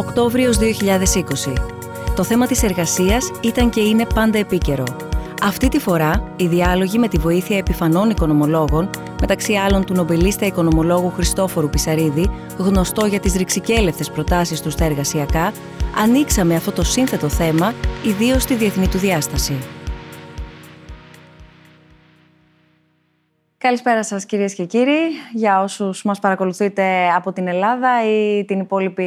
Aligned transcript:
Οκτώβριος 0.00 0.58
2020. 0.58 1.52
Το 2.16 2.24
θέμα 2.24 2.46
της 2.46 2.62
εργασίας 2.62 3.30
ήταν 3.40 3.70
και 3.70 3.80
είναι 3.80 4.06
πάντα 4.14 4.38
επίκαιρο. 4.38 4.84
Αυτή 5.42 5.68
τη 5.68 5.78
φορά, 5.78 6.32
οι 6.36 6.46
διάλογοι 6.46 6.98
με 6.98 7.08
τη 7.08 7.18
βοήθεια 7.18 7.58
επιφανών 7.58 8.10
οικονομολόγων, 8.10 8.90
μεταξύ 9.20 9.54
άλλων 9.54 9.84
του 9.84 9.94
νομπελίστα 9.94 10.46
οικονομολόγου 10.46 11.10
Χριστόφορου 11.10 11.70
Πισαρίδη, 11.70 12.30
γνωστό 12.58 13.06
για 13.06 13.20
τις 13.20 13.34
ρηξικέλευτες 13.34 14.10
προτάσεις 14.10 14.60
του 14.60 14.70
στα 14.70 14.84
εργασιακά, 14.84 15.52
ανοίξαμε 15.96 16.54
αυτό 16.54 16.72
το 16.72 16.82
σύνθετο 16.82 17.28
θέμα, 17.28 17.74
ιδίως 18.02 18.42
στη 18.42 18.54
διεθνή 18.54 18.88
του 18.88 18.98
διάσταση. 18.98 19.58
Καλησπέρα 23.62 24.04
σας 24.04 24.24
κυρίες 24.26 24.54
και 24.54 24.64
κύριοι, 24.64 24.98
για 25.32 25.62
όσους 25.62 26.02
μας 26.02 26.18
παρακολουθείτε 26.18 27.10
από 27.16 27.32
την 27.32 27.48
Ελλάδα 27.48 27.90
ή 28.06 28.44
την 28.44 28.60
υπόλοιπη 28.60 29.04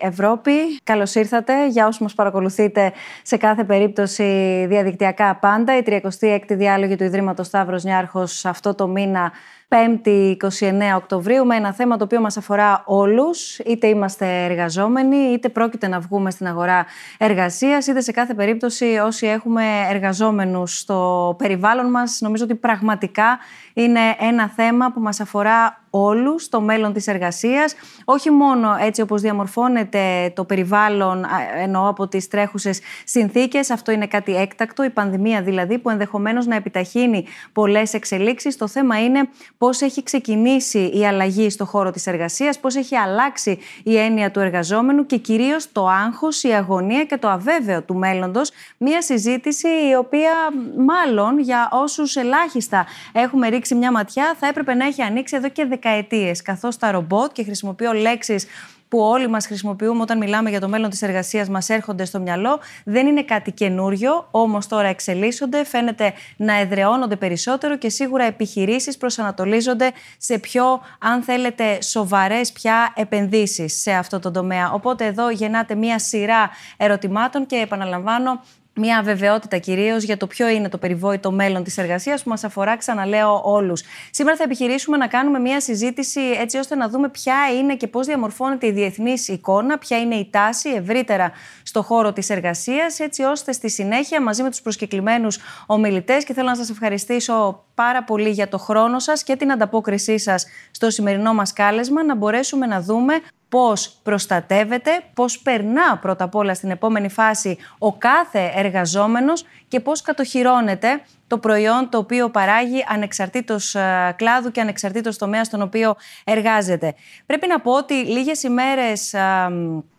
Ευρώπη. 0.00 0.52
Καλώς 0.84 1.14
ήρθατε, 1.14 1.68
για 1.68 1.86
όσους 1.86 2.00
μας 2.00 2.14
παρακολουθείτε 2.14 2.92
σε 3.22 3.36
κάθε 3.36 3.64
περίπτωση 3.64 4.24
διαδικτυακά 4.68 5.36
πάντα. 5.36 5.76
Η 5.76 5.82
36η 5.86 6.40
διάλογη 6.48 6.96
του 6.96 7.04
Ιδρύματος 7.04 7.46
Σταύρος 7.46 7.84
Νιάρχος 7.84 8.44
αυτό 8.44 8.74
το 8.74 8.88
μήνα 8.88 9.32
5η 9.72 10.36
29 10.36 10.48
Οκτωβρίου 10.96 11.46
με 11.46 11.56
ένα 11.56 11.72
θέμα 11.72 11.96
το 11.96 12.04
οποίο 12.04 12.20
μας 12.20 12.36
αφορά 12.36 12.82
όλους, 12.86 13.58
είτε 13.58 13.86
είμαστε 13.86 14.44
εργαζόμενοι, 14.44 15.16
είτε 15.16 15.48
πρόκειται 15.48 15.88
να 15.88 16.00
βγούμε 16.00 16.30
στην 16.30 16.46
αγορά 16.46 16.86
εργασίας, 17.18 17.86
είτε 17.86 18.00
σε 18.00 18.12
κάθε 18.12 18.34
περίπτωση 18.34 18.84
όσοι 19.04 19.26
έχουμε 19.26 19.64
εργαζόμενους 19.90 20.78
στο 20.78 21.34
περιβάλλον 21.38 21.90
μας. 21.90 22.18
Νομίζω 22.20 22.44
ότι 22.44 22.54
πραγματικά 22.54 23.38
είναι 23.72 24.00
ένα 24.18 24.48
θέμα 24.48 24.92
που 24.92 25.00
μας 25.00 25.20
αφορά 25.20 25.81
όλους 25.94 26.42
στο 26.42 26.60
μέλλον 26.60 26.92
της 26.92 27.06
εργασίας, 27.06 27.74
όχι 28.04 28.30
μόνο 28.30 28.76
έτσι 28.80 29.00
όπως 29.00 29.20
διαμορφώνεται 29.20 30.32
το 30.34 30.44
περιβάλλον 30.44 31.26
εννοώ 31.62 31.88
από 31.88 32.08
τις 32.08 32.28
τρέχουσες 32.28 32.80
συνθήκες, 33.04 33.70
αυτό 33.70 33.92
είναι 33.92 34.06
κάτι 34.06 34.36
έκτακτο, 34.36 34.84
η 34.84 34.90
πανδημία 34.90 35.42
δηλαδή 35.42 35.78
που 35.78 35.90
ενδεχομένως 35.90 36.46
να 36.46 36.56
επιταχύνει 36.56 37.26
πολλές 37.52 37.94
εξελίξεις. 37.94 38.56
Το 38.56 38.68
θέμα 38.68 39.04
είναι 39.04 39.28
πώς 39.58 39.80
έχει 39.80 40.02
ξεκινήσει 40.02 40.90
η 40.94 41.06
αλλαγή 41.06 41.50
στο 41.50 41.64
χώρο 41.64 41.90
της 41.90 42.06
εργασίας, 42.06 42.58
πώς 42.58 42.76
έχει 42.76 42.96
αλλάξει 42.96 43.58
η 43.82 43.96
έννοια 43.96 44.30
του 44.30 44.40
εργαζόμενου 44.40 45.06
και 45.06 45.16
κυρίως 45.16 45.72
το 45.72 45.88
άγχος, 45.88 46.42
η 46.42 46.48
αγωνία 46.48 47.04
και 47.04 47.16
το 47.16 47.28
αβέβαιο 47.28 47.82
του 47.82 47.94
μέλλοντος. 47.94 48.50
Μία 48.78 49.02
συζήτηση 49.02 49.68
η 49.68 49.94
οποία 49.94 50.32
μάλλον 50.78 51.38
για 51.38 51.68
όσους 51.72 52.16
ελάχιστα 52.16 52.86
έχουμε 53.12 53.48
ρίξει 53.48 53.74
μια 53.74 53.92
ματιά 53.92 54.34
θα 54.38 54.46
έπρεπε 54.46 54.74
να 54.74 54.86
έχει 54.86 55.02
ανοίξει 55.02 55.36
εδώ 55.36 55.48
και 55.48 55.64
δεκαετίες, 55.82 56.42
καθώς 56.42 56.76
τα 56.76 56.90
ρομπότ 56.90 57.32
και 57.32 57.44
χρησιμοποιώ 57.44 57.92
λέξεις 57.92 58.46
που 58.88 58.98
όλοι 58.98 59.28
μας 59.28 59.46
χρησιμοποιούμε 59.46 60.02
όταν 60.02 60.18
μιλάμε 60.18 60.50
για 60.50 60.60
το 60.60 60.68
μέλλον 60.68 60.90
της 60.90 61.02
εργασίας 61.02 61.48
μας 61.48 61.68
έρχονται 61.68 62.04
στο 62.04 62.20
μυαλό. 62.20 62.60
Δεν 62.84 63.06
είναι 63.06 63.22
κάτι 63.22 63.52
καινούριο, 63.52 64.28
όμως 64.30 64.66
τώρα 64.66 64.88
εξελίσσονται, 64.88 65.64
φαίνεται 65.64 66.12
να 66.36 66.58
εδραιώνονται 66.58 67.16
περισσότερο 67.16 67.76
και 67.76 67.88
σίγουρα 67.88 68.24
επιχειρήσεις 68.24 68.96
προσανατολίζονται 68.96 69.92
σε 70.18 70.38
πιο, 70.38 70.80
αν 70.98 71.22
θέλετε, 71.22 71.82
σοβαρές 71.82 72.52
πια 72.52 72.92
επενδύσεις 72.96 73.80
σε 73.80 73.92
αυτό 73.92 74.18
το 74.18 74.30
τομέα. 74.30 74.72
Οπότε 74.72 75.04
εδώ 75.06 75.30
γεννάται 75.30 75.74
μία 75.74 75.98
σειρά 75.98 76.50
ερωτημάτων 76.76 77.46
και 77.46 77.56
επαναλαμβάνω 77.56 78.40
μια 78.74 78.98
αβεβαιότητα 78.98 79.58
κυρίως 79.58 80.02
για 80.02 80.16
το 80.16 80.26
ποιο 80.26 80.48
είναι 80.48 80.68
το 80.68 80.78
περιβόητο 80.78 81.30
μέλλον 81.30 81.64
της 81.64 81.78
εργασίας 81.78 82.22
που 82.22 82.28
μας 82.28 82.44
αφορά, 82.44 82.76
ξαναλέω, 82.76 83.40
όλους. 83.44 83.82
Σήμερα 84.10 84.36
θα 84.36 84.44
επιχειρήσουμε 84.44 84.96
να 84.96 85.06
κάνουμε 85.06 85.38
μια 85.38 85.60
συζήτηση 85.60 86.20
έτσι 86.20 86.58
ώστε 86.58 86.74
να 86.74 86.88
δούμε 86.88 87.08
ποια 87.08 87.36
είναι 87.58 87.76
και 87.76 87.86
πώς 87.86 88.06
διαμορφώνεται 88.06 88.66
η 88.66 88.72
διεθνής 88.72 89.28
εικόνα, 89.28 89.78
ποια 89.78 89.98
είναι 89.98 90.14
η 90.14 90.28
τάση 90.30 90.70
ευρύτερα 90.70 91.32
στο 91.62 91.82
χώρο 91.82 92.12
της 92.12 92.30
εργασίας, 92.30 93.00
έτσι 93.00 93.22
ώστε 93.22 93.52
στη 93.52 93.70
συνέχεια 93.70 94.22
μαζί 94.22 94.42
με 94.42 94.50
τους 94.50 94.62
προσκεκλημένους 94.62 95.38
ομιλητές 95.66 96.24
και 96.24 96.32
θέλω 96.32 96.48
να 96.48 96.56
σας 96.56 96.70
ευχαριστήσω 96.70 97.64
πάρα 97.74 98.04
πολύ 98.04 98.30
για 98.30 98.48
το 98.48 98.58
χρόνο 98.58 98.98
σας 98.98 99.22
και 99.22 99.36
την 99.36 99.52
ανταπόκρισή 99.52 100.18
σας 100.18 100.46
στο 100.70 100.90
σημερινό 100.90 101.34
μας 101.34 101.52
κάλεσμα 101.52 102.04
να 102.04 102.14
μπορέσουμε 102.14 102.66
να 102.66 102.80
δούμε 102.80 103.20
πώς 103.52 103.96
προστατεύεται, 104.02 104.90
πώς 105.14 105.38
περνά 105.38 105.98
πρώτα 106.00 106.24
απ' 106.24 106.34
όλα 106.34 106.54
στην 106.54 106.70
επόμενη 106.70 107.08
φάση 107.08 107.58
ο 107.78 107.92
κάθε 107.92 108.52
εργαζόμενος 108.54 109.44
και 109.72 109.80
πώς 109.80 110.02
κατοχυρώνεται 110.02 111.02
το 111.26 111.38
προϊόν 111.38 111.88
το 111.90 111.98
οποίο 111.98 112.30
παράγει 112.30 112.84
ανεξαρτήτως 112.88 113.74
ε, 113.74 114.14
κλάδου 114.16 114.50
και 114.50 114.60
ανεξαρτήτως 114.60 115.18
τομέας 115.18 115.46
στον 115.46 115.62
οποίο 115.62 115.94
εργάζεται. 116.24 116.94
Πρέπει 117.26 117.46
να 117.46 117.60
πω 117.60 117.72
ότι 117.72 117.94
λίγες 117.94 118.42
ημέρες 118.42 119.14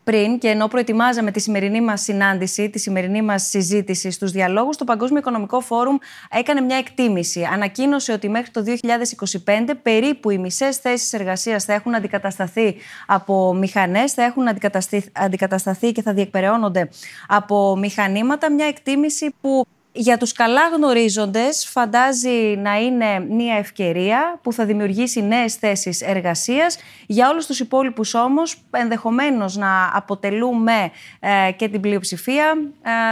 πριν 0.03 0.37
και 0.37 0.47
ενώ 0.47 0.67
προετοιμάζαμε 0.67 1.31
τη 1.31 1.39
σημερινή 1.39 1.81
μας 1.81 2.01
συνάντηση, 2.01 2.69
τη 2.69 2.79
σημερινή 2.79 3.21
μας 3.21 3.43
συζήτηση 3.43 4.11
στους 4.11 4.31
διαλόγους, 4.31 4.77
το 4.77 4.83
Παγκόσμιο 4.83 5.19
Οικονομικό 5.19 5.59
Φόρουμ 5.59 5.97
έκανε 6.31 6.61
μια 6.61 6.77
εκτίμηση. 6.77 7.43
Ανακοίνωσε 7.53 8.11
ότι 8.11 8.29
μέχρι 8.29 8.51
το 8.51 8.63
2025 9.45 9.73
περίπου 9.81 10.29
οι 10.29 10.37
μισές 10.37 10.77
θέσεις 10.77 11.13
εργασίας 11.13 11.63
θα 11.63 11.73
έχουν 11.73 11.95
αντικατασταθεί 11.95 12.75
από 13.07 13.53
μηχανές, 13.53 14.13
θα 14.13 14.23
έχουν 14.23 14.47
αντικατασταθεί 15.13 15.91
και 15.91 16.01
θα 16.01 16.13
διεκπεραιώνονται 16.13 16.89
από 17.27 17.75
μηχανήματα. 17.75 18.51
Μια 18.51 18.65
εκτίμηση 18.65 19.35
που 19.41 19.62
για 19.95 20.17
τους 20.17 20.31
καλά 20.31 20.67
γνωρίζοντες 20.75 21.65
φαντάζει 21.65 22.55
να 22.57 22.79
είναι 22.79 23.19
μια 23.19 23.55
ευκαιρία 23.55 24.39
που 24.41 24.53
θα 24.53 24.65
δημιουργήσει 24.65 25.21
νέες 25.21 25.55
θέσεις 25.55 26.01
εργασίας. 26.01 26.77
Για 27.07 27.29
όλους 27.29 27.45
τους 27.45 27.59
υπόλοιπους 27.59 28.13
όμως 28.13 28.55
ενδεχομένως 28.71 29.55
να 29.55 29.91
αποτελούμε 29.93 30.91
ε, 31.19 31.51
και 31.51 31.67
την 31.67 31.81
πλειοψηφία 31.81 32.57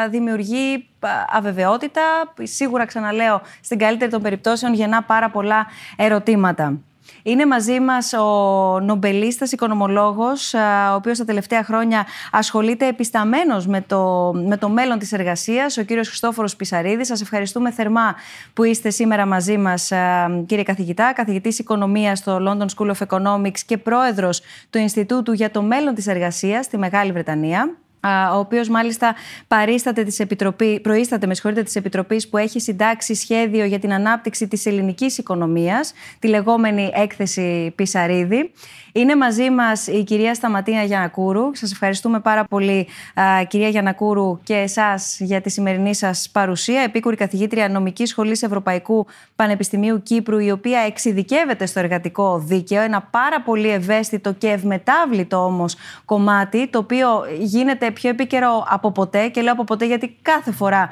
ε, 0.06 0.08
δημιουργεί 0.10 0.74
ε, 1.00 1.08
αβεβαιότητα. 1.28 2.02
Σίγουρα 2.42 2.86
ξαναλέω 2.86 3.42
στην 3.62 3.78
καλύτερη 3.78 4.12
των 4.12 4.22
περιπτώσεων 4.22 4.74
γεννά 4.74 5.04
πάρα 5.04 5.30
πολλά 5.30 5.68
ερωτήματα. 5.98 6.80
Είναι 7.24 7.46
μαζί 7.46 7.80
μας 7.80 8.14
ο 8.14 8.80
νομπελίστας 8.80 9.52
οικονομολόγος, 9.52 10.54
ο 10.92 10.96
οποίος 10.96 11.18
τα 11.18 11.26
τελευταία 11.26 11.64
χρόνια 11.64 12.06
ασχολείται 12.32 12.88
επισταμένος 12.88 13.68
με 13.68 13.82
το, 13.82 14.32
με 14.48 14.58
το 14.58 14.70
μέλλον 14.70 15.00
της 15.00 15.12
εργασίας, 15.12 15.78
ο 15.78 15.84
κύριος 15.84 16.08
Χριστόφορος 16.08 16.56
Πισαρίδης. 16.56 17.08
Σας 17.08 17.22
ευχαριστούμε 17.22 17.72
θερμά 17.72 18.16
που 18.54 18.64
είστε 18.64 18.90
σήμερα 18.90 19.26
μαζί 19.26 19.58
μας, 19.58 19.92
κύριε 20.46 20.64
καθηγητά, 20.64 21.14
καθηγητής 21.14 21.60
οικονομίας 21.60 22.20
στο 22.20 22.38
London 22.48 22.66
School 22.76 22.92
of 22.92 23.08
Economics 23.08 23.60
και 23.66 23.78
πρόεδρος 23.78 24.42
του 24.70 24.78
Ινστιτούτου 24.78 25.32
για 25.32 25.52
το 25.52 25.62
μέλλον 25.62 25.96
της 25.96 26.08
εργασίας 26.08 26.66
στη 26.66 26.78
Μεγάλη 26.78 27.12
Βρετανία 27.12 27.76
ο 28.34 28.38
οποίος 28.38 28.70
μάλιστα 28.70 29.16
παρίσταται 29.48 30.04
της 30.04 30.20
Επιτροπή, 30.20 30.80
προείσταται 30.80 31.28
με 31.28 31.36
της 31.64 31.76
Επιτροπής 31.76 32.30
που 32.30 32.38
έχει 32.38 32.60
συντάξει 32.60 33.16
σχέδιο 33.16 33.66
για 33.66 33.80
την 33.80 33.94
ανάπτυξη 33.94 34.48
της 34.48 34.66
ελληνικής 34.66 35.18
οικονομίας, 35.18 35.94
τη 36.20 36.28
λεγόμενη 36.28 36.92
έκθεση 36.94 37.74
Πισαρίδη. 37.76 38.52
Είναι 38.94 39.16
μαζί 39.16 39.50
μας 39.50 39.88
η 39.88 40.04
κυρία 40.04 40.34
Σταματίνα 40.34 40.84
Γιανακούρου. 40.84 41.56
Σας 41.56 41.72
ευχαριστούμε 41.72 42.20
πάρα 42.20 42.44
πολύ 42.44 42.88
κυρία 43.48 43.70
Γιανακούρου 43.70 44.40
και 44.44 44.54
εσάς 44.54 45.18
για 45.20 45.42
τη 45.42 45.50
σημερινή 45.50 45.96
σας 45.96 46.30
παρουσία. 46.32 46.82
Επίκουρη 46.82 47.16
καθηγήτρια 47.16 47.70
νομικής 47.70 48.10
σχολής 48.10 48.44
Ευρωπαϊκού 48.44 49.06
Πανεπιστημίου 49.36 50.04
Κύπρου, 50.04 50.40
η 50.40 50.52
οποία 50.52 50.80
εξειδικεύεται 50.80 51.66
στο 51.66 51.80
εργατικό 51.80 52.40
δίκαιο, 52.40 52.82
ένα 52.82 53.02
πάρα 53.02 53.42
πολύ 53.42 53.70
ευαίσθητο 53.70 54.34
και 54.34 54.48
ευμετάβλητο 54.48 55.46
όμως 55.46 55.76
κομμάτι, 56.06 56.68
το 56.68 56.78
οποίο 56.78 57.08
γίνεται 57.40 57.91
πιο 57.92 58.10
επίκαιρο 58.10 58.66
από 58.70 58.92
ποτέ 58.92 59.28
και 59.28 59.42
λέω 59.42 59.54
από 59.54 59.64
ποτέ 59.64 59.86
γιατί 59.86 60.18
κάθε 60.22 60.52
φορά 60.52 60.90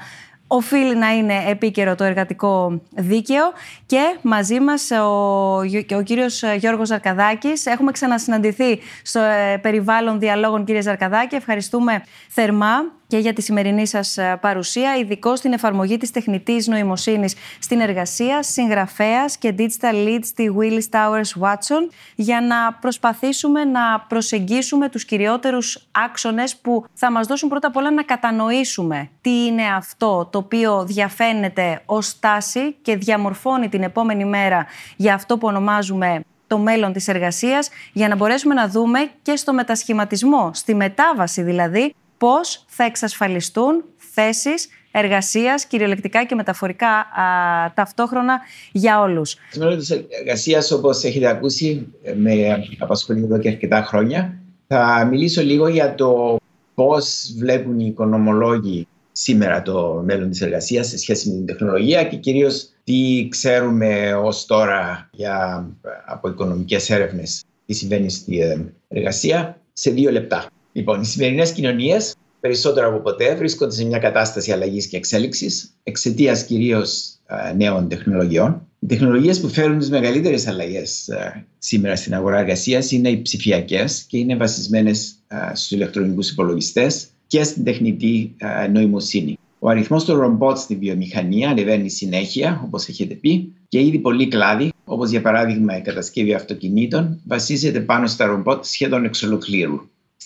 οφείλει 0.51 0.95
να 0.95 1.09
είναι 1.09 1.43
επίκαιρο 1.47 1.95
το 1.95 2.03
εργατικό 2.03 2.81
δίκαιο 2.95 3.43
και 3.85 4.17
μαζί 4.21 4.59
μας 4.59 4.91
ο, 4.91 5.57
ο 5.95 6.01
κύριος 6.03 6.43
Γιώργος 6.57 6.87
Ζαρκαδάκης. 6.87 7.65
Έχουμε 7.65 7.91
ξανασυναντηθεί 7.91 8.79
στο 9.01 9.19
ε, 9.19 9.57
περιβάλλον 9.57 10.19
διαλόγων 10.19 10.65
κύριε 10.65 10.81
Ζαρκαδάκη. 10.81 11.35
Ευχαριστούμε 11.35 12.03
θερμά 12.29 12.98
και 13.09 13.17
για 13.17 13.33
τη 13.33 13.41
σημερινή 13.41 13.87
σας 13.87 14.17
ε, 14.17 14.37
παρουσία, 14.41 14.97
ειδικό 14.97 15.35
στην 15.35 15.53
εφαρμογή 15.53 15.97
της 15.97 16.11
τεχνητής 16.11 16.67
νοημοσύνης 16.67 17.35
στην 17.59 17.79
εργασία, 17.79 18.43
συγγραφέας 18.43 19.37
και 19.37 19.55
digital 19.57 19.93
lead 20.07 20.19
στη 20.21 20.55
Willis 20.59 20.97
Towers 20.97 21.41
Watson, 21.41 21.91
για 22.15 22.41
να 22.41 22.73
προσπαθήσουμε 22.73 23.63
να 23.63 23.99
προσεγγίσουμε 24.07 24.89
τους 24.89 25.05
κυριότερους 25.05 25.87
άξονες 25.91 26.55
που 26.55 26.85
θα 26.93 27.11
μας 27.11 27.27
δώσουν 27.27 27.49
πρώτα 27.49 27.67
απ' 27.67 27.75
όλα 27.75 27.91
να 27.91 28.03
κατανοήσουμε 28.03 29.09
τι 29.21 29.45
είναι 29.45 29.63
αυτό 29.75 30.29
το 30.31 30.37
οποίο 30.37 30.85
διαφαίνεται 30.85 31.81
ως 31.85 32.19
τάση 32.19 32.75
και 32.81 32.95
διαμορφώνει 32.95 33.69
την 33.69 33.83
επόμενη 33.83 34.25
μέρα 34.25 34.65
για 34.95 35.13
αυτό 35.13 35.37
που 35.37 35.47
ονομάζουμε 35.47 36.21
το 36.47 36.57
μέλλον 36.57 36.93
της 36.93 37.07
εργασίας 37.07 37.69
για 37.93 38.07
να 38.07 38.15
μπορέσουμε 38.15 38.53
να 38.53 38.67
δούμε 38.67 39.09
και 39.21 39.35
στο 39.35 39.53
μετασχηματισμό, 39.53 40.51
στη 40.53 40.75
μετάβαση 40.75 41.41
δηλαδή, 41.41 41.93
πώς 42.19 42.65
θα 42.67 42.83
εξασφαλιστούν 42.83 43.83
θέσεις 43.97 44.67
εργασίας, 44.91 45.65
κυριολεκτικά 45.65 46.25
και 46.25 46.35
μεταφορικά 46.35 46.89
α, 46.89 47.05
ταυτόχρονα 47.73 48.39
για 48.71 49.01
όλους. 49.01 49.33
Το 49.33 49.59
μέλλον 49.59 49.77
της 49.77 49.89
εργασίας, 50.19 50.71
όπως 50.71 51.03
έχετε 51.03 51.27
ακούσει, 51.27 51.87
με 52.15 52.63
απασχολεί 52.79 53.23
εδώ 53.23 53.37
και 53.39 53.49
αρκετά 53.49 53.81
χρόνια 53.81 54.39
Θα 54.67 55.07
μιλήσω 55.11 55.41
λίγο 55.41 55.67
για 55.67 55.95
το 55.95 56.37
πώς 56.73 57.33
βλέπουν 57.37 57.79
οι 57.79 57.85
οικονομολόγοι 57.87 58.87
σήμερα 59.11 59.61
το 59.61 60.01
μέλλον 60.05 60.29
της 60.29 60.41
εργασίας 60.41 60.87
σε 60.87 60.97
σχέση 60.97 61.29
με 61.29 61.35
την 61.35 61.45
τεχνολογία 61.45 62.03
και 62.03 62.15
κυρίως 62.15 62.69
τι 62.83 63.27
ξέρουμε 63.29 64.13
ως 64.13 64.45
τώρα 64.45 65.09
για, 65.11 65.67
από 66.05 66.29
οικονομικές 66.29 66.89
έρευνες 66.89 67.43
τι 67.65 67.73
συμβαίνει 67.73 68.09
στη 68.09 68.39
ε, 68.39 68.57
εργασία 68.87 69.61
σε 69.73 69.91
δύο 69.91 70.11
λεπτά. 70.11 70.45
Λοιπόν, 70.71 71.01
οι 71.01 71.05
σημερινές 71.05 71.51
κοινωνίες 71.51 72.15
περισσότερο 72.39 72.87
από 72.87 72.99
ποτέ 72.99 73.35
βρίσκονται 73.35 73.73
σε 73.73 73.85
μια 73.85 73.99
κατάσταση 73.99 74.51
αλλαγής 74.51 74.87
και 74.87 74.97
εξέλιξης 74.97 75.73
εξαιτίας 75.83 76.43
κυρίως 76.43 77.19
ε, 77.25 77.53
νέων 77.53 77.87
τεχνολογιών. 77.87 78.67
Οι 78.79 78.85
τεχνολογίες 78.85 79.39
που 79.39 79.49
φέρουν 79.49 79.79
τις 79.79 79.89
μεγαλύτερες 79.89 80.47
αλλαγές 80.47 81.07
ε, 81.07 81.45
σήμερα 81.57 81.95
στην 81.95 82.13
αγορά 82.13 82.39
εργασίας 82.39 82.91
είναι 82.91 83.09
οι 83.09 83.21
ψηφιακές 83.21 84.03
και 84.07 84.17
είναι 84.17 84.35
βασισμένες 84.35 85.13
στους 85.53 85.71
ηλεκτρονικούς 85.71 86.29
υπολογιστές 86.31 87.07
και 87.27 87.43
στην 87.43 87.63
τεχνητή 87.63 88.35
νοημοσύνη. 88.71 89.37
Ο 89.59 89.69
αριθμός 89.69 90.05
των 90.05 90.19
ρομπότ 90.19 90.57
στη 90.57 90.75
βιομηχανία 90.75 91.49
ανεβαίνει 91.49 91.89
συνέχεια, 91.89 92.61
όπως 92.65 92.87
έχετε 92.87 93.13
πει, 93.13 93.53
και 93.67 93.79
ήδη 93.79 93.99
πολλοί 93.99 94.27
κλάδοι, 94.27 94.71
όπως 94.85 95.09
για 95.09 95.21
παράδειγμα 95.21 95.77
η 95.77 95.81
κατασκευή 95.81 96.33
αυτοκινήτων, 96.33 97.21
βασίζεται 97.27 97.79
πάνω 97.79 98.07
στα 98.07 98.25
ρομπότ 98.25 98.65
σχεδόν 98.65 99.05
εξ 99.05 99.23
ολοκλήρου. 99.23 99.79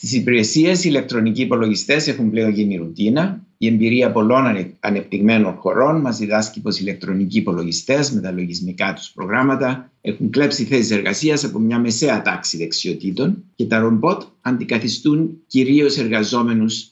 Στι 0.05 0.17
υπηρεσίες, 0.17 0.83
οι 0.83 0.87
ηλεκτρονικοί 0.89 1.41
υπολογιστές 1.41 2.07
έχουν 2.07 2.29
πλέον 2.29 2.51
γίνει 2.51 2.75
ρουτίνα. 2.75 3.45
Η 3.57 3.67
εμπειρία 3.67 4.11
πολλών 4.11 4.73
ανεπτυγμένων 4.79 5.53
χωρών 5.53 6.01
μας 6.01 6.17
διδάσκει 6.17 6.61
πως 6.61 6.77
οι 6.77 6.79
ηλεκτρονικοί 6.81 7.37
υπολογιστές 7.37 8.11
με 8.11 8.21
τα 8.21 8.31
λογισμικά 8.31 8.93
τους 8.93 9.11
προγράμματα 9.11 9.91
έχουν 10.01 10.29
κλέψει 10.29 10.63
θέσεις 10.63 10.91
εργασίας 10.91 11.43
από 11.43 11.59
μια 11.59 11.79
μεσαία 11.79 12.21
τάξη 12.21 12.57
δεξιοτήτων 12.57 13.43
και 13.55 13.65
τα 13.65 13.79
ρομπότ 13.79 14.21
αντικαθιστούν 14.41 15.41
κυρίως 15.47 15.97
εργαζόμενους 15.97 16.87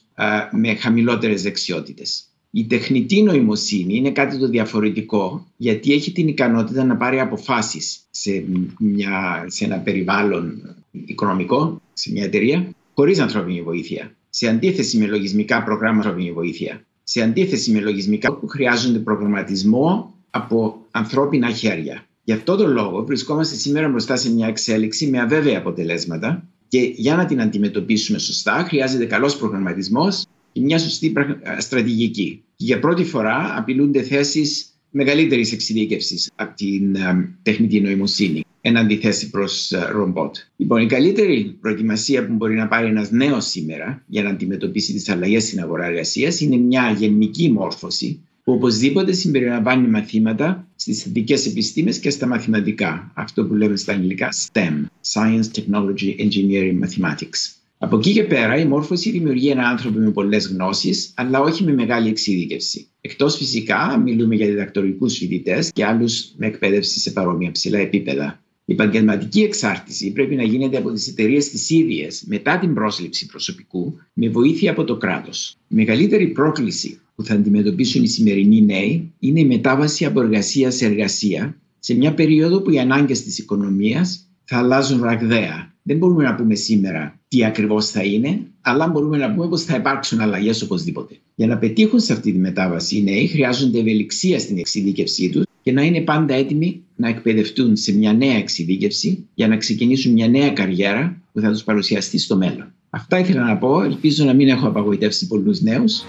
με 0.50 0.74
χαμηλότερες 0.74 1.42
δεξιότητες. 1.42 2.24
Η 2.50 2.64
τεχνητή 2.64 3.22
νοημοσύνη 3.22 3.96
είναι 3.96 4.10
κάτι 4.10 4.38
το 4.38 4.48
διαφορετικό 4.48 5.46
γιατί 5.56 5.92
έχει 5.92 6.12
την 6.12 6.28
ικανότητα 6.28 6.84
να 6.84 6.96
πάρει 6.96 7.20
αποφάσεις 7.20 8.00
σε, 8.10 8.44
μια, 8.78 9.44
σε 9.48 9.64
ένα 9.64 9.78
περιβάλλον 9.78 10.76
οικονομικό, 10.90 11.80
σε 11.92 12.12
μια 12.12 12.24
εταιρεία, 12.24 12.74
χωρίς 12.94 13.18
ανθρώπινη 13.18 13.62
βοήθεια. 13.62 14.16
Σε 14.30 14.48
αντίθεση 14.48 14.98
με 14.98 15.06
λογισμικά 15.06 15.62
προγράμματα 15.62 16.08
ανθρώπινη 16.08 16.32
βοήθεια. 16.32 16.84
Σε 17.02 17.22
αντίθεση 17.22 17.70
με 17.70 17.80
λογισμικά 17.80 18.32
που 18.32 18.46
χρειάζονται 18.46 18.98
προγραμματισμό 18.98 20.14
από 20.30 20.86
ανθρώπινα 20.90 21.50
χέρια. 21.50 22.06
Γι' 22.24 22.32
αυτό 22.32 22.56
τον 22.56 22.70
λόγο 22.70 23.04
βρισκόμαστε 23.04 23.56
σήμερα 23.56 23.88
μπροστά 23.88 24.16
σε 24.16 24.32
μια 24.32 24.46
εξέλιξη 24.46 25.06
με 25.06 25.20
αβέβαια 25.20 25.58
αποτελέσματα 25.58 26.48
και 26.68 26.78
για 26.78 27.16
να 27.16 27.26
την 27.26 27.40
αντιμετωπίσουμε 27.40 28.18
σωστά 28.18 28.64
χρειάζεται 28.68 29.04
καλός 29.06 29.36
προγραμματισμός 29.36 30.26
και 30.52 30.60
μια 30.60 30.78
σωστή 30.78 31.12
στρατηγική. 31.58 32.42
Και 32.56 32.64
για 32.64 32.78
πρώτη 32.78 33.04
φορά 33.04 33.54
απειλούνται 33.56 34.02
θέσεις 34.02 34.66
μεγαλύτερης 34.90 35.52
εξειδίκευσης 35.52 36.30
από 36.34 36.56
την 36.56 36.96
τεχνητή 37.42 37.80
νοημοσύνη 37.80 38.42
εν 38.64 38.76
αντιθέσει 38.76 39.30
προς 39.30 39.72
ρομπότ. 39.92 40.36
Λοιπόν, 40.56 40.82
η 40.82 40.86
καλύτερη 40.86 41.56
προετοιμασία 41.60 42.26
που 42.26 42.32
μπορεί 42.32 42.54
να 42.54 42.68
πάρει 42.68 42.88
ένας 42.88 43.10
νέος 43.10 43.46
σήμερα 43.46 44.04
για 44.06 44.22
να 44.22 44.30
αντιμετωπίσει 44.30 44.92
τις 44.92 45.08
αλλαγές 45.08 45.42
στην 45.42 45.60
αγορά 45.60 45.84
εργασίας 45.84 46.40
είναι 46.40 46.56
μια 46.56 46.94
γενική 46.98 47.50
μόρφωση 47.50 48.20
που 48.44 48.52
οπωσδήποτε 48.52 49.12
συμπεριλαμβάνει 49.12 49.88
μαθήματα 49.88 50.68
στις 50.76 51.02
θετικές 51.02 51.46
επιστήμες 51.46 51.98
και 51.98 52.10
στα 52.10 52.26
μαθηματικά. 52.26 53.12
Αυτό 53.14 53.44
που 53.44 53.54
λέμε 53.54 53.76
στα 53.76 53.92
αγγλικά 53.92 54.28
STEM, 54.32 54.84
Science, 55.12 55.44
Technology, 55.54 56.16
Engineering, 56.18 56.78
Mathematics. 56.84 57.56
Από 57.78 57.96
εκεί 57.96 58.12
και 58.12 58.24
πέρα, 58.24 58.56
η 58.58 58.64
μόρφωση 58.64 59.10
δημιουργεί 59.10 59.48
ένα 59.48 59.68
άνθρωπο 59.68 59.98
με 59.98 60.10
πολλές 60.10 60.46
γνώσεις, 60.46 61.12
αλλά 61.16 61.40
όχι 61.40 61.64
με 61.64 61.72
μεγάλη 61.72 62.08
εξειδίκευση. 62.08 62.86
Εκτός 63.00 63.36
φυσικά, 63.36 63.98
μιλούμε 64.04 64.34
για 64.34 64.46
διδακτορικούς 64.46 65.16
φοιτητές 65.16 65.70
και 65.72 65.84
άλλους 65.84 66.32
με 66.36 66.46
εκπαίδευση 66.46 67.00
σε 67.00 67.10
παρόμοια 67.10 67.50
ψηλά 67.50 67.78
επίπεδα. 67.78 68.41
Η 68.64 68.72
επαγγελματική 68.72 69.40
εξάρτηση 69.40 70.12
πρέπει 70.12 70.34
να 70.34 70.42
γίνεται 70.42 70.76
από 70.76 70.92
τις 70.92 71.08
εταιρείες 71.08 71.48
τις 71.48 71.70
ίδιες 71.70 72.24
μετά 72.26 72.58
την 72.58 72.74
πρόσληψη 72.74 73.26
προσωπικού 73.26 73.96
με 74.12 74.28
βοήθεια 74.28 74.70
από 74.70 74.84
το 74.84 74.96
κράτος. 74.96 75.56
Η 75.68 75.74
μεγαλύτερη 75.74 76.26
πρόκληση 76.26 77.00
που 77.14 77.24
θα 77.24 77.34
αντιμετωπίσουν 77.34 78.02
οι 78.02 78.08
σημερινοί 78.08 78.62
νέοι 78.62 79.12
είναι 79.18 79.40
η 79.40 79.44
μετάβαση 79.44 80.04
από 80.04 80.20
εργασία 80.20 80.70
σε 80.70 80.84
εργασία 80.84 81.56
σε 81.78 81.94
μια 81.94 82.14
περίοδο 82.14 82.62
που 82.62 82.70
οι 82.70 82.78
ανάγκες 82.78 83.22
της 83.22 83.38
οικονομίας 83.38 84.30
θα 84.44 84.58
αλλάζουν 84.58 85.02
ραγδαία 85.02 85.72
δεν 85.82 85.96
μπορούμε 85.96 86.24
να 86.24 86.34
πούμε 86.34 86.54
σήμερα 86.54 87.20
τι 87.28 87.44
ακριβώς 87.44 87.90
θα 87.90 88.02
είναι, 88.02 88.40
αλλά 88.60 88.86
μπορούμε 88.86 89.16
να 89.16 89.34
πούμε 89.34 89.48
πως 89.48 89.62
θα 89.62 89.76
υπάρξουν 89.76 90.20
αλλαγές 90.20 90.62
οπωσδήποτε. 90.62 91.18
Για 91.34 91.46
να 91.46 91.58
πετύχουν 91.58 92.00
σε 92.00 92.12
αυτή 92.12 92.32
τη 92.32 92.38
μετάβαση, 92.38 92.96
οι 92.96 93.02
νέοι 93.02 93.26
χρειάζονται 93.26 93.78
ευελιξία 93.78 94.38
στην 94.38 94.58
εξειδίκευσή 94.58 95.30
τους 95.30 95.44
και 95.62 95.72
να 95.72 95.82
είναι 95.82 96.00
πάντα 96.00 96.34
έτοιμοι 96.34 96.82
να 96.96 97.08
εκπαιδευτούν 97.08 97.76
σε 97.76 97.92
μια 97.96 98.12
νέα 98.12 98.36
εξειδίκευση 98.36 99.28
για 99.34 99.48
να 99.48 99.56
ξεκινήσουν 99.56 100.12
μια 100.12 100.28
νέα 100.28 100.50
καριέρα 100.50 101.22
που 101.32 101.40
θα 101.40 101.50
τους 101.50 101.62
παρουσιαστεί 101.62 102.18
στο 102.18 102.36
μέλλον. 102.36 102.72
Αυτά 102.90 103.18
ήθελα 103.18 103.44
να 103.44 103.56
πω. 103.56 103.82
Ελπίζω 103.82 104.24
να 104.24 104.32
μην 104.34 104.48
έχω 104.48 104.68
απαγοητεύσει 104.68 105.26
πολλούς 105.26 105.60
νέους. 105.60 106.00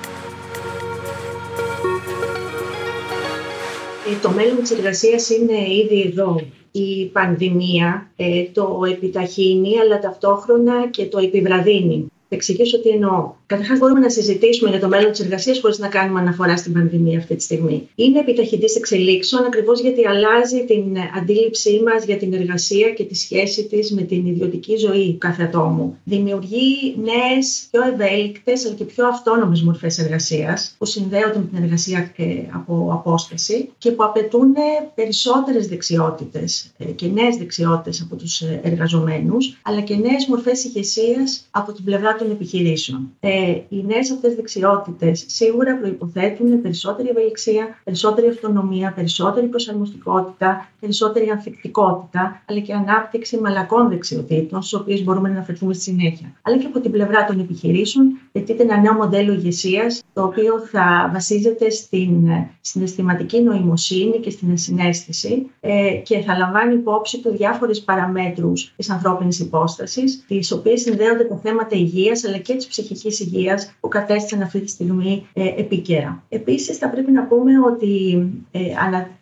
Ε, 4.12 4.20
το 4.22 4.30
μέλλον 4.30 4.58
της 4.62 4.72
εργασίας 4.72 5.30
είναι 5.30 5.74
ήδη 5.84 6.02
εδώ 6.02 6.42
η 6.72 7.06
πανδημία 7.06 8.12
ε, 8.16 8.44
το 8.54 8.82
επιταχύνει 8.92 9.80
αλλά 9.80 10.00
ταυτόχρονα 10.00 10.88
και 10.90 11.06
το 11.06 11.18
επιβραδύνει. 11.18 12.08
Θα 12.30 12.36
εξηγήσω 12.36 12.82
τι 12.82 12.90
εννοώ. 12.90 13.34
Καταρχάς, 13.46 13.80
μπορούμε 13.80 14.00
να 14.00 14.10
συζητήσουμε 14.10 14.70
για 14.70 14.80
το 14.80 14.88
μέλλον 14.88 15.12
της 15.12 15.20
εργασίας 15.20 15.60
χωρίς 15.60 15.80
να 15.80 15.88
κάνουμε 15.88 16.20
αναφορά 16.20 16.58
στην 16.58 16.74
πανδημία 16.74 17.18
αυτή 17.18 17.36
τη 17.36 17.44
στιγμή. 17.44 17.88
Είναι 17.96 18.20
επιταχυντής 18.20 18.76
εξελίξεων 18.76 19.46
ακριβώς 19.46 19.82
γιατί 19.82 20.08
αλλάζει 20.08 20.66
την 20.66 20.98
αντίληψή 21.18 21.82
μας 21.86 22.06
για 22.06 22.18
την 22.18 22.34
εργασία 22.34 22.90
και 22.90 23.04
τη 23.04 23.16
σχέση 23.16 23.68
της 23.68 23.92
με 23.92 24.02
την 24.02 24.26
ιδιωτική 24.26 24.78
ζωή 24.78 25.18
κάθε 25.18 25.44
ατόμου. 25.44 25.98
Δημιουργεί 26.04 26.96
νέες, 27.04 27.68
πιο 27.72 27.82
ευέλικτες 27.94 28.66
αλλά 28.66 28.74
και 28.76 28.84
πιο 28.84 29.08
αυτόνομες 29.08 29.62
μορφές 29.62 29.98
εργασίας 30.00 30.76
που 30.78 30.86
συνδέονται 30.86 31.38
με 31.38 31.48
την 31.54 31.64
εργασία 31.64 32.12
ε, 32.16 32.26
από 32.54 32.90
απόσταση 32.92 33.70
και 33.78 33.92
που 33.92 34.04
απαιτούν 34.04 34.54
περισσότερες 34.96 35.68
δεξιότητες 35.68 36.72
ε, 36.78 36.86
και 36.86 37.08
νέες 37.08 37.36
δεξιότητες 37.38 38.02
από 38.02 38.16
τους 38.16 38.42
ε, 38.42 38.60
εργαζομένους, 38.64 39.60
αλλά 39.62 39.82
και 39.82 39.96
νέες 39.96 40.26
μορφές 40.28 40.64
ηγεσίας 40.64 41.48
από 41.52 41.72
την 41.72 41.84
πλευρά 41.84 42.16
των 42.16 42.32
επιχειρήσεων. 42.32 43.10
Ε, 43.36 43.62
οι 43.70 43.84
νέες 43.86 44.12
αυτές 44.12 44.36
δεξιότητες 44.36 45.26
σίγουρα 45.28 45.78
προποθέτουν 45.78 46.62
περισσότερη 46.62 47.10
ευελιξία, 47.10 47.80
περισσότερη 47.84 48.28
αυτονομία, 48.28 48.94
περισσότερη 48.96 49.48
προσαρμοστικότητα, 49.48 50.70
περισσότερη 50.80 51.30
ανθεκτικότητα, 51.30 52.44
αλλά 52.46 52.60
και 52.60 52.74
ανάπτυξη 52.74 53.38
μαλακών 53.38 53.90
δεξιοτήτων, 53.90 54.62
στις 54.62 54.80
οποίες 54.80 55.04
μπορούμε 55.04 55.30
να 55.30 55.36
αναφερθούμε 55.36 55.74
στη 55.74 55.84
συνέχεια. 55.84 56.34
Αλλά 56.42 56.58
και 56.58 56.66
από 56.66 56.80
την 56.80 56.92
πλευρά 56.92 57.26
των 57.26 57.40
επιχειρήσεων, 57.40 58.20
γιατί 58.34 58.56
ένα 58.60 58.82
νέο 58.82 58.94
μοντέλο 58.94 59.34
ηγεσίας, 59.34 60.04
το 60.14 60.24
οποίο 60.24 60.60
θα 60.60 61.10
βασίζεται 61.14 61.70
στην 61.70 62.28
συναισθηματική 62.62 63.42
νοημοσύνη 63.42 64.20
και 64.20 64.30
στην 64.30 64.58
συνέστηση 64.58 65.50
ε, 65.60 65.90
και 66.04 66.20
θα 66.20 66.38
λαμβάνει 66.38 66.74
υπόψη 66.74 67.22
του 67.22 67.30
διάφορες 67.30 67.82
παραμέτρους 67.82 68.74
της 68.76 68.90
ανθρώπινης 68.90 69.40
υπόστασης, 69.40 70.24
τις 70.28 70.52
οποίες 70.52 70.82
συνδέονται 70.82 71.24
τα 71.24 71.36
θέματα 71.44 71.76
υγείας 71.76 72.24
αλλά 72.24 72.38
και 72.38 72.56
της 72.56 72.68
ψυχικής 72.68 73.20
υγείας 73.20 73.76
που 73.80 73.88
κατέστησαν 73.88 74.42
αυτή 74.42 74.60
τη 74.60 74.70
στιγμή 74.70 75.28
ε, 75.34 75.48
επίκαιρα. 75.58 76.24
Επίσης, 76.30 76.78
θα 76.78 76.90
πρέπει 76.90 77.12
να 77.12 77.24
πούμε 77.24 77.52
ότι 77.72 78.26
ε, 78.52 78.60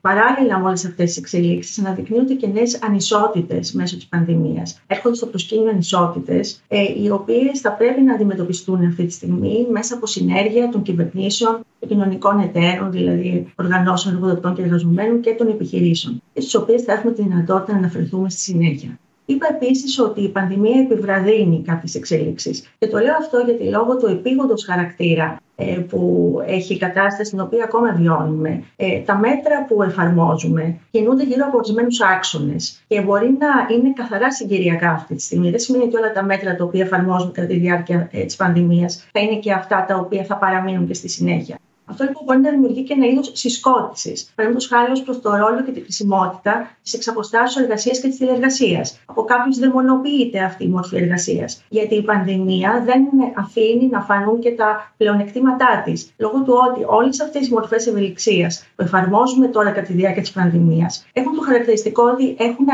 παράλληλα 0.01 0.59
με 0.59 0.67
όλες 0.67 0.85
αυτές 0.85 1.05
τις 1.05 1.17
εξελίξεις, 1.17 1.79
αναδεικνύονται 1.79 2.33
και 2.33 2.47
νέες 2.47 2.79
ανισότητες 2.83 3.73
μέσω 3.73 3.95
της 3.95 4.07
πανδημίας. 4.07 4.81
Έρχονται 4.87 5.15
στο 5.15 5.25
προσκήνιο 5.25 5.69
ανισότητες, 5.69 6.61
ε, 6.67 6.83
οι 7.03 7.09
οποίες 7.09 7.59
θα 7.59 7.71
πρέπει 7.71 8.01
να 8.01 8.13
αντιμετωπιστούν 8.13 8.85
αυτή 8.85 9.00
τη 9.05 9.13
στιγμή 9.13 9.67
μέσα 9.71 9.95
από 9.95 10.05
συνέργεια 10.05 10.69
των 10.69 10.81
κυβερνήσεων, 10.81 11.59
των 11.79 11.89
κοινωνικών 11.89 12.39
εταίρων, 12.39 12.91
δηλαδή 12.91 13.53
οργανώσεων 13.55 14.15
εργοδοτών 14.15 14.55
και 14.55 14.61
εργαζομένων 14.61 15.21
και 15.21 15.33
των 15.33 15.47
επιχειρήσεων, 15.47 16.21
στις 16.33 16.55
οποίες 16.55 16.81
θα 16.83 16.93
έχουμε 16.93 17.13
τη 17.13 17.21
δυνατότητα 17.21 17.71
να 17.71 17.77
αναφερθούμε 17.77 18.29
στη 18.29 18.39
συνέχεια. 18.39 18.99
Είπα 19.25 19.47
επίσης 19.49 19.99
ότι 19.99 20.21
η 20.21 20.29
πανδημία 20.29 20.79
επιβραδύνει 20.79 21.61
κάποιες 21.65 21.95
εξέλιξει. 21.95 22.63
Και 22.79 22.87
το 22.87 22.97
λέω 22.97 23.15
αυτό 23.19 23.37
γιατί 23.39 23.63
λόγω 23.63 23.97
του 23.97 24.05
επίγοντος 24.05 24.65
χαρακτήρα 24.65 25.41
ε, 25.50 25.50
που 25.89 26.41
έχει 26.45 26.73
η 26.73 26.77
κατάσταση 26.77 27.25
στην 27.25 27.39
οποία 27.39 27.63
ακόμα 27.63 27.93
βιώνουμε, 27.93 28.63
ε, 28.75 28.99
τα 28.99 29.17
μέτρα 29.17 29.65
που 29.67 29.83
εφαρμόζουμε 29.83 30.79
κινούνται 30.91 31.23
γύρω 31.23 31.45
από 31.47 31.57
ορισμένους 31.57 32.01
άξονες 32.01 32.83
και 32.87 33.01
μπορεί 33.01 33.37
να 33.39 33.75
είναι 33.75 33.93
καθαρά 33.93 34.31
συγκυριακά 34.31 34.89
αυτή 34.89 35.15
τη 35.15 35.21
στιγμή. 35.21 35.49
Δεν 35.49 35.59
σημαίνει 35.59 35.83
ότι 35.83 35.95
όλα 35.95 36.11
τα 36.11 36.23
μέτρα 36.23 36.55
τα 36.55 36.63
οποία 36.63 36.83
εφαρμόζουμε 36.83 37.31
κατά 37.31 37.47
τη 37.47 37.57
διάρκεια 37.57 38.09
ε, 38.11 38.23
της 38.23 38.35
πανδημίας 38.35 39.07
θα 39.11 39.19
είναι 39.19 39.35
και 39.35 39.51
αυτά 39.51 39.85
τα 39.87 39.95
οποία 39.95 40.23
θα 40.23 40.35
παραμείνουν 40.37 40.87
και 40.87 40.93
στη 40.93 41.09
συνέχεια. 41.09 41.60
Αυτό 41.91 42.03
λοιπόν 42.03 42.23
μπορεί 42.25 42.39
να 42.39 42.49
δημιουργεί 42.49 42.83
και 42.83 42.93
ένα 42.93 43.05
είδος 43.05 43.31
συσκότησης. 43.33 44.31
Παραδείγματος 44.35 44.69
χάρη 44.71 44.91
ως 44.91 45.01
προς 45.01 45.21
το 45.21 45.29
ρόλο 45.35 45.63
και 45.65 45.71
τη 45.71 45.81
χρησιμότητα 45.81 46.53
της 46.83 46.93
εξαποστάσεως 46.93 47.63
εργασίας 47.63 47.99
και 47.99 48.07
της 48.07 48.17
τηλεργασίας. 48.17 48.99
Από 49.05 49.23
κάποιους 49.23 49.57
δαιμονοποιείται 49.57 50.39
αυτή 50.39 50.63
η 50.63 50.67
μορφή 50.67 50.95
εργασίας. 50.95 51.63
Γιατί 51.69 51.95
η 51.95 52.03
πανδημία 52.03 52.83
δεν 52.85 53.01
αφήνει 53.37 53.87
να 53.91 54.01
φανούν 54.01 54.39
και 54.39 54.51
τα 54.51 54.93
πλεονεκτήματά 54.97 55.81
της. 55.85 56.13
Λόγω 56.17 56.43
του 56.43 56.53
ότι 56.69 56.83
όλες 56.87 57.21
αυτές 57.21 57.47
οι 57.47 57.51
μορφές 57.51 57.87
ευελιξίας 57.87 58.65
που 58.75 58.83
εφαρμόζουμε 58.83 59.47
τώρα 59.47 59.69
κατά 59.71 59.87
τη 59.87 59.93
διάρκεια 59.93 60.21
της 60.21 60.31
πανδημίας 60.31 61.05
έχουν 61.13 61.35
το 61.35 61.41
χαρακτηριστικό 61.41 62.03
ότι 62.03 62.35
έχουν 62.39 62.65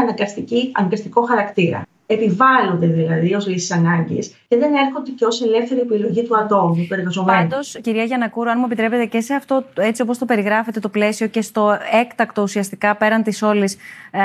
αναγκαστικό 0.75 1.21
χαρακτήρα 1.21 1.83
επιβάλλονται 2.07 2.87
δηλαδή 2.87 3.33
ως 3.33 3.47
λύσεις 3.47 3.71
ανάγκης 3.71 4.35
και 4.47 4.57
δεν 4.57 4.73
έρχονται 4.73 5.11
και 5.11 5.25
ως 5.25 5.41
ελεύθερη 5.41 5.79
επιλογή 5.79 6.23
του 6.23 6.37
ατόμου, 6.37 6.85
του 6.87 6.93
εργαζομένου. 6.93 7.47
Πάντως, 7.47 7.77
κυρία 7.81 8.03
Γιανακούρου, 8.03 8.49
αν 8.49 8.57
μου 8.59 8.65
επιτρέπετε 8.65 9.05
και 9.05 9.21
σε 9.21 9.33
αυτό, 9.33 9.63
έτσι 9.75 10.01
όπως 10.01 10.17
το 10.17 10.25
περιγράφετε 10.25 10.79
το 10.79 10.89
πλαίσιο 10.89 11.27
και 11.27 11.41
στο 11.41 11.77
έκτακτο 12.01 12.41
ουσιαστικά 12.41 12.95
πέραν 12.95 13.23
της 13.23 13.41
όλης 13.41 13.77
ε, 14.11 14.19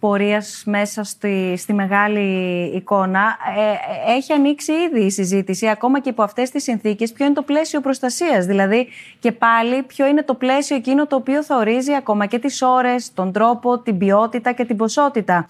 πορείας 0.00 0.62
μέσα 0.66 1.02
στη, 1.02 1.54
στη 1.56 1.72
μεγάλη 1.72 2.20
εικόνα, 2.74 3.36
ε, 3.56 4.12
έχει 4.16 4.32
ανοίξει 4.32 4.72
ήδη 4.72 5.00
η 5.00 5.10
συζήτηση, 5.10 5.68
ακόμα 5.68 6.00
και 6.00 6.08
υπό 6.08 6.22
αυτές 6.22 6.50
τις 6.50 6.62
συνθήκες, 6.62 7.12
ποιο 7.12 7.24
είναι 7.24 7.34
το 7.34 7.42
πλαίσιο 7.42 7.80
προστασίας. 7.80 8.46
Δηλαδή, 8.46 8.88
και 9.18 9.32
πάλι, 9.32 9.82
ποιο 9.82 10.06
είναι 10.06 10.22
το 10.22 10.34
πλαίσιο 10.34 10.76
εκείνο 10.76 11.06
το 11.06 11.16
οποίο 11.16 11.42
θα 11.42 11.56
ορίζει 11.56 11.94
ακόμα 11.94 12.26
και 12.26 12.38
τις 12.38 12.62
ώρες, 12.62 13.12
τον 13.14 13.32
τρόπο, 13.32 13.78
την 13.78 13.98
ποιότητα 13.98 14.52
και 14.52 14.64
την 14.64 14.76
ποσότητα 14.76 15.48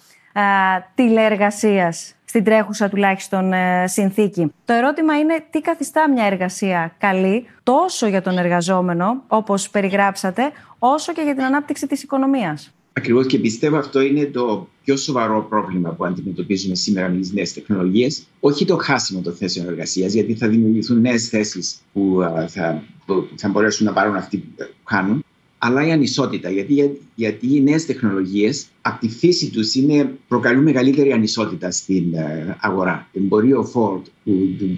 τηλεεργασίας 0.94 2.14
στην 2.24 2.44
τρέχουσα 2.44 2.88
τουλάχιστον 2.88 3.52
ε, 3.52 3.84
συνθήκη. 3.86 4.52
Το 4.64 4.72
ερώτημα 4.72 5.18
είναι 5.18 5.44
τι 5.50 5.60
καθιστά 5.60 6.10
μια 6.10 6.24
εργασία 6.24 6.94
καλή 6.98 7.44
τόσο 7.62 8.06
για 8.06 8.22
τον 8.22 8.38
εργαζόμενο, 8.38 9.22
όπως 9.26 9.70
περιγράψατε, 9.70 10.42
όσο 10.78 11.12
και 11.12 11.22
για 11.22 11.34
την 11.34 11.44
ανάπτυξη 11.44 11.86
της 11.86 12.02
οικονομίας; 12.02 12.74
Ακριβώς 12.92 13.26
και 13.26 13.38
πιστεύω 13.38 13.76
αυτό 13.76 14.00
είναι 14.00 14.24
το 14.24 14.68
πιο 14.84 14.96
σοβαρό 14.96 15.46
πρόβλημα 15.48 15.90
που 15.90 16.04
αντιμετωπίζουμε 16.04 16.74
σήμερα 16.74 17.08
με 17.08 17.18
τις 17.18 17.32
νέες 17.32 17.52
τεχνολογίες. 17.52 18.26
Όχι 18.40 18.64
το 18.64 18.76
χάσιμο 18.76 19.20
των 19.20 19.34
θέσεων 19.34 19.66
εργασίας, 19.66 20.12
γιατί 20.12 20.34
θα 20.34 20.48
δημιουργηθούν 20.48 21.00
νέες 21.00 21.28
θέσεις 21.28 21.80
που 21.92 22.18
θα, 22.48 22.82
που 23.06 23.28
θα 23.36 23.48
μπορέσουν 23.48 23.86
να 23.86 23.92
πάρουν 23.92 24.16
αυτοί 24.16 24.38
που 24.38 24.64
χάνουν 24.84 25.24
αλλά 25.62 25.86
η 25.86 25.90
ανισότητα. 25.90 26.50
Γιατί, 26.50 27.00
γιατί 27.14 27.56
οι 27.56 27.60
νέες 27.62 27.86
τεχνολογίες 27.86 28.66
από 28.80 29.00
τη 29.00 29.08
φύση 29.08 29.50
τους 29.50 29.72
προκαλούν 30.28 30.62
μεγαλύτερη 30.62 31.12
ανισότητα 31.12 31.70
στην 31.70 32.14
ε, 32.14 32.56
αγορά. 32.60 33.08
Το 33.12 33.20
εμπορίο 33.22 33.72
Ford, 33.74 34.02
που 34.24 34.30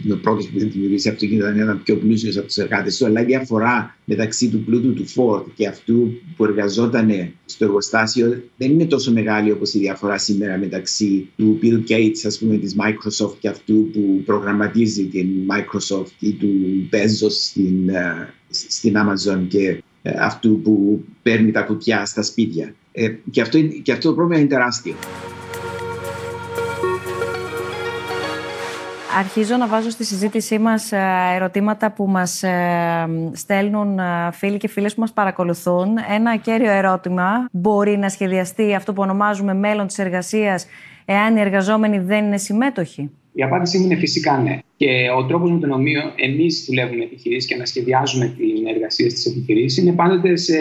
είναι 0.04 0.14
ο 0.14 0.18
πρώτος 0.22 0.48
που 0.48 0.58
δημιουργήσει 0.58 1.08
αυτοκίνητα, 1.08 1.48
ήταν 1.48 1.60
ένα 1.60 1.76
πιο 1.76 1.96
πλούσιος 1.96 2.36
από 2.36 2.46
τους 2.46 2.56
εργάτες 2.56 2.96
του, 2.96 3.06
αλλά 3.06 3.20
η 3.20 3.24
διαφορά 3.24 3.96
μεταξύ 4.04 4.48
του 4.48 4.64
πλούτου 4.64 4.94
του 4.94 5.04
Ford 5.08 5.44
και 5.54 5.66
αυτού 5.66 6.12
που 6.36 6.44
εργαζόταν 6.44 7.10
στο 7.44 7.64
εργοστάσιο 7.64 8.42
δεν 8.56 8.70
είναι 8.70 8.84
τόσο 8.84 9.12
μεγάλη 9.12 9.50
όπως 9.50 9.74
η 9.74 9.78
διαφορά 9.78 10.18
σήμερα 10.18 10.58
μεταξύ 10.58 11.28
του 11.36 11.58
Bill 11.62 11.90
Gates, 11.90 12.26
ας 12.26 12.38
πούμε, 12.38 12.56
της 12.56 12.76
Microsoft 12.78 13.34
και 13.38 13.48
αυτού 13.48 13.90
που 13.92 14.22
προγραμματίζει 14.24 15.04
την 15.04 15.28
Microsoft 15.48 16.10
ή 16.18 16.32
του 16.32 16.48
Bezos 16.92 17.30
στην, 17.30 17.88
ε, 17.88 18.34
στην 18.50 18.94
Amazon 18.96 19.44
και 19.48 19.68
ε, 19.68 19.78
αυτού 20.18 20.60
που 20.60 21.04
παίρνει 21.22 21.50
τα 21.50 21.62
κουτιά 21.62 22.06
στα 22.06 22.22
σπίτια. 22.22 22.74
Ε, 22.92 23.08
και, 23.30 23.40
αυτό, 23.40 23.60
και 23.60 23.92
αυτό 23.92 24.08
το 24.08 24.14
πρόβλημα 24.14 24.40
είναι 24.40 24.48
τεράστιο. 24.48 24.94
Αρχίζω 29.18 29.56
να 29.56 29.66
βάζω 29.66 29.90
στη 29.90 30.04
συζήτησή 30.04 30.58
μας 30.58 30.92
ε, 30.92 31.00
ερωτήματα 31.34 31.90
που 31.92 32.06
μας 32.06 32.42
στέλνουν 33.32 34.00
φίλοι 34.32 34.56
και 34.56 34.68
φίλες 34.68 34.94
που 34.94 35.00
μας 35.00 35.12
παρακολουθούν. 35.12 35.96
Ένα 36.10 36.36
κέριο 36.36 36.70
ερώτημα. 36.70 37.48
Μπορεί 37.52 37.98
να 37.98 38.08
σχεδιαστεί 38.08 38.74
αυτό 38.74 38.92
που 38.92 39.02
ονομάζουμε 39.02 39.54
μέλλον 39.54 39.86
της 39.86 39.98
εργασίας 39.98 40.66
εάν 41.04 41.36
οι 41.36 41.40
εργαζόμενοι 41.40 41.98
δεν 41.98 42.24
είναι 42.24 42.38
συμμέτοχοι; 42.38 43.10
Η 43.32 43.42
απάντησή 43.42 43.78
μου 43.78 43.84
είναι 43.84 43.96
φυσικά 43.96 44.38
ναι. 44.38 44.58
Και 44.76 45.08
ο 45.16 45.26
τρόπος 45.26 45.50
με 45.50 45.58
τον 45.58 45.72
οποίο 45.72 46.12
εμείς 46.16 46.64
δουλεύουμε 46.68 47.04
επιχειρήσεις 47.04 47.48
και 47.48 47.54
ανασχεδιάζουμε 47.54 48.34
την 48.38 48.66
εργασία 48.66 49.10
στι 49.10 49.30
επιχειρήσει 49.30 49.80
είναι 49.80 49.92
πάντοτε 49.92 50.36
σε, 50.36 50.56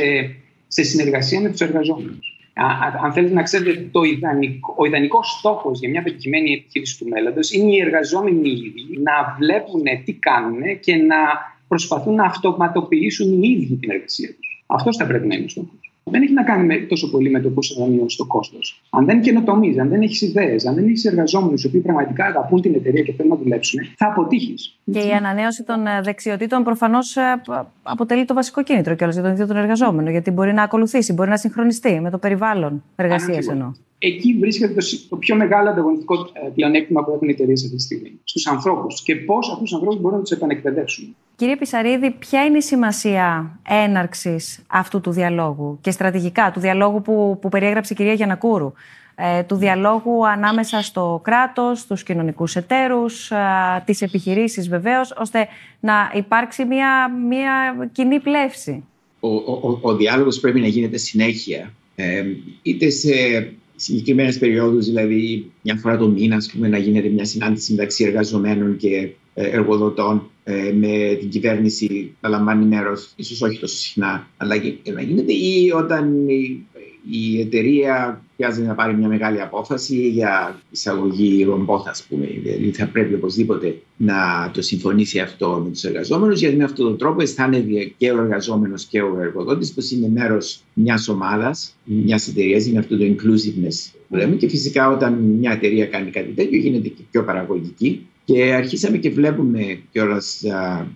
σε 0.68 0.84
συνεργασία 0.84 1.42
με 1.42 1.50
τους 1.50 1.62
εργαζόμενους. 1.62 2.36
Αν 3.04 3.13
θέλετε 3.13 3.34
να 3.34 3.44
ξέρετε, 3.44 3.90
το 3.92 4.04
ιδανικό, 4.04 4.75
ο 4.78 4.86
ιδανικός 4.86 5.30
στόχος 5.40 5.80
για 5.80 5.90
μια 5.90 6.04
πετυχημένη 6.04 6.51
επιχείρηση 6.51 6.98
του 6.98 7.08
μέλλοντος 7.08 7.51
είναι 7.51 7.72
οι 7.72 7.80
εργαζόμενοι 7.80 8.50
ίδιοι 8.50 9.00
να 9.04 9.36
βλέπουν 9.40 9.84
τι 10.06 10.13
κάνουν 10.13 10.80
και 10.80 10.96
να 10.96 11.16
προσπαθούν 11.68 12.16
να 12.16 12.24
αυτοματοποιήσουν 12.24 13.44
οι 13.44 13.50
ίδιοι 13.50 13.75
την 13.75 13.92
εργασία 13.92 14.28
τους. 14.28 14.63
Αυτός 14.66 14.98
θα 14.98 15.06
πρέπει 15.06 15.28
να 15.28 15.36
είναι 15.36 15.46
ο 15.46 15.50
στόχος 15.50 15.91
δεν 16.03 16.22
έχει 16.22 16.34
να 16.34 16.43
κάνει 16.43 16.86
τόσο 16.86 17.12
πολύ 17.12 17.29
με 17.29 17.39
το 17.39 17.50
πώς 17.50 17.75
θα 17.79 17.88
μειώσει 17.88 18.17
το 18.17 18.25
κόστος. 18.25 18.81
Αν 18.89 19.05
δεν 19.05 19.22
καινοτομείς, 19.22 19.79
αν 19.79 19.89
δεν 19.89 20.01
έχεις 20.01 20.22
ιδέες, 20.22 20.65
αν 20.65 20.75
δεν 20.75 20.84
έχεις 20.84 21.05
εργαζόμενους 21.05 21.63
οι 21.63 21.67
οποίοι 21.67 21.81
πραγματικά 21.81 22.25
αγαπούν 22.25 22.62
την 22.62 22.75
εταιρεία 22.75 23.01
και 23.01 23.13
θέλουν 23.13 23.31
να 23.31 23.38
δουλέψουν, 23.38 23.79
θα 23.98 24.08
αποτύχεις. 24.08 24.79
Και 24.91 25.00
η 25.00 25.12
ανανέωση 25.12 25.63
των 25.63 25.88
ε, 25.88 26.01
δεξιοτήτων 26.01 26.63
προφανώς 26.63 27.15
ε, 27.15 27.41
αποτελεί 27.84 28.25
το 28.25 28.34
βασικό 28.34 28.63
κίνητρο 28.63 28.96
κιόλας 28.96 29.15
για 29.15 29.24
τον 29.24 29.34
ίδιο 29.34 29.48
τον 29.48 29.58
εργαζόμενο. 29.58 30.10
Γιατί 30.10 30.31
μπορεί 30.31 30.53
να 30.53 30.63
ακολουθήσει, 30.63 31.13
μπορεί 31.13 31.29
να 31.29 31.38
συγχρονιστεί 31.38 32.00
με 32.00 32.10
το 32.10 32.17
περιβάλλον 32.17 32.84
εργασίας 32.96 33.48
εννοώ. 33.48 33.72
Εκεί 34.03 34.38
βρίσκεται 34.39 34.74
το, 35.10 35.15
πιο 35.15 35.36
μεγάλο 35.36 35.70
ανταγωνιστικό 35.70 36.29
ε, 36.34 36.50
πλεονέκτημα 36.55 37.03
που 37.03 37.12
έχουν 37.12 37.27
οι 37.27 37.31
εταιρείες 37.31 37.63
αυτή 37.63 37.75
τη 37.75 37.81
στιγμή. 37.81 38.20
Στους 38.24 38.48
ανθρώπους 38.48 39.01
και 39.01 39.15
πώς 39.15 39.50
αυτούς 39.50 39.63
τους 39.63 39.74
ανθρώπους 39.74 40.01
μπορούν 40.01 40.17
να 40.17 40.24
τους 40.24 40.31
επανεκπαιδεύσουν. 40.31 41.15
Κύριε 41.36 41.55
Πισαρίδη, 41.58 42.12
ποια 42.12 42.46
είναι 42.46 42.58
η 42.58 42.62
σημασία 42.62 43.60
έναρξης 43.70 44.63
αυτού 44.67 45.01
του 45.01 45.12
διαλόγου 45.12 45.77
και 45.81 45.91
στρατηγικά 45.91 46.51
του 46.51 46.60
διαλόγου 46.60 47.01
που, 47.01 47.38
που 47.41 47.50
περιέγραψε 47.50 47.93
η 47.93 47.96
κυρία 47.96 48.13
Γιανακούρου, 48.13 48.74
ε, 49.15 49.43
του 49.43 49.55
διαλόγου 49.55 50.27
ανάμεσα 50.27 50.81
στο 50.81 51.22
κράτος, 51.24 51.79
στους 51.79 52.03
κοινωνικούς 52.03 52.55
εταίρους, 52.55 53.31
ε, 53.31 53.36
τις 53.86 54.01
επιχειρήσεις 54.01 54.70
βεβαίως, 54.70 55.13
ώστε 55.17 55.48
να 55.79 56.12
υπάρξει 56.15 56.65
μια, 56.65 57.12
μια 57.27 57.75
κοινή 57.91 58.20
πλεύση. 58.20 58.84
Ο, 59.20 59.27
ο, 59.27 59.79
ο, 59.81 59.96
διάλογος 59.96 60.39
πρέπει 60.39 60.60
να 60.60 60.67
γίνεται 60.67 60.98
συνέχεια, 60.98 61.74
ε, 61.96 62.24
είτε 62.62 62.89
σε 62.89 63.10
συγκεκριμένες 63.82 64.38
περιόδους, 64.38 64.86
δηλαδή 64.86 65.52
μια 65.62 65.76
φορά 65.76 65.98
το 65.98 66.08
μήνα, 66.08 66.38
πούμε, 66.52 66.68
να 66.68 66.78
γίνεται 66.78 67.08
μια 67.08 67.26
συνάντηση 67.26 67.72
μεταξύ 67.74 68.04
εργαζομένων 68.04 68.78
και 68.78 69.12
ε, 69.34 69.50
εργοδοτών 69.50 70.30
ε, 70.44 70.72
με 70.74 71.18
την 71.20 71.30
κυβέρνηση 71.30 72.16
να 72.22 72.30
λαμβάνει 72.30 72.66
μέρος, 72.66 73.14
ίσως 73.16 73.42
όχι 73.42 73.60
τόσο 73.60 73.76
συχνά, 73.76 74.28
αλλά 74.38 74.56
να 74.94 75.02
γίνεται 75.02 75.34
ή 75.34 75.72
όταν 75.76 76.28
η 77.12 77.40
εταιρεία 77.40 78.24
χρειάζεται 78.42 78.68
να 78.68 78.76
πάρει 78.76 78.96
μια 78.96 79.08
μεγάλη 79.08 79.42
απόφαση 79.42 80.10
για 80.10 80.60
εισαγωγή 80.72 81.44
ρομπόθ, 81.44 81.88
ας 81.88 82.04
πούμε. 82.10 82.26
Δηλαδή 82.44 82.72
θα 82.72 82.88
πρέπει 82.88 83.14
οπωσδήποτε 83.14 83.82
να 83.98 84.52
το 84.54 84.62
συμφωνήσει 84.62 85.20
αυτό 85.20 85.62
με 85.64 85.70
τους 85.72 85.84
εργαζόμενους, 85.84 86.40
γιατί 86.40 86.56
με 86.56 86.64
αυτόν 86.64 86.86
τον 86.86 86.98
τρόπο 86.98 87.22
αισθάνεται 87.22 87.92
και 87.98 88.12
ο 88.12 88.22
εργαζόμενος 88.22 88.86
και 88.86 89.02
ο 89.02 89.18
εργοδότης 89.22 89.74
πως 89.74 89.92
είναι 89.92 90.08
μέρος 90.08 90.64
μιας 90.74 91.08
ομάδας, 91.08 91.76
μιας 91.84 92.28
εταιρείας, 92.28 92.66
είναι 92.66 92.80
αυτό 92.80 92.98
το 92.98 93.04
inclusiveness 93.04 93.92
που 94.10 94.16
λέμε. 94.16 94.36
Και 94.36 94.50
φυσικά 94.50 94.90
όταν 94.90 95.14
μια 95.14 95.52
εταιρεία 95.52 95.86
κάνει 95.86 96.10
κάτι 96.10 96.32
τέτοιο 96.32 96.58
γίνεται 96.58 96.88
και 96.88 97.02
πιο 97.12 97.24
παραγωγική 97.24 98.06
και 98.26 98.54
αρχίσαμε 98.54 98.98
και 98.98 99.10
βλέπουμε 99.10 99.80
κιόλας 99.92 100.42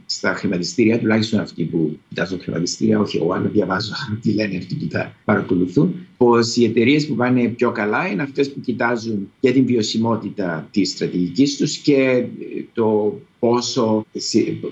στα 0.06 0.34
χρηματιστήρια, 0.34 1.00
τουλάχιστον 1.00 1.40
αυτοί 1.40 1.64
που 1.64 2.00
κοιτάζουν 2.10 2.40
χρηματιστήρια, 2.40 3.00
όχι 3.00 3.18
εγώ, 3.18 3.34
αλλά 3.34 3.48
διαβάζω 3.48 3.94
τι 4.22 4.34
λένε 4.34 4.58
αυτοί 4.58 4.76
που 4.76 4.88
τα 4.88 5.14
παρακολουθούν, 5.26 5.96
πως 6.18 6.56
οι 6.56 6.64
εταιρείες 6.64 7.08
που 7.08 7.16
πάνε 7.16 7.48
πιο 7.48 7.72
καλά 7.72 8.08
είναι 8.08 8.22
αυτές 8.22 8.52
που 8.52 8.60
κοιτάζουν 8.62 9.32
και 9.40 9.52
την 9.52 9.66
βιωσιμότητα 9.66 10.68
της 10.72 10.90
στρατηγικής 10.90 11.58
τους 11.58 11.78
και 11.78 12.26
το 12.74 13.20
πόσο, 13.40 14.06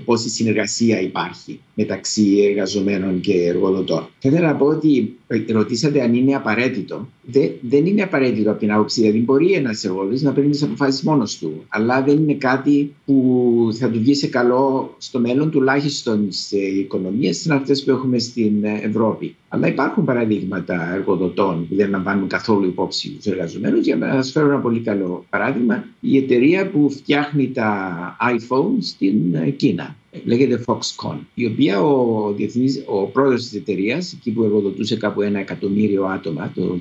πόση 0.06 0.30
συνεργασία 0.30 1.02
υπάρχει 1.02 1.60
μεταξύ 1.74 2.38
εργαζομένων 2.50 3.20
και 3.20 3.34
εργοδοτών. 3.34 4.08
Θα 4.20 4.30
ήθελα 4.30 4.48
να 4.48 4.56
πω 4.56 4.66
ότι 4.66 5.16
ρωτήσατε 5.48 6.02
αν 6.02 6.14
είναι 6.14 6.36
απαραίτητο. 6.36 7.08
Δε, 7.22 7.50
δεν 7.62 7.86
είναι 7.86 8.02
απαραίτητο 8.02 8.50
από 8.52 8.60
την 8.60 8.72
άποψη, 8.72 9.02
δηλαδή 9.02 9.20
μπορεί 9.20 9.52
ένας 9.52 9.84
εργοδότης 9.84 10.22
να 10.22 10.32
παίρνει 10.32 10.50
τις 10.50 10.64
αποφάσεις 10.64 11.02
μόνος 11.02 11.38
του, 11.38 11.64
αλλά 11.68 12.04
δεν 12.04 12.18
είναι 12.18 12.34
κάτι 12.34 12.94
που 13.06 13.68
θα 13.80 13.90
του 13.90 14.00
βγει 14.00 14.14
σε 14.14 14.28
καλό 14.28 14.96
στο 14.98 15.20
μέλλον, 15.20 15.52
τουλάχιστον 15.52 16.28
σε 16.30 16.58
οικονομίες 16.58 17.42
σαν 17.42 17.58
αυτές 17.58 17.84
που 17.84 17.92
έχουμε 17.92 18.20
στην 18.20 18.64
Ευρώπη. 18.64 19.36
Αλλά 19.54 19.68
υπάρχουν 19.68 20.06
παραδείγματα 20.06 20.94
εργοδοτών 20.94 21.68
που 21.68 21.76
δεν 21.76 21.90
λαμβάνουν 21.90 22.28
καθόλου 22.28 22.66
υπόψη 22.66 23.10
τους 23.10 23.26
εργαζομένους. 23.26 23.86
Για 23.86 23.96
να 23.96 24.22
σα 24.22 24.32
φέρω 24.32 24.48
ένα 24.48 24.60
πολύ 24.60 24.80
καλό 24.80 25.26
παράδειγμα, 25.30 25.86
η 26.00 26.18
εταιρεία 26.18 26.70
που 26.70 26.90
φτιάχνει 26.90 27.52
τα 27.52 28.18
iPhone 28.36 28.78
στην 28.80 29.16
Κίνα. 29.56 29.96
λέγεται 30.24 30.64
Foxconn, 30.68 31.18
η 31.34 31.46
οποία 31.46 31.82
ο, 31.82 32.34
διεθνής, 32.34 32.84
ο 32.86 33.06
πρόεδρος 33.06 33.42
της 33.42 33.54
εταιρείας, 33.54 34.14
εκεί 34.14 34.32
που 34.32 34.44
εργοδοτούσε 34.44 34.98
κάπου 34.98 35.22
ένα 35.22 35.40
εκατομμύριο 35.40 36.06
άτομα 36.06 36.52
το 36.56 36.80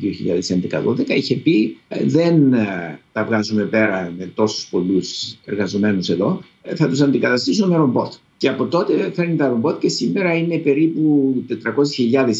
2011-2012, 0.99 1.09
είχε 1.09 1.37
πει 1.37 1.77
δεν 2.05 2.51
τα 3.13 3.25
βγάζουμε 3.25 3.63
πέρα 3.63 4.13
με 4.19 4.31
τόσους 4.35 4.69
πολλούς 4.69 5.37
εργαζομένους 5.45 6.09
εδώ, 6.09 6.43
θα 6.75 6.89
τους 6.89 7.01
αντικαταστήσουμε 7.01 7.69
με 7.69 7.77
ρομπότ. 7.77 8.13
Και 8.43 8.49
από 8.49 8.67
τότε 8.67 9.11
φέρνει 9.15 9.37
τα 9.37 9.49
ρομπότ 9.49 9.81
και 9.81 9.89
σήμερα 9.89 10.35
είναι 10.35 10.59
περίπου 10.59 11.35
400.000 11.49 11.55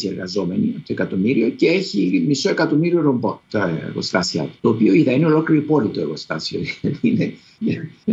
οι 0.01 0.07
εργαζόμενοι 0.07 0.73
από 0.75 0.87
το 0.87 0.93
εκατομμύριο 0.93 1.49
και 1.49 1.67
έχει 1.67 2.23
μισό 2.27 2.49
εκατομμύριο 2.49 3.01
ρομπότ 3.01 3.35
τα 3.51 3.79
εργοστάσια 3.87 4.49
Το 4.61 4.69
οποίο 4.69 4.93
είδα 4.93 5.11
είναι 5.11 5.25
ολόκληρη 5.25 5.61
πόλη 5.61 5.87
το 5.87 5.99
εργοστάσιο. 5.99 6.59
είναι, 7.01 7.33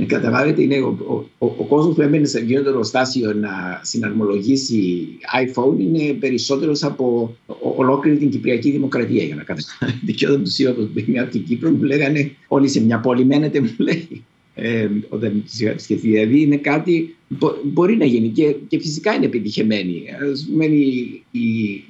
καταλάβετε, 0.07 0.63
είναι 0.63 0.81
ο, 0.81 0.99
ο, 1.09 1.15
ο, 1.47 1.55
ο 1.59 1.65
κόσμος 1.65 1.95
που 1.95 2.03
έμενε 2.03 2.27
σε 2.27 2.39
εκείνο 2.39 2.63
το 2.63 2.69
εργοστάσιο 2.69 3.33
να 3.33 3.81
συναρμολογήσει 3.83 5.09
iPhone 5.45 5.81
είναι 5.81 6.13
περισσότερος 6.13 6.83
από 6.83 7.37
ολόκληρη 7.77 8.17
την 8.17 8.31
Κυπριακή 8.31 8.71
Δημοκρατία. 8.71 9.25
Για 9.25 9.35
να 9.35 9.43
καταλάβετε. 9.43 10.13
Και 10.17 10.27
όταν 10.27 10.45
τους 10.45 10.59
είπα 10.59 10.73
πω 10.73 10.89
είμαι 11.07 11.21
από 11.21 11.31
την 11.31 11.45
Κύπρο, 11.45 11.71
μου 11.71 11.83
λέγανε 11.83 12.31
Όλοι 12.49 12.69
σε 12.69 12.81
μια 12.81 13.01
πόλη 13.01 13.25
μένετε, 13.25 13.61
μου 13.61 13.75
λέει 13.79 14.25
ε, 14.61 14.89
όταν 15.09 15.45
είχα 15.59 15.79
σκεφτεί. 15.79 16.09
Δηλαδή 16.09 16.41
είναι 16.41 16.57
κάτι 16.57 17.17
που 17.39 17.51
μπορεί 17.65 17.97
να 17.97 18.05
γίνει 18.05 18.29
και, 18.29 18.57
και 18.69 18.79
φυσικά 18.79 19.15
είναι 19.15 19.25
επιτυχημένη. 19.25 20.05
Ας 20.33 20.47
πούμε, 20.51 20.65
η, 20.65 21.23
η, 21.31 21.41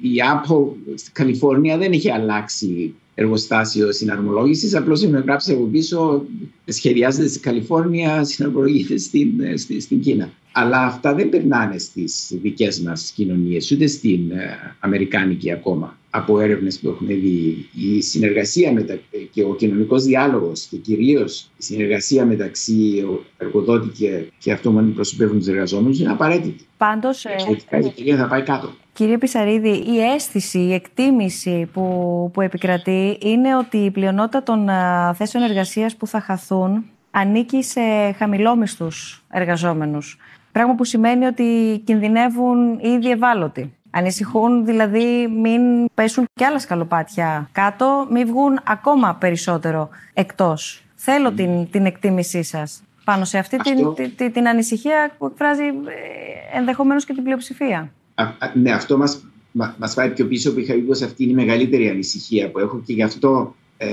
η 0.01 0.15
Apple 0.33 0.93
στην 0.95 1.13
Καλιφόρνια 1.13 1.77
δεν 1.77 1.91
έχει 1.91 2.11
αλλάξει 2.11 2.93
εργοστάσιο 3.15 3.91
συναρμολόγησης. 3.91 4.75
Απλώς 4.75 5.03
έχουμε 5.03 5.19
γράψει 5.19 5.51
από 5.51 5.63
πίσω 5.63 6.25
σχεδιάζεται 6.65 7.27
στην 7.27 7.41
Καλιφόρνια, 7.41 8.23
συναρμολογείται 8.23 8.97
στην, 8.97 9.31
στην, 9.57 9.81
στην 9.81 10.01
Κίνα. 10.01 10.31
Αλλά 10.51 10.85
αυτά 10.85 11.13
δεν 11.15 11.29
περνάνε 11.29 11.77
στις 11.77 12.31
δικές 12.41 12.79
μας 12.79 13.11
κοινωνίες, 13.15 13.71
ούτε 13.71 13.87
στην 13.87 14.31
ε, 14.31 14.75
Αμερικάνικη 14.79 15.51
ακόμα 15.51 15.99
από 16.13 16.39
έρευνες 16.39 16.79
που 16.79 16.89
έχουμε 16.89 17.13
δει, 17.13 17.69
η 17.73 18.01
συνεργασία 18.01 18.73
μετα... 18.73 18.99
και 19.31 19.43
ο 19.43 19.55
κοινωνικός 19.55 20.03
διάλογος 20.03 20.67
και 20.69 20.77
κυρίως 20.77 21.49
η 21.57 21.63
συνεργασία 21.63 22.25
μεταξύ 22.25 23.05
εργοδότη 23.37 23.87
και, 23.87 24.23
και 24.37 24.51
αυτών 24.51 24.87
που 24.87 24.93
προσωπεύουν 24.93 25.37
τους 25.37 25.47
εργαζόμενους 25.47 25.99
είναι 25.99 26.11
απαραίτητη. 26.11 26.65
Πάντως, 26.77 27.25
ε, 27.25 27.35
η 27.49 27.85
εταιρεία 27.87 28.17
θα 28.17 28.27
πάει 28.27 28.41
κάτω. 28.41 28.69
Κύριε 28.93 29.17
Πισαρίδη, 29.17 29.69
η 29.69 29.99
αίσθηση, 30.13 30.59
η 30.59 30.73
εκτίμηση 30.73 31.69
που, 31.73 32.29
που 32.33 32.41
επικρατεί 32.41 33.17
είναι 33.21 33.55
ότι 33.55 33.77
η 33.77 33.91
πλειονότητα 33.91 34.43
των 34.43 34.69
θέσεων 35.15 35.43
εργασίας 35.43 35.95
που 35.95 36.07
θα 36.07 36.19
χαθούν 36.19 36.85
ανήκει 37.11 37.63
σε 37.63 37.81
χαμηλόμισθους 38.17 39.23
εργαζόμενους. 39.29 40.17
Πράγμα 40.51 40.75
που 40.75 40.83
σημαίνει 40.83 41.25
ότι 41.25 41.81
κινδυνεύουν 41.85 42.79
ήδη 42.79 43.09
ευάλωτοι. 43.09 43.73
Ανησυχούν 43.91 44.65
δηλαδή 44.65 45.27
μην 45.27 45.61
πέσουν 45.93 46.25
κι 46.33 46.43
άλλα 46.43 46.59
σκαλοπάτια 46.59 47.49
κάτω, 47.51 48.07
μην 48.11 48.27
βγουν 48.27 48.59
ακόμα 48.63 49.15
περισσότερο 49.15 49.89
εκτός. 50.13 50.83
Θέλω 50.95 51.31
την, 51.31 51.69
την 51.69 51.85
εκτίμησή 51.85 52.43
σας 52.43 52.83
πάνω 53.03 53.25
σε 53.25 53.37
αυτή 53.37 53.57
την, 53.57 53.93
την, 54.15 54.31
την, 54.31 54.47
ανησυχία 54.47 55.15
που 55.17 55.25
εκφράζει 55.25 55.63
ε, 55.63 56.57
ενδεχομένως 56.57 57.05
και 57.05 57.13
την 57.13 57.23
πλειοψηφία. 57.23 57.93
Α, 58.15 58.25
ναι, 58.53 58.71
αυτό 58.71 58.97
μας, 58.97 59.25
μας 59.51 59.93
πάει 59.93 60.09
πιο 60.09 60.27
πίσω 60.27 60.53
που 60.53 60.59
είχα 60.59 60.73
πει 60.73 60.79
πως 60.79 61.01
αυτή 61.01 61.23
είναι 61.23 61.31
η 61.31 61.45
μεγαλύτερη 61.45 61.89
ανησυχία 61.89 62.51
που 62.51 62.59
έχω 62.59 62.81
και 62.85 62.93
γι' 62.93 63.03
αυτό 63.03 63.55
ε, 63.77 63.87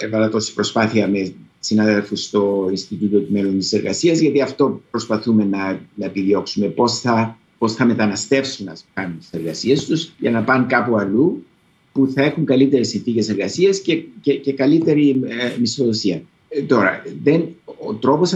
έβαλα 0.00 0.28
τόση 0.28 0.54
προσπάθεια 0.54 1.08
με 1.08 1.34
συναδέλφους 1.60 2.22
στο 2.22 2.66
Ινστιτούτο 2.70 3.18
του 3.18 3.32
Μέλλον 3.32 3.58
της 3.58 3.72
Εργασίας 3.72 4.18
γιατί 4.18 4.40
αυτό 4.40 4.80
προσπαθούμε 4.90 5.44
να, 5.44 5.80
να 5.94 6.04
επιδιώξουμε 6.04 6.66
πώς 6.66 7.00
θα 7.00 7.38
πώς 7.64 7.74
θα 7.74 7.84
μεταναστεύσουν 7.84 8.66
να 8.66 8.76
κάνουν 8.94 9.18
τις 9.18 9.28
εργασίες 9.30 9.84
τους 9.84 10.12
για 10.18 10.30
να 10.30 10.42
πάνε 10.42 10.66
κάπου 10.68 10.96
αλλού 10.96 11.44
που 11.92 12.10
θα 12.14 12.22
έχουν 12.22 12.44
καλύτερες 12.44 12.88
συνθήκες 12.88 13.28
εργασίας 13.28 13.80
και, 13.80 14.02
και, 14.20 14.34
και 14.34 14.52
καλύτερη 14.52 15.20
ε, 15.26 15.58
μισθοδοσία. 15.60 16.22
Ε, 16.48 16.62
τώρα, 16.62 17.02
δεν, 17.22 17.48
ο 17.86 17.94
τρόπος 17.94 18.32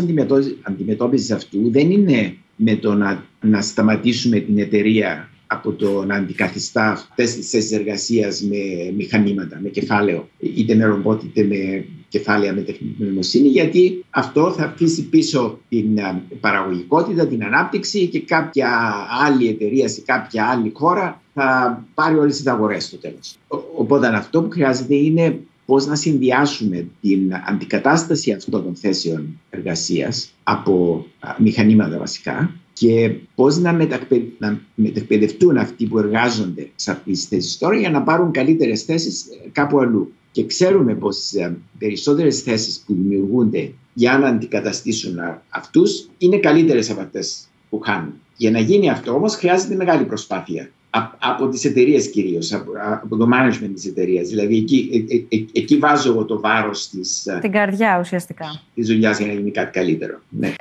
αντιμετώπισης 0.62 1.30
αυτού 1.30 1.70
δεν 1.70 1.90
είναι 1.90 2.36
με 2.56 2.76
το 2.76 2.94
να, 2.94 3.24
να 3.40 3.60
σταματήσουμε 3.60 4.38
την 4.38 4.58
εταιρεία 4.58 5.28
από 5.46 5.72
το 5.72 6.04
να 6.04 6.14
αντικαθιστά 6.14 6.90
αυτές 6.90 7.34
τις 7.34 7.50
θέσεις 7.50 7.72
εργασίας 7.72 8.42
με 8.42 8.92
μηχανήματα, 8.96 9.58
με 9.62 9.68
κεφάλαιο, 9.68 10.28
είτε 10.38 10.74
με 10.74 10.84
ρομπότ 10.84 11.22
είτε 11.22 11.42
με 11.42 11.84
κεφάλαια 12.08 12.52
με 12.52 12.60
τεχνητή 12.60 13.02
νοημοσύνη, 13.02 13.48
γιατί 13.48 14.04
αυτό 14.10 14.52
θα 14.52 14.64
αφήσει 14.64 15.08
πίσω 15.08 15.58
την 15.68 15.98
ε, 15.98 16.22
παραγωγικότητα, 16.40 17.26
την 17.26 17.44
ανάπτυξη 17.44 18.06
και 18.06 18.20
κάποια 18.20 18.92
άλλη 19.26 19.48
εταιρεία 19.48 19.88
σε 19.88 20.00
κάποια 20.00 20.46
άλλη 20.46 20.72
χώρα 20.74 21.22
θα 21.34 21.84
πάρει 21.94 22.18
όλες 22.18 22.36
τις 22.36 22.46
αγορές 22.46 22.84
στο 22.84 22.96
τέλος. 22.96 23.36
Οπότε 23.76 24.06
αυτό 24.06 24.42
που 24.42 24.50
χρειάζεται 24.50 24.94
είναι 24.94 25.40
πώς 25.66 25.86
να 25.86 25.94
συνδυάσουμε 25.94 26.86
την 27.00 27.32
αντικατάσταση 27.46 28.32
αυτών 28.32 28.64
των 28.64 28.74
θέσεων 28.74 29.40
εργασίας 29.50 30.30
από 30.42 31.06
μηχανήματα 31.38 31.98
βασικά 31.98 32.52
και 32.72 33.14
πώς 33.34 33.58
να, 33.58 33.72
μετακπαι... 33.72 34.22
να 34.38 34.60
μετακπαιδευτούν 34.74 35.56
αυτοί 35.56 35.86
που 35.86 35.98
εργάζονται 35.98 36.70
σε 36.74 36.90
αυτές 36.90 37.18
τις 37.18 37.28
θέσεις 37.28 37.58
τώρα 37.58 37.76
για 37.76 37.90
να 37.90 38.02
πάρουν 38.02 38.30
καλύτερες 38.30 38.82
θέσεις 38.82 39.24
ε, 39.24 39.48
κάπου 39.52 39.80
αλλού. 39.80 40.12
Και 40.38 40.46
ξέρουμε 40.46 40.94
πως 40.94 41.32
ε, 41.32 41.56
περισσότερες 41.78 42.42
θέσεις 42.42 42.78
που 42.86 42.94
δημιουργούνται 42.94 43.72
για 43.94 44.18
να 44.18 44.28
αντικαταστήσουν 44.28 45.18
αυτούς 45.48 46.08
είναι 46.18 46.38
καλύτερες 46.38 46.90
από 46.90 47.00
αυτές 47.00 47.48
που 47.70 47.80
χάνουν. 47.80 48.12
Για 48.36 48.50
να 48.50 48.58
γίνει 48.60 48.90
αυτό 48.90 49.14
όμως 49.14 49.34
χρειάζεται 49.34 49.74
μεγάλη 49.74 50.04
προσπάθεια 50.04 50.70
από 51.18 51.48
τις 51.48 51.64
εταιρείες 51.64 52.10
κυρίως, 52.10 52.52
από, 52.52 52.70
από 53.02 53.16
το 53.16 53.28
management 53.34 53.70
της 53.74 53.86
εταιρείας. 53.86 54.28
Δηλαδή 54.28 54.56
εκεί, 54.56 55.06
ε, 55.08 55.14
ε, 55.14 55.38
ε, 55.38 55.44
εκεί 55.52 55.76
βάζω 55.76 56.10
εγώ 56.10 56.24
το 56.24 56.40
βάρος 56.40 56.88
της... 56.88 57.26
Την 57.40 57.52
καρδιά 57.52 57.98
ουσιαστικά. 58.00 58.60
Της 58.74 58.86
δουλειάς 58.86 59.18
για 59.18 59.26
να 59.26 59.32
γίνει 59.32 59.50
κάτι 59.50 59.70
καλύτερο. 59.70 60.18
Ναι. 60.28 60.46
Ε, 60.46 60.54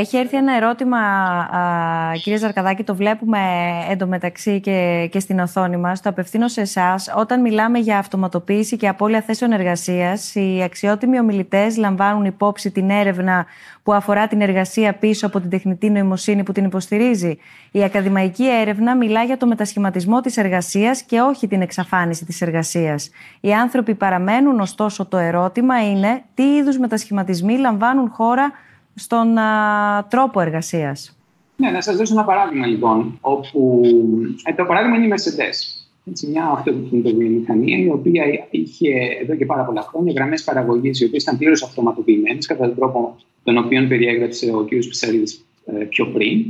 έχει 0.00 0.16
έρθει 0.16 0.36
ένα 0.36 0.56
ερώτημα, 0.56 0.98
α, 0.98 2.12
κύριε 2.22 2.38
Ζαρκαδάκη, 2.38 2.82
το 2.82 2.94
βλέπουμε 2.94 3.38
εντωμεταξύ 3.90 4.60
και, 4.60 5.08
και 5.12 5.20
στην 5.20 5.38
οθόνη 5.38 5.76
μας. 5.76 6.00
Το 6.00 6.08
απευθύνω 6.08 6.48
σε 6.48 6.60
εσάς. 6.60 7.12
Όταν 7.16 7.40
μιλάμε 7.40 7.78
για 7.78 7.98
αυτοματοποίηση 7.98 8.76
και 8.76 8.88
απώλεια 8.88 9.20
θέσεων 9.20 9.52
εργασίας, 9.52 10.34
οι 10.34 10.62
αξιότιμοι 10.62 11.18
ομιλητές 11.18 11.76
λαμβάνουν 11.76 12.24
υπόψη 12.24 12.70
την 12.70 12.90
έρευνα 12.90 13.46
που 13.82 13.92
αφορά 13.92 14.26
την 14.28 14.40
εργασία 14.40 14.94
πίσω 14.94 15.26
από 15.26 15.40
την 15.40 15.50
τεχνητή 15.50 15.90
νοημοσύνη 15.90 16.42
που 16.42 16.52
την 16.52 16.64
υποστηρίζει. 16.64 17.38
Η 17.70 17.84
ακαδημαϊκή 17.84 18.44
έρευνα 18.48 18.96
μιλά 18.96 19.22
για 19.22 19.36
το 19.36 19.46
μετασχηματισμό 19.52 20.20
της 20.20 20.36
εργασίας 20.36 21.02
και 21.02 21.20
όχι 21.20 21.46
την 21.46 21.62
εξαφάνιση 21.62 22.24
της 22.24 22.40
εργασίας. 22.40 23.10
Οι 23.40 23.52
άνθρωποι 23.52 23.94
παραμένουν, 23.94 24.60
ωστόσο 24.60 25.06
το 25.06 25.16
ερώτημα 25.16 25.90
είναι 25.90 26.22
τι 26.34 26.42
είδους 26.42 26.78
μετασχηματισμοί 26.78 27.56
λαμβάνουν 27.58 28.08
χώρα 28.08 28.52
στον 28.94 29.38
α, 29.38 30.06
τρόπο 30.10 30.40
εργασίας. 30.40 31.16
Ναι, 31.56 31.70
να 31.70 31.80
σας 31.80 31.96
δώσω 31.96 32.14
ένα 32.14 32.24
παράδειγμα 32.24 32.66
λοιπόν, 32.66 33.18
όπου 33.20 33.80
ε, 34.44 34.54
το 34.54 34.64
παράδειγμα 34.64 34.96
είναι 34.96 35.06
η 35.06 35.12
Mercedes. 35.16 35.56
Έτσι, 36.04 36.26
μια 36.26 36.44
αυτοκινητοβιομηχανία 36.44 37.78
η 37.78 37.88
οποία 37.88 38.24
είχε 38.50 38.90
εδώ 39.22 39.34
και 39.34 39.46
πάρα 39.46 39.62
πολλά 39.62 39.82
χρόνια 39.82 40.12
γραμμές 40.16 40.44
παραγωγής 40.44 41.00
οι 41.00 41.04
οποίες 41.04 41.22
ήταν 41.22 41.38
πλήρως 41.38 41.62
αυτοματοποιημένες 41.62 42.46
κατά 42.46 42.66
τον 42.66 42.74
τρόπο 42.74 43.16
τον 43.44 43.58
οποίο 43.58 43.86
περιέγραψε 43.88 44.50
ο 44.54 44.64
κ. 44.64 44.68
Πισαρίδη 44.68 45.38
ε, 45.66 45.72
πιο 45.72 46.06
πριν 46.06 46.44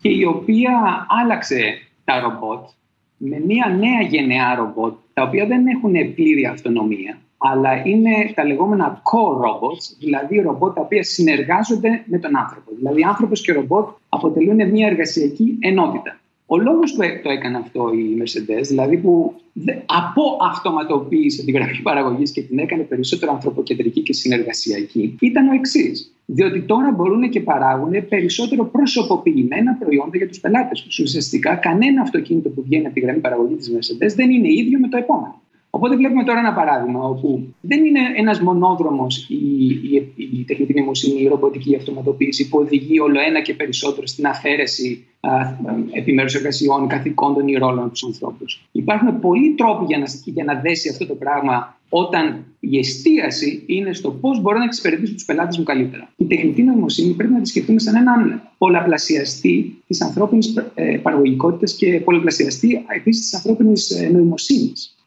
και 0.00 0.08
η 0.08 0.24
οποία 0.24 1.06
άλλαξε 1.22 1.60
τα 2.08 2.20
ρομπότ 2.20 2.68
με 3.16 3.40
μια 3.46 3.66
νέα 3.78 4.00
γενεά 4.00 4.54
ρομπότ 4.54 4.94
τα 5.12 5.22
οποία 5.22 5.46
δεν 5.46 5.66
έχουν 5.66 5.92
πλήρη 6.14 6.46
αυτονομία 6.46 7.18
αλλά 7.38 7.82
είναι 7.84 8.32
τα 8.34 8.44
λεγόμενα 8.44 9.02
core 9.02 9.36
robots, 9.44 9.96
δηλαδή 9.98 10.40
ρομπότ 10.40 10.74
τα 10.74 10.80
οποία 10.80 11.02
συνεργάζονται 11.02 12.02
με 12.06 12.18
τον 12.18 12.36
άνθρωπο. 12.36 12.70
Δηλαδή, 12.76 13.04
άνθρωπος 13.04 13.40
και 13.40 13.52
ρομπότ 13.52 13.88
αποτελούν 14.08 14.70
μια 14.70 14.86
εργασιακή 14.86 15.58
ενότητα. 15.60 16.20
Ο 16.50 16.58
λόγος 16.58 16.92
που 16.92 17.02
το 17.22 17.30
έκανε 17.30 17.56
αυτό 17.56 17.90
η 17.92 18.22
Mercedes, 18.22 18.62
δηλαδή 18.62 18.96
που 18.96 19.34
από 19.86 20.36
αυτοματοποίησε 20.50 21.44
την 21.44 21.54
γραφή 21.54 21.82
παραγωγής 21.82 22.30
και 22.30 22.42
την 22.42 22.58
έκανε 22.58 22.82
περισσότερο 22.82 23.32
ανθρωποκεντρική 23.32 24.00
και 24.02 24.12
συνεργασιακή, 24.12 25.16
ήταν 25.20 25.48
ο 25.48 25.52
εξής. 25.52 26.12
Διότι 26.26 26.60
τώρα 26.62 26.90
μπορούν 26.90 27.30
και 27.30 27.40
παράγουν 27.40 28.08
περισσότερο 28.08 28.64
προσωποποιημένα 28.64 29.74
προϊόντα 29.74 30.16
για 30.16 30.28
τους 30.28 30.40
πελάτες 30.40 30.82
τους. 30.82 30.98
Ουσιαστικά, 30.98 31.54
κανένα 31.54 32.02
αυτοκίνητο 32.02 32.48
που 32.48 32.62
βγαίνει 32.62 32.86
από 32.86 32.94
τη 32.94 33.00
γραμμή 33.00 33.20
παραγωγής 33.20 33.56
της 33.56 33.72
Mercedes 33.74 34.14
δεν 34.14 34.30
είναι 34.30 34.48
ίδιο 34.48 34.78
με 34.78 34.88
το 34.88 34.96
επόμενο. 34.96 35.40
Οπότε 35.70 35.96
βλέπουμε 35.96 36.24
τώρα 36.24 36.38
ένα 36.38 36.52
παράδειγμα 36.52 37.04
όπου 37.04 37.54
δεν 37.60 37.84
είναι 37.84 38.00
ένας 38.16 38.40
μονόδρομος 38.40 39.26
η, 39.28 39.34
η, 39.66 40.12
η 40.16 40.44
τεχνητή 40.46 40.74
νοημοσύνη, 40.74 41.20
η 41.20 41.28
ρομποτική 41.28 41.76
αυτοματοποίηση 41.76 42.48
που 42.48 42.58
οδηγεί 42.58 43.00
όλο 43.00 43.20
ένα 43.20 43.40
και 43.42 43.54
περισσότερο 43.54 44.06
στην 44.06 44.26
αφαίρεση 44.26 45.06
επιμέρους 45.92 46.34
εργασιών, 46.34 46.88
καθηκόντων 46.88 47.48
ή 47.48 47.54
ρόλων 47.54 47.90
τους 47.90 48.04
ανθρώπους. 48.04 48.68
Υπάρχουν 48.72 49.20
πολλοί 49.20 49.54
τρόποι 49.54 49.84
για 49.84 49.98
να, 49.98 50.04
για 50.24 50.44
να 50.44 50.54
δέσει 50.60 50.88
αυτό 50.88 51.06
το 51.06 51.14
πράγμα 51.14 51.76
όταν 51.88 52.44
η 52.60 52.78
εστίαση 52.78 53.62
είναι 53.66 53.92
στο 53.92 54.10
πώς 54.10 54.40
μπορώ 54.40 54.58
να 54.58 54.64
εξυπηρετήσω 54.64 55.12
τους 55.12 55.24
πελάτες 55.24 55.58
μου 55.58 55.64
καλύτερα. 55.64 56.12
Η 56.16 56.24
τεχνητή 56.24 56.62
νοημοσύνη 56.62 57.14
πρέπει 57.14 57.32
να 57.32 57.40
τη 57.40 57.48
σκεφτούμε 57.48 57.78
σαν 57.78 57.96
έναν 57.96 58.42
πολλαπλασιαστή 58.58 59.82
της 59.86 60.02
ανθρώπινης 60.02 60.54
ε, 60.74 60.96
παραγωγικότητας 61.02 61.74
και 61.74 62.00
πολλαπλασιαστή 62.00 62.84
επίσης 62.96 63.22
της 63.22 63.34
ανθρώπινης 63.34 63.90
ε, 63.90 64.08
νοημοσύνης. 64.08 64.97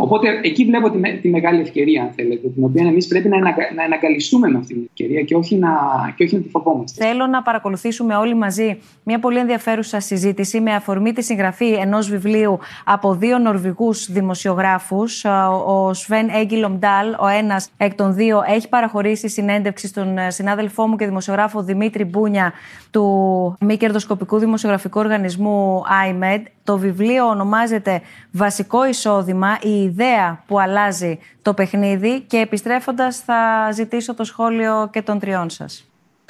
Οπότε 0.00 0.40
εκεί 0.42 0.64
βλέπω 0.64 0.90
τη, 0.90 1.18
τη, 1.20 1.28
μεγάλη 1.28 1.60
ευκαιρία, 1.60 2.02
αν 2.02 2.10
θέλετε, 2.16 2.48
την 2.48 2.64
οποία 2.64 2.86
εμείς 2.86 3.06
πρέπει 3.06 3.28
να, 3.28 3.38
να 3.74 3.84
αναγκαλιστούμε 3.84 4.48
με 4.48 4.58
αυτή 4.58 4.74
την 4.74 4.82
ευκαιρία 4.86 5.22
και 5.22 5.34
όχι, 5.34 5.56
να, 5.56 5.68
και 6.16 6.24
όχι 6.24 6.34
να 6.34 6.42
τη 6.42 6.48
φοβόμαστε. 6.48 7.04
Θέλω 7.04 7.26
να 7.26 7.42
παρακολουθήσουμε 7.42 8.14
όλοι 8.16 8.34
μαζί 8.34 8.78
μια 9.04 9.18
πολύ 9.18 9.38
ενδιαφέρουσα 9.38 10.00
συζήτηση 10.00 10.60
με 10.60 10.74
αφορμή 10.74 11.12
τη 11.12 11.22
συγγραφή 11.22 11.72
ενός 11.72 12.10
βιβλίου 12.10 12.58
από 12.84 13.14
δύο 13.14 13.38
Νορβηγούς 13.38 14.10
δημοσιογράφους. 14.10 15.24
Ο 15.66 15.94
Σβέν 15.94 16.28
Έγκυλομ 16.28 16.78
Ντάλ, 16.78 17.14
ο 17.20 17.26
ένας 17.26 17.70
εκ 17.76 17.94
των 17.94 18.14
δύο, 18.14 18.42
έχει 18.46 18.68
παραχωρήσει 18.68 19.28
συνέντευξη 19.28 19.86
στον 19.86 20.18
ε, 20.18 20.30
συνάδελφό 20.30 20.86
μου 20.86 20.96
και 20.96 21.06
δημοσιογράφο 21.06 21.62
Δημήτρη 21.62 22.04
Μπούνια 22.04 22.52
του 22.90 23.56
μη 23.60 23.76
κερδοσκοπικού 23.76 24.38
δημοσιογραφικού 24.38 25.00
οργανισμού 25.00 25.82
IMED. 26.06 26.42
Το 26.64 26.78
βιβλίο 26.78 27.26
ονομάζεται 27.26 28.00
Βασικό 28.32 28.86
εισόδημα, 28.86 29.58
η 29.62 29.82
ιδέα 29.82 30.44
που 30.46 30.60
αλλάζει 30.60 31.18
το 31.42 31.54
παιχνίδι 31.54 32.20
και 32.20 32.36
επιστρέφοντας 32.36 33.16
θα 33.16 33.70
ζητήσω 33.72 34.14
το 34.14 34.24
σχόλιο 34.24 34.88
και 34.92 35.02
των 35.02 35.18
τριών 35.18 35.50
σας. 35.50 35.84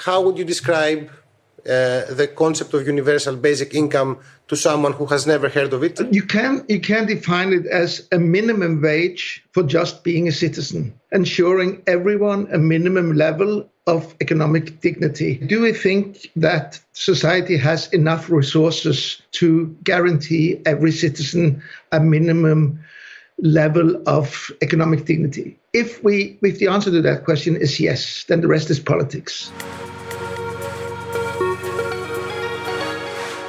How 0.07 0.23
would 0.25 0.37
you 0.39 0.45
describe 0.45 1.01
uh, 1.67 2.15
the 2.21 2.27
concept 2.43 2.73
of 2.75 2.87
universal 2.87 3.37
basic 3.37 3.75
income 3.75 4.19
to 4.49 4.57
someone 4.57 4.93
who 4.99 5.07
has 5.07 5.27
never 5.27 5.49
heard 5.57 5.73
of 5.77 5.81
it? 5.89 5.95
You 6.19 6.25
can 6.35 6.53
you 6.75 6.81
can 6.91 7.03
define 7.15 7.51
it 7.59 7.67
as 7.83 7.91
a 8.19 8.19
minimum 8.37 8.73
wage 8.89 9.25
for 9.55 9.63
just 9.77 9.95
being 10.09 10.25
a 10.29 10.35
citizen, 10.45 10.81
ensuring 11.21 11.71
everyone 11.97 12.41
a 12.59 12.61
minimum 12.75 13.09
level 13.27 13.51
of 13.90 14.16
economic 14.20 14.82
dignity. 14.82 15.36
Do 15.36 15.62
we 15.62 15.74
think 15.74 16.32
that 16.36 16.80
society 16.94 17.58
has 17.58 17.88
enough 17.94 18.30
resources 18.30 19.22
to 19.34 19.76
guarantee 19.84 20.62
every 20.66 20.92
citizen 20.92 21.62
a 21.92 22.00
minimum 22.00 22.80
level 23.40 24.02
of 24.08 24.52
economic 24.62 25.06
dignity? 25.06 25.58
If 25.74 26.04
we 26.04 26.40
if 26.42 26.60
the 26.60 26.68
answer 26.68 26.92
to 26.92 27.02
that 27.02 27.26
question 27.26 27.56
is 27.56 27.80
yes, 27.80 28.26
then 28.28 28.42
the 28.42 28.48
rest 28.48 28.70
is 28.70 28.80
politics. 28.80 29.52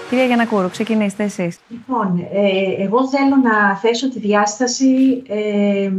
Κυρία 0.09 0.25
Γιανακούρου, 0.25 0.70
ξεκινήστε 0.70 1.25
εσείς. 1.25 1.59
Λοιπόν, 1.68 2.18
ε, 2.33 2.83
εγώ 2.83 3.09
θέλω 3.09 3.37
να 3.37 3.77
θέσω 3.77 4.11
τη 4.11 4.18
διάσταση 4.18 5.22
ε, 5.29 5.90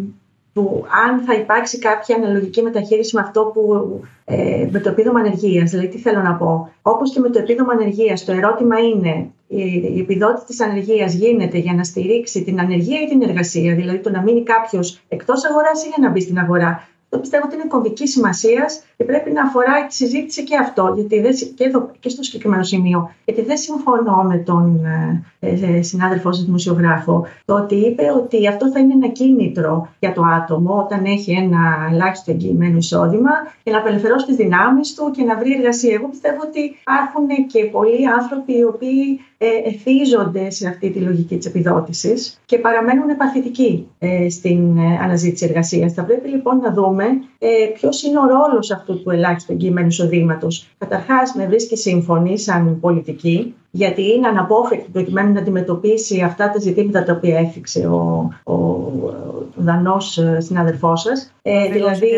που 0.53 0.85
αν 1.07 1.21
θα 1.21 1.35
υπάρξει 1.35 1.79
κάποια 1.79 2.17
αναλογική 2.17 2.63
μεταχείριση 2.63 3.17
με 3.17 3.21
αυτό 3.21 3.51
που 3.55 4.01
ε, 4.25 4.69
με 4.71 4.81
το 4.81 4.89
επίδομα 4.89 5.21
ανεργίας. 5.21 5.71
Δηλαδή, 5.71 5.89
τι 5.89 5.99
θέλω 5.99 6.23
να 6.23 6.35
πω; 6.35 6.73
Όπως 6.83 7.13
και 7.13 7.21
με 7.21 7.31
το 7.31 7.39
επίδομα 7.39 7.73
ανεργίας, 7.73 8.25
το 8.25 8.33
ερώτημα 8.33 8.79
είναι 8.79 9.31
η 9.47 10.01
επιδότηση 10.01 10.47
της 10.47 10.61
ανεργίας 10.61 11.15
γίνεται 11.15 11.59
για 11.59 11.75
να 11.75 11.85
στηρίξει 11.85 12.45
την 12.45 12.61
ανεργία 12.61 13.01
ή 13.01 13.07
την 13.07 13.23
εργασία; 13.23 13.75
Δηλαδή, 13.75 13.99
το 13.99 14.11
να 14.11 14.23
μείνει 14.23 14.43
κάποιος 14.43 15.01
εκτός 15.09 15.45
αγοράς 15.45 15.85
ή 15.85 15.89
για 15.89 15.97
να 16.01 16.11
μπει 16.11 16.21
στην 16.21 16.39
αγορά; 16.39 16.89
Το 17.13 17.19
πιστεύω 17.19 17.45
ότι 17.47 17.55
είναι 17.55 17.65
κομβικής 17.69 18.11
σημασίας 18.11 18.83
και 18.97 19.05
πρέπει 19.05 19.31
να 19.31 19.43
αφορά 19.43 19.87
τη 19.87 19.95
συζήτηση 19.95 20.45
και 20.45 20.57
αυτό, 20.57 20.93
γιατί 20.95 21.21
δεν, 21.21 21.33
και, 21.55 21.65
εδώ, 21.65 21.91
και 22.01 22.09
στο 22.09 22.23
συγκεκριμένο 22.23 22.63
σημείο. 22.63 23.11
Γιατί 23.25 23.43
δεν 23.43 23.57
συμφωνώ 23.57 24.23
με 24.23 24.37
τον 24.37 24.85
ε, 25.41 25.49
ε 25.79 25.83
συνάδελφό 25.83 26.33
σας 26.33 26.45
δημοσιογράφο, 26.45 27.27
το 27.45 27.55
ότι 27.55 27.75
είπε 27.75 28.03
ότι 28.17 28.49
αυτό 28.49 28.71
θα 28.71 28.79
είναι 28.79 28.93
ένα 28.93 29.09
κίνητρο 29.09 29.89
για 29.99 30.13
το 30.13 30.23
άτομο 30.23 30.77
όταν 30.79 31.05
έχει 31.05 31.31
ένα 31.33 31.89
ελάχιστο 31.93 32.31
εγγυημένο 32.31 32.77
εισόδημα 32.77 33.31
για 33.63 33.73
να 33.73 33.79
απελευθερώσει 33.79 34.27
τις 34.27 34.37
δυνάμεις 34.37 34.95
του 34.95 35.11
και 35.11 35.25
να 35.25 35.37
βρει 35.39 35.53
εργασία. 35.53 35.95
Εγώ 35.95 36.09
πιστεύω 36.09 36.41
ότι 36.45 36.61
υπάρχουν 36.61 37.47
και 37.47 37.65
πολλοί 37.65 38.09
άνθρωποι 38.09 38.59
οι 38.59 38.65
οποίοι 38.65 39.21
ε, 39.32 39.32
εθίζονται 39.65 40.51
σε 40.51 40.69
αυτή 40.69 40.91
τη 40.91 40.99
λογική 40.99 41.37
της 41.37 41.47
επιδότησης 41.47 42.41
και 42.47 42.59
παραμένουν 42.59 43.09
επαθητικοί 43.09 43.89
ε, 43.99 44.31
στην 44.31 44.79
ε, 44.79 44.99
αναζήτηση 45.03 45.45
εργασίας. 45.45 45.93
Θα 45.93 46.05
πρέπει 46.05 46.29
λοιπόν 46.29 46.57
να 46.57 46.73
δούμε 46.73 47.05
ποιος 47.75 48.03
είναι 48.03 48.19
ο 48.19 48.27
ρόλος 48.27 48.71
αυτού 48.71 49.03
του 49.03 49.11
ελάχιστου 49.11 49.53
εγγυημένου 49.53 49.87
εισοδήματος. 49.87 50.69
Καταρχάς 50.79 51.35
με 51.35 51.47
βρίσκει 51.47 51.77
σύμφωνη 51.77 52.39
σαν 52.39 52.81
πολιτική 52.81 53.55
γιατί 53.71 54.13
είναι 54.13 54.29
αναπόφευκτο 54.29 54.91
προκειμένου 54.93 55.33
να 55.33 55.41
αντιμετωπίσει 55.41 56.21
αυτά 56.21 56.51
τα 56.51 56.59
ζητήματα 56.59 57.05
τα 57.05 57.13
οποία 57.13 57.39
έφυξε 57.39 57.87
ο, 57.87 58.29
ο, 58.45 58.55
ο 58.55 59.15
Δανός 59.55 60.19
συνάδελφός 60.39 61.01
σας. 61.01 61.33
Ε, 61.43 61.69
δηλαδή, 61.69 62.09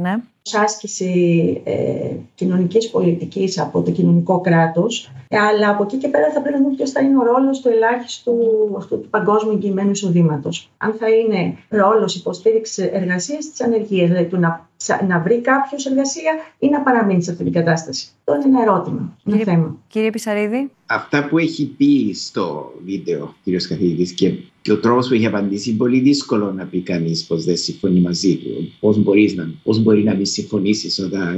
ναι 0.00 0.14
άσκηση 0.52 1.60
ε, 1.64 2.14
κοινωνικής 2.34 2.90
πολιτικής 2.90 3.58
από 3.58 3.82
το 3.82 3.90
κοινωνικό 3.90 4.40
κράτος, 4.40 5.10
αλλά 5.28 5.70
από 5.70 5.82
εκεί 5.82 5.96
και 5.96 6.08
πέρα 6.08 6.32
θα 6.32 6.40
πρέπει 6.40 6.56
να 6.58 6.62
δούμε 6.62 6.76
ποιος 6.76 6.90
θα 6.90 7.00
είναι 7.00 7.18
ο 7.18 7.22
ρόλος 7.22 7.60
του 7.60 7.68
ελάχιστου 7.68 8.34
αυτού 8.76 9.00
του 9.00 9.08
παγκόσμιου 9.08 9.52
εγγυημένου 9.52 9.90
εισοδήματος. 9.90 10.70
Αν 10.76 10.94
θα 10.98 11.08
είναι 11.08 11.56
ρόλος 11.68 12.16
υποστήριξης 12.16 12.78
εργασίας 12.78 13.50
της 13.50 13.60
ανεργίας, 13.60 14.08
δηλαδή 14.08 14.26
του 14.26 14.38
να 14.38 14.70
να 15.08 15.20
βρει 15.20 15.40
κάποιος 15.40 15.86
εργασία 15.86 16.32
ή 16.58 16.68
να 16.68 16.80
παραμείνει 16.80 17.22
σε 17.22 17.30
αυτή 17.30 17.44
την 17.44 17.52
κατάσταση. 17.52 18.08
Αυτό 18.18 18.48
είναι 18.48 18.58
ένα 18.58 18.70
ερώτημα, 18.70 19.16
ένα 19.24 19.36
κύριε, 19.36 19.52
θέμα. 19.52 19.76
Κύριε 19.88 20.10
Πισαρίδη. 20.10 20.70
Αυτά 20.86 21.28
που 21.28 21.38
έχει 21.38 21.66
πει 21.66 22.12
στο 22.14 22.72
βίντεο, 22.84 23.34
κύριος 23.44 23.66
καθηγητής, 23.66 24.12
και, 24.12 24.32
και 24.62 24.72
ο 24.72 24.78
τρόπος 24.78 25.08
που 25.08 25.14
έχει 25.14 25.26
απαντήσει, 25.26 25.68
είναι 25.68 25.78
πολύ 25.78 26.00
δύσκολο 26.00 26.52
να 26.52 26.64
πει 26.64 26.80
κανείς 26.80 27.26
πως 27.26 27.44
δεν 27.44 27.56
συμφωνεί 27.56 28.00
μαζί 28.00 28.36
του. 28.36 28.72
Πώς 28.80 28.96
να, 29.36 29.50
πώς 29.62 29.82
μπορεί 29.82 30.02
να 30.02 30.14
μην 30.14 30.26
συμφωνήσεις 30.32 30.98
όταν 30.98 31.36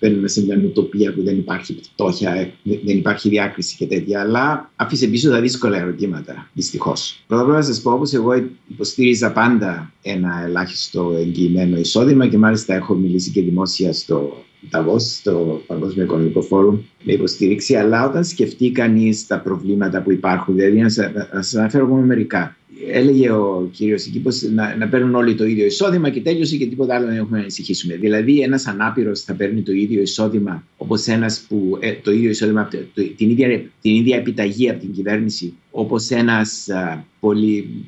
μπαίνουμε 0.00 0.28
σε 0.28 0.44
μια 0.44 0.56
νοοτοπία 0.56 1.12
που 1.12 1.22
δεν 1.22 1.38
υπάρχει 1.38 1.76
φτώχεια, 1.82 2.52
δεν 2.62 2.96
υπάρχει 2.96 3.28
διάκριση 3.28 3.76
και 3.76 3.86
τέτοια. 3.86 4.20
Αλλά 4.20 4.70
άφησε 4.76 5.06
πίσω 5.06 5.30
τα 5.30 5.40
δύσκολα 5.40 5.78
ερωτήματα, 5.78 6.50
δυστυχώς. 6.52 7.22
Πρώτα 7.26 7.42
απ' 7.42 7.48
όλα 7.48 7.58
να 7.58 7.64
σας 7.64 7.80
πω, 7.80 7.92
όπως 7.92 8.12
εγώ 8.12 8.32
υποστήριζα 8.68 9.32
πάντα 9.32 9.92
ένα 10.02 10.42
ελάχιστο 10.46 11.14
εγγυημένο 11.18 11.78
εισόδημα 11.78 12.28
και 12.28 12.38
μάλιστα 12.38 12.74
έχω 12.74 12.94
μιλήσει 12.94 13.30
και 13.30 13.42
δημόσια 13.42 13.92
στο 13.92 14.42
Davos, 14.72 15.00
στο 15.00 15.62
Παγκόσμιο 15.66 16.04
Οικονομικό 16.04 16.42
Φόρουμ, 16.42 16.78
με 17.02 17.12
υποστήριξη. 17.12 17.74
Αλλά 17.74 18.08
όταν 18.08 18.24
σκεφτεί 18.24 18.70
κανείς 18.70 19.26
τα 19.26 19.40
προβλήματα 19.40 20.02
που 20.02 20.12
υπάρχουν, 20.12 20.54
δηλαδή 20.54 20.80
να 20.80 20.88
σας 20.88 21.54
αναφέρω 21.54 21.86
μόνο 21.86 22.06
μερικά. 22.06 22.56
Έλεγε 22.86 23.30
ο 23.30 23.68
κύριος 23.72 24.06
εκεί 24.06 24.22
να, 24.54 24.76
να 24.76 24.88
παίρνουν 24.88 25.14
όλοι 25.14 25.34
το 25.34 25.44
ίδιο 25.44 25.66
εισόδημα 25.66 26.10
και 26.10 26.20
τέλειωσε 26.20 26.56
και 26.56 26.66
τίποτα 26.66 26.94
άλλο 26.94 27.06
δεν 27.06 27.16
έχουμε 27.16 27.36
να 27.36 27.42
ανησυχήσουμε. 27.42 27.94
Δηλαδή, 27.94 28.40
ένας 28.40 28.66
ανάπηρος 28.66 29.20
θα 29.20 29.34
παίρνει 29.34 29.62
το 29.62 29.72
ίδιο 29.72 30.02
εισόδημα 30.02 30.64
όπως 30.76 31.06
ένας 31.06 31.44
που. 31.48 31.78
Ε, 31.80 31.92
το 31.92 32.12
ίδιο 32.12 32.30
εισόδημα, 32.30 32.68
το, 32.68 32.78
την, 33.16 33.30
ίδια, 33.30 33.62
την 33.80 33.94
ίδια 33.94 34.16
επιταγή 34.16 34.70
από 34.70 34.80
την 34.80 34.92
κυβέρνηση 34.92 35.54
όπως 35.70 36.10
ένας 36.10 36.68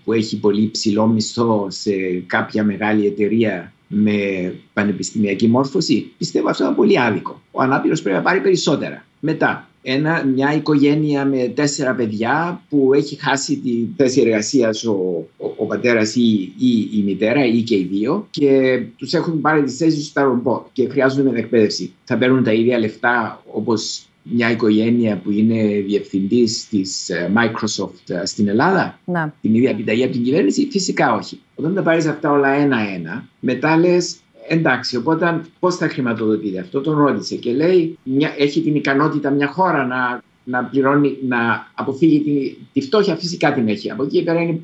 που 0.02 0.12
έχει 0.12 0.38
πολύ 0.38 0.70
ψηλό 0.70 1.06
μισθό 1.06 1.66
σε 1.70 1.92
κάποια 2.26 2.64
μεγάλη 2.64 3.06
εταιρεία 3.06 3.72
με 3.92 4.54
πανεπιστημιακή 4.72 5.48
μόρφωση, 5.48 6.12
πιστεύω 6.18 6.48
αυτό 6.48 6.64
είναι 6.64 6.74
πολύ 6.74 7.00
άδικο. 7.00 7.40
Ο 7.50 7.62
ανάπηρος 7.62 8.02
πρέπει 8.02 8.16
να 8.16 8.22
πάρει 8.22 8.40
περισσότερα. 8.40 9.04
Μετά, 9.20 9.68
ένα, 9.82 10.24
μια 10.24 10.54
οικογένεια 10.54 11.24
με 11.24 11.52
τέσσερα 11.54 11.94
παιδιά 11.94 12.62
που 12.68 12.94
έχει 12.94 13.16
χάσει 13.16 13.56
τη 13.56 13.86
θέση 13.96 14.20
εργασίας 14.20 14.84
ο, 14.84 15.26
ο, 15.36 15.52
ο 15.56 15.66
πατέρας 15.66 16.14
ή, 16.14 16.52
ή, 16.58 16.88
η 16.92 17.02
μητέρα 17.04 17.46
ή 17.46 17.62
και 17.62 17.76
οι 17.76 17.88
δύο 17.90 18.26
και 18.30 18.82
τους 18.96 19.12
έχουν 19.12 19.40
πάρει 19.40 19.62
τις 19.62 19.76
θέσεις 19.76 20.06
στα 20.06 20.22
ρομπότ 20.22 20.66
και 20.72 20.88
χρειάζονται 20.88 21.38
εκπαίδευση. 21.38 21.92
Θα 22.04 22.18
παίρνουν 22.18 22.44
τα 22.44 22.52
ίδια 22.52 22.78
λεφτά 22.78 23.42
όπως 23.52 24.04
μια 24.22 24.50
οικογένεια 24.50 25.16
που 25.16 25.30
είναι 25.30 25.82
διευθυντής 25.86 26.68
της 26.68 27.08
ε, 27.08 27.32
Microsoft 27.34 28.08
ε, 28.14 28.26
στην 28.26 28.48
Ελλάδα, 28.48 28.98
να. 29.04 29.34
την 29.40 29.54
ίδια 29.54 29.70
επιταγή 29.70 30.02
από 30.02 30.12
την 30.12 30.22
κυβέρνηση, 30.22 30.68
φυσικά 30.70 31.14
όχι. 31.14 31.40
Όταν 31.54 31.74
τα 31.74 31.82
πάρεις 31.82 32.06
αυτά 32.06 32.30
όλα 32.30 32.48
ένα-ένα, 32.48 33.28
μετά 33.40 33.76
λες, 33.76 34.16
εντάξει, 34.48 34.96
οπότε 34.96 35.40
πώς 35.58 35.76
θα 35.76 35.88
χρηματοδοτείτε 35.88 36.60
αυτό, 36.60 36.80
τον 36.80 36.98
ρώτησε 36.98 37.36
και 37.36 37.52
λέει, 37.52 37.98
μια, 38.02 38.34
έχει 38.38 38.60
την 38.60 38.74
ικανότητα 38.74 39.30
μια 39.30 39.46
χώρα 39.46 39.86
να 39.86 40.22
να, 40.50 40.64
πληρώνει, 40.64 41.16
να 41.28 41.66
αποφύγει 41.74 42.20
τη, 42.20 42.56
τη 42.72 42.86
φτώχεια, 42.86 43.16
φυσικά 43.16 43.54
την 43.54 43.68
έχει. 43.68 43.90
Από 43.90 44.02
εκεί 44.02 44.22
πέρα 44.22 44.40
είναι, 44.42 44.60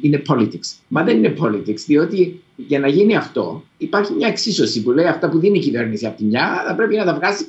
είναι 0.00 0.22
politics. 0.28 0.76
Μα 0.88 1.02
δεν 1.02 1.16
είναι 1.16 1.34
politics, 1.40 1.80
διότι 1.86 2.40
για 2.56 2.78
να 2.78 2.88
γίνει 2.88 3.16
αυτό 3.16 3.62
υπάρχει 3.78 4.12
μια 4.12 4.28
εξίσωση 4.28 4.82
που 4.82 4.90
λέει 4.90 5.06
αυτά 5.06 5.28
που 5.28 5.38
δίνει 5.38 5.58
η 5.58 5.60
κυβέρνηση 5.60 6.06
από 6.06 6.16
τη 6.16 6.24
μια 6.24 6.64
θα 6.66 6.74
πρέπει 6.74 6.96
να 6.96 7.04
τα 7.04 7.14
βγάζει 7.14 7.44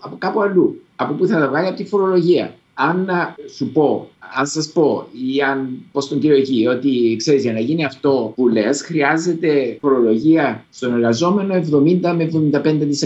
από 0.00 0.16
κάπου 0.18 0.42
αλλού. 0.42 0.80
Από 0.96 1.14
πού 1.14 1.26
θα 1.26 1.38
τα 1.38 1.48
βγάλει 1.48 1.66
από 1.66 1.76
τη 1.76 1.84
φορολογία. 1.84 2.54
Αν 2.74 3.08
σου 3.54 3.72
πω, 3.72 4.08
αν 4.36 4.46
σας 4.46 4.72
πω 4.72 5.06
ή 5.34 5.42
αν 5.42 5.68
πω 5.92 6.00
στον 6.00 6.18
κύριο 6.18 6.36
εκεί 6.36 6.66
ότι 6.66 7.14
ξέρεις 7.18 7.42
για 7.42 7.52
να 7.52 7.60
γίνει 7.60 7.84
αυτό 7.84 8.32
που 8.36 8.48
λες, 8.48 8.82
χρειάζεται 8.82 9.76
φορολογία 9.80 10.64
στον 10.70 10.92
εργαζόμενο 10.94 11.54
70 11.54 12.14
με 12.16 12.28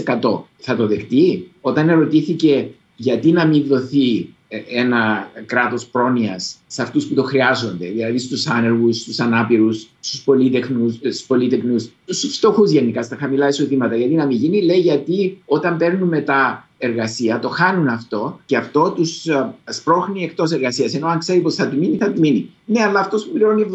75%. 0.05 0.41
Θα 0.57 0.75
το 0.75 0.87
δεχτεί; 0.87 1.51
Όταν 1.61 1.89
ερωτήθηκε 1.89 2.69
γιατί 3.01 3.31
να 3.31 3.47
μην 3.47 3.65
δοθεί 3.67 4.29
ένα 4.69 5.31
κράτος 5.45 5.85
πρόνοιας 5.85 6.55
σε 6.67 6.81
αυτούς 6.81 7.05
που 7.05 7.13
το 7.13 7.23
χρειάζονται, 7.23 7.87
δηλαδή 7.87 8.17
στους 8.17 8.47
άνεργους, 8.47 8.97
στους 8.97 9.19
ανάπηρους, 9.19 9.89
στους 9.99 10.21
πολίτεχνους, 10.21 10.93
στους, 10.95 11.23
πολίτεχνους, 11.23 11.89
στους 12.05 12.35
φτωχούς 12.35 12.71
γενικά, 12.71 13.03
στα 13.03 13.15
χαμηλά 13.15 13.47
εισοδήματα. 13.47 13.95
Γιατί 13.95 14.13
να 14.13 14.25
μην 14.25 14.37
γίνει, 14.37 14.61
λέει 14.61 14.79
γιατί 14.79 15.41
όταν 15.45 15.77
παίρνουμε 15.77 16.21
τα 16.21 16.68
εργασία, 16.79 17.39
το 17.39 17.49
χάνουν 17.49 17.87
αυτό 17.87 18.39
και 18.45 18.57
αυτό 18.57 18.91
τους 18.91 19.25
ε, 19.25 19.53
σπρώχνει 19.69 20.23
εκτός 20.23 20.51
εργασίας. 20.51 20.93
Ενώ 20.93 21.07
αν 21.07 21.19
ξέρει 21.19 21.39
πως 21.39 21.55
θα 21.55 21.67
του 21.69 21.77
μείνει, 21.77 21.97
θα 21.97 22.11
του 22.11 22.19
μείνει. 22.19 22.49
Ναι, 22.65 22.83
αλλά 22.83 22.99
αυτός 22.99 23.25
που 23.25 23.31
πληρώνει 23.31 23.65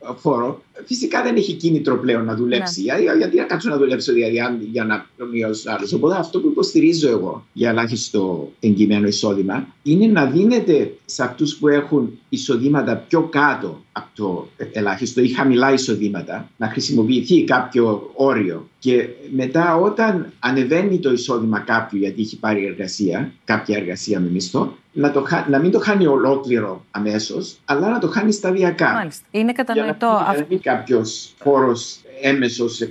70% 0.00 0.14
φόρο, 0.16 0.62
φυσικά 0.84 1.22
δεν 1.22 1.36
έχει 1.36 1.52
κίνητρο 1.52 1.98
πλέον 1.98 2.24
να 2.24 2.34
δουλέψει. 2.34 2.82
Ναι. 2.82 2.98
Γιατί, 2.98 3.18
γιατί 3.18 3.36
να 3.36 3.42
κάτσω 3.44 3.68
να 3.68 3.76
δουλέψω 3.76 4.12
δηλαδή, 4.12 4.66
για 4.70 4.84
να 4.84 5.06
πληρώνει 5.16 5.42
άλλο. 5.44 5.90
Οπότε 5.94 6.16
αυτό 6.18 6.40
που 6.40 6.48
υποστηρίζω 6.48 7.08
εγώ 7.08 7.46
για 7.52 7.70
ελάχιστο 7.70 8.52
εγκυμένο 8.60 9.06
εισόδημα 9.06 9.66
είναι 9.82 10.06
να 10.06 10.26
δίνεται 10.26 10.94
σε 11.04 11.22
αυτούς 11.22 11.56
που 11.56 11.68
έχουν 11.68 12.18
εισοδήματα 12.28 12.96
πιο 12.96 13.22
κάτω 13.22 13.80
από 13.92 14.08
το 14.14 14.48
ελάχιστο 14.72 15.20
ή 15.20 15.28
χαμηλά 15.28 15.72
εισοδήματα, 15.72 16.50
να 16.56 16.68
χρησιμοποιηθεί 16.68 17.44
κάποιο 17.44 18.10
όριο 18.14 18.68
και 18.86 19.08
μετά 19.30 19.76
όταν 19.76 20.32
ανεβαίνει 20.38 20.98
το 20.98 21.12
εισόδημα 21.12 21.58
κάποιου 21.60 21.98
γιατί 21.98 22.20
έχει 22.20 22.38
πάρει 22.38 22.66
εργασία, 22.66 23.32
κάποια 23.44 23.76
εργασία 23.76 24.20
με 24.20 24.28
μισθό, 24.28 24.76
να, 24.92 25.10
το, 25.10 25.26
να 25.48 25.58
μην 25.58 25.70
το 25.70 25.78
χάνει 25.78 26.06
ολόκληρο 26.06 26.84
αμέσως, 26.90 27.56
αλλά 27.64 27.90
να 27.90 27.98
το 27.98 28.08
χάνει 28.08 28.32
σταδιακά. 28.32 28.92
Μάλιστα. 28.92 29.26
Είναι 29.30 29.52
κατανοητό. 29.52 30.22
Για 30.24 30.38
να 30.38 30.46
μην 30.48 30.60
κάποιος 30.60 31.34
φόρο 31.38 31.72
έμεσος 32.20 32.82
100% 32.82 32.86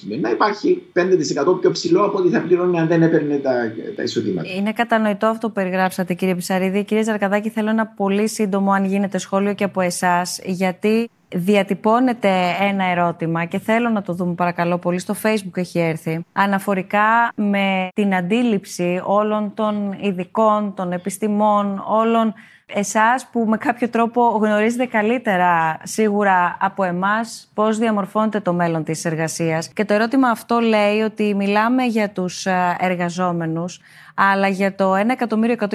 πούμε. 0.00 0.16
Να 0.20 0.30
υπάρχει 0.30 0.82
5% 0.94 1.60
πιο 1.60 1.70
ψηλό 1.70 2.04
από 2.04 2.18
ό,τι 2.18 2.28
θα 2.28 2.40
πληρώνει 2.40 2.78
αν 2.78 2.86
δεν 2.86 3.02
έπαιρνε 3.02 3.36
τα, 3.36 3.72
τα 3.96 4.02
εισοδήματα. 4.02 4.48
Είναι 4.56 4.72
κατανοητό 4.72 5.26
αυτό 5.26 5.46
που 5.46 5.52
περιγράψατε, 5.52 6.14
κύριε 6.14 6.34
Πισαρίδη. 6.34 6.84
Κύριε 6.84 7.02
Ζαρκαδάκη, 7.02 7.50
θέλω 7.50 7.70
ένα 7.70 7.86
πολύ 7.86 8.28
σύντομο, 8.28 8.72
αν 8.72 8.84
γίνεται, 8.84 9.18
σχόλιο 9.18 9.54
και 9.54 9.64
από 9.64 9.80
εσάς, 9.80 10.40
γιατί 10.44 11.10
διατυπώνεται 11.34 12.30
ένα 12.60 12.84
ερώτημα 12.84 13.44
και 13.44 13.58
θέλω 13.58 13.88
να 13.88 14.02
το 14.02 14.12
δούμε 14.12 14.34
παρακαλώ 14.34 14.78
πολύ 14.78 14.98
στο 14.98 15.14
facebook 15.22 15.56
έχει 15.56 15.78
έρθει 15.78 16.24
αναφορικά 16.32 17.32
με 17.34 17.88
την 17.94 18.14
αντίληψη 18.14 19.00
όλων 19.04 19.54
των 19.54 19.96
ειδικών, 20.00 20.74
των 20.74 20.92
επιστημών, 20.92 21.84
όλων 21.88 22.34
εσάς 22.74 23.26
που 23.32 23.44
με 23.48 23.56
κάποιο 23.56 23.88
τρόπο 23.88 24.22
γνωρίζετε 24.42 24.86
καλύτερα 24.86 25.78
σίγουρα 25.82 26.56
από 26.60 26.84
εμάς 26.84 27.50
πώς 27.54 27.78
διαμορφώνεται 27.78 28.40
το 28.40 28.52
μέλλον 28.52 28.84
της 28.84 29.04
εργασίας. 29.04 29.68
Και 29.68 29.84
το 29.84 29.94
ερώτημα 29.94 30.28
αυτό 30.28 30.58
λέει 30.58 31.00
ότι 31.00 31.34
μιλάμε 31.34 31.84
για 31.84 32.10
τους 32.10 32.46
ε, 32.46 32.76
εργαζόμενους, 32.78 33.80
αλλά 34.14 34.48
για 34.48 34.74
το 34.74 34.94
1.100.000 34.94 35.70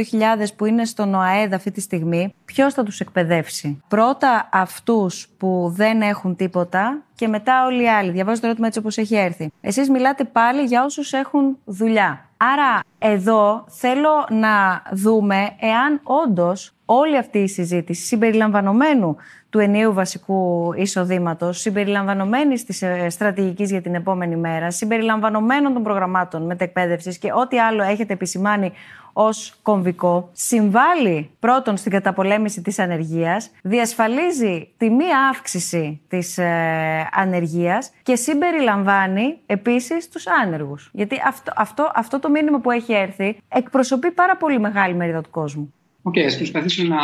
που 0.55 0.65
είναι 0.65 0.85
στον 0.85 1.13
ΟΑΕΔ 1.13 1.53
αυτή 1.53 1.71
τη 1.71 1.81
στιγμή, 1.81 2.33
ποιος 2.45 2.73
θα 2.73 2.83
τους 2.83 2.99
εκπαιδεύσει; 2.99 3.81
Πρώτα 3.87 4.49
αυτούς 4.51 5.27
που 5.37 5.73
δεν 5.75 6.01
έχουν 6.01 6.35
τίποτα 6.35 7.01
και 7.15 7.27
μετά 7.27 7.65
όλοι 7.65 7.83
οι 7.83 7.89
άλλοι. 7.89 8.11
Διαβάζω 8.11 8.39
το 8.39 8.45
ερώτημα 8.45 8.67
έτσι 8.67 8.79
όπως 8.79 8.97
έχει 8.97 9.15
έρθει. 9.15 9.51
Εσείς 9.61 9.89
μιλάτε 9.89 10.23
πάλι 10.23 10.61
για 10.63 10.83
όσους 10.83 11.13
έχουν 11.13 11.57
δουλειά. 11.65 12.25
Άρα 12.37 12.79
εδώ 12.99 13.65
θέλω 13.67 14.27
να 14.29 14.83
δούμε 14.91 15.55
εάν 15.59 15.99
όντως 16.03 16.72
όλη 16.93 17.17
αυτή 17.17 17.39
η 17.39 17.47
συζήτηση 17.47 18.05
συμπεριλαμβανομένου 18.05 19.17
του 19.49 19.59
ενιαίου 19.59 19.93
βασικού 19.93 20.73
εισοδήματος, 20.75 21.59
συμπεριλαμβανομένης 21.59 22.63
της 22.63 22.81
ε, 22.81 23.09
στρατηγικής 23.09 23.71
για 23.71 23.81
την 23.81 23.95
επόμενη 23.95 24.35
μέρα, 24.35 24.71
συμπεριλαμβανομένων 24.71 25.73
των 25.73 25.83
προγραμμάτων 25.83 26.45
μετεκπαίδευσης 26.45 27.17
και 27.17 27.31
ό,τι 27.33 27.59
άλλο 27.59 27.83
έχετε 27.83 28.13
επισημάνει 28.13 28.71
ως 29.13 29.59
κομβικό, 29.61 30.29
συμβάλλει 30.31 31.29
πρώτον 31.39 31.77
στην 31.77 31.91
καταπολέμηση 31.91 32.61
της 32.61 32.79
ανεργίας, 32.79 33.51
διασφαλίζει 33.61 34.69
τη 34.77 34.89
μία 34.89 35.27
αύξηση 35.29 36.01
της 36.07 36.37
ε, 36.37 37.09
ανεργίας 37.11 37.91
και 38.03 38.15
συμπεριλαμβάνει 38.15 39.37
επίσης 39.45 40.09
τους 40.09 40.27
άνεργους. 40.27 40.89
Γιατί 40.93 41.21
αυτό, 41.27 41.51
αυτό, 41.55 41.91
αυτό 41.95 42.19
το 42.19 42.29
μήνυμα 42.29 42.59
που 42.59 42.71
έχει 42.71 42.93
έρθει 42.93 43.37
εκπροσωπεί 43.47 44.11
πάρα 44.11 44.37
πολύ 44.37 44.59
μεγάλη 44.59 44.93
μερίδα 44.93 45.21
του 45.21 45.29
κόσμου. 45.29 45.73
OK, 46.05 46.13
okay, 46.13 46.23
ας 46.25 46.37
προσπαθήσω 46.37 46.83
να, 46.83 46.97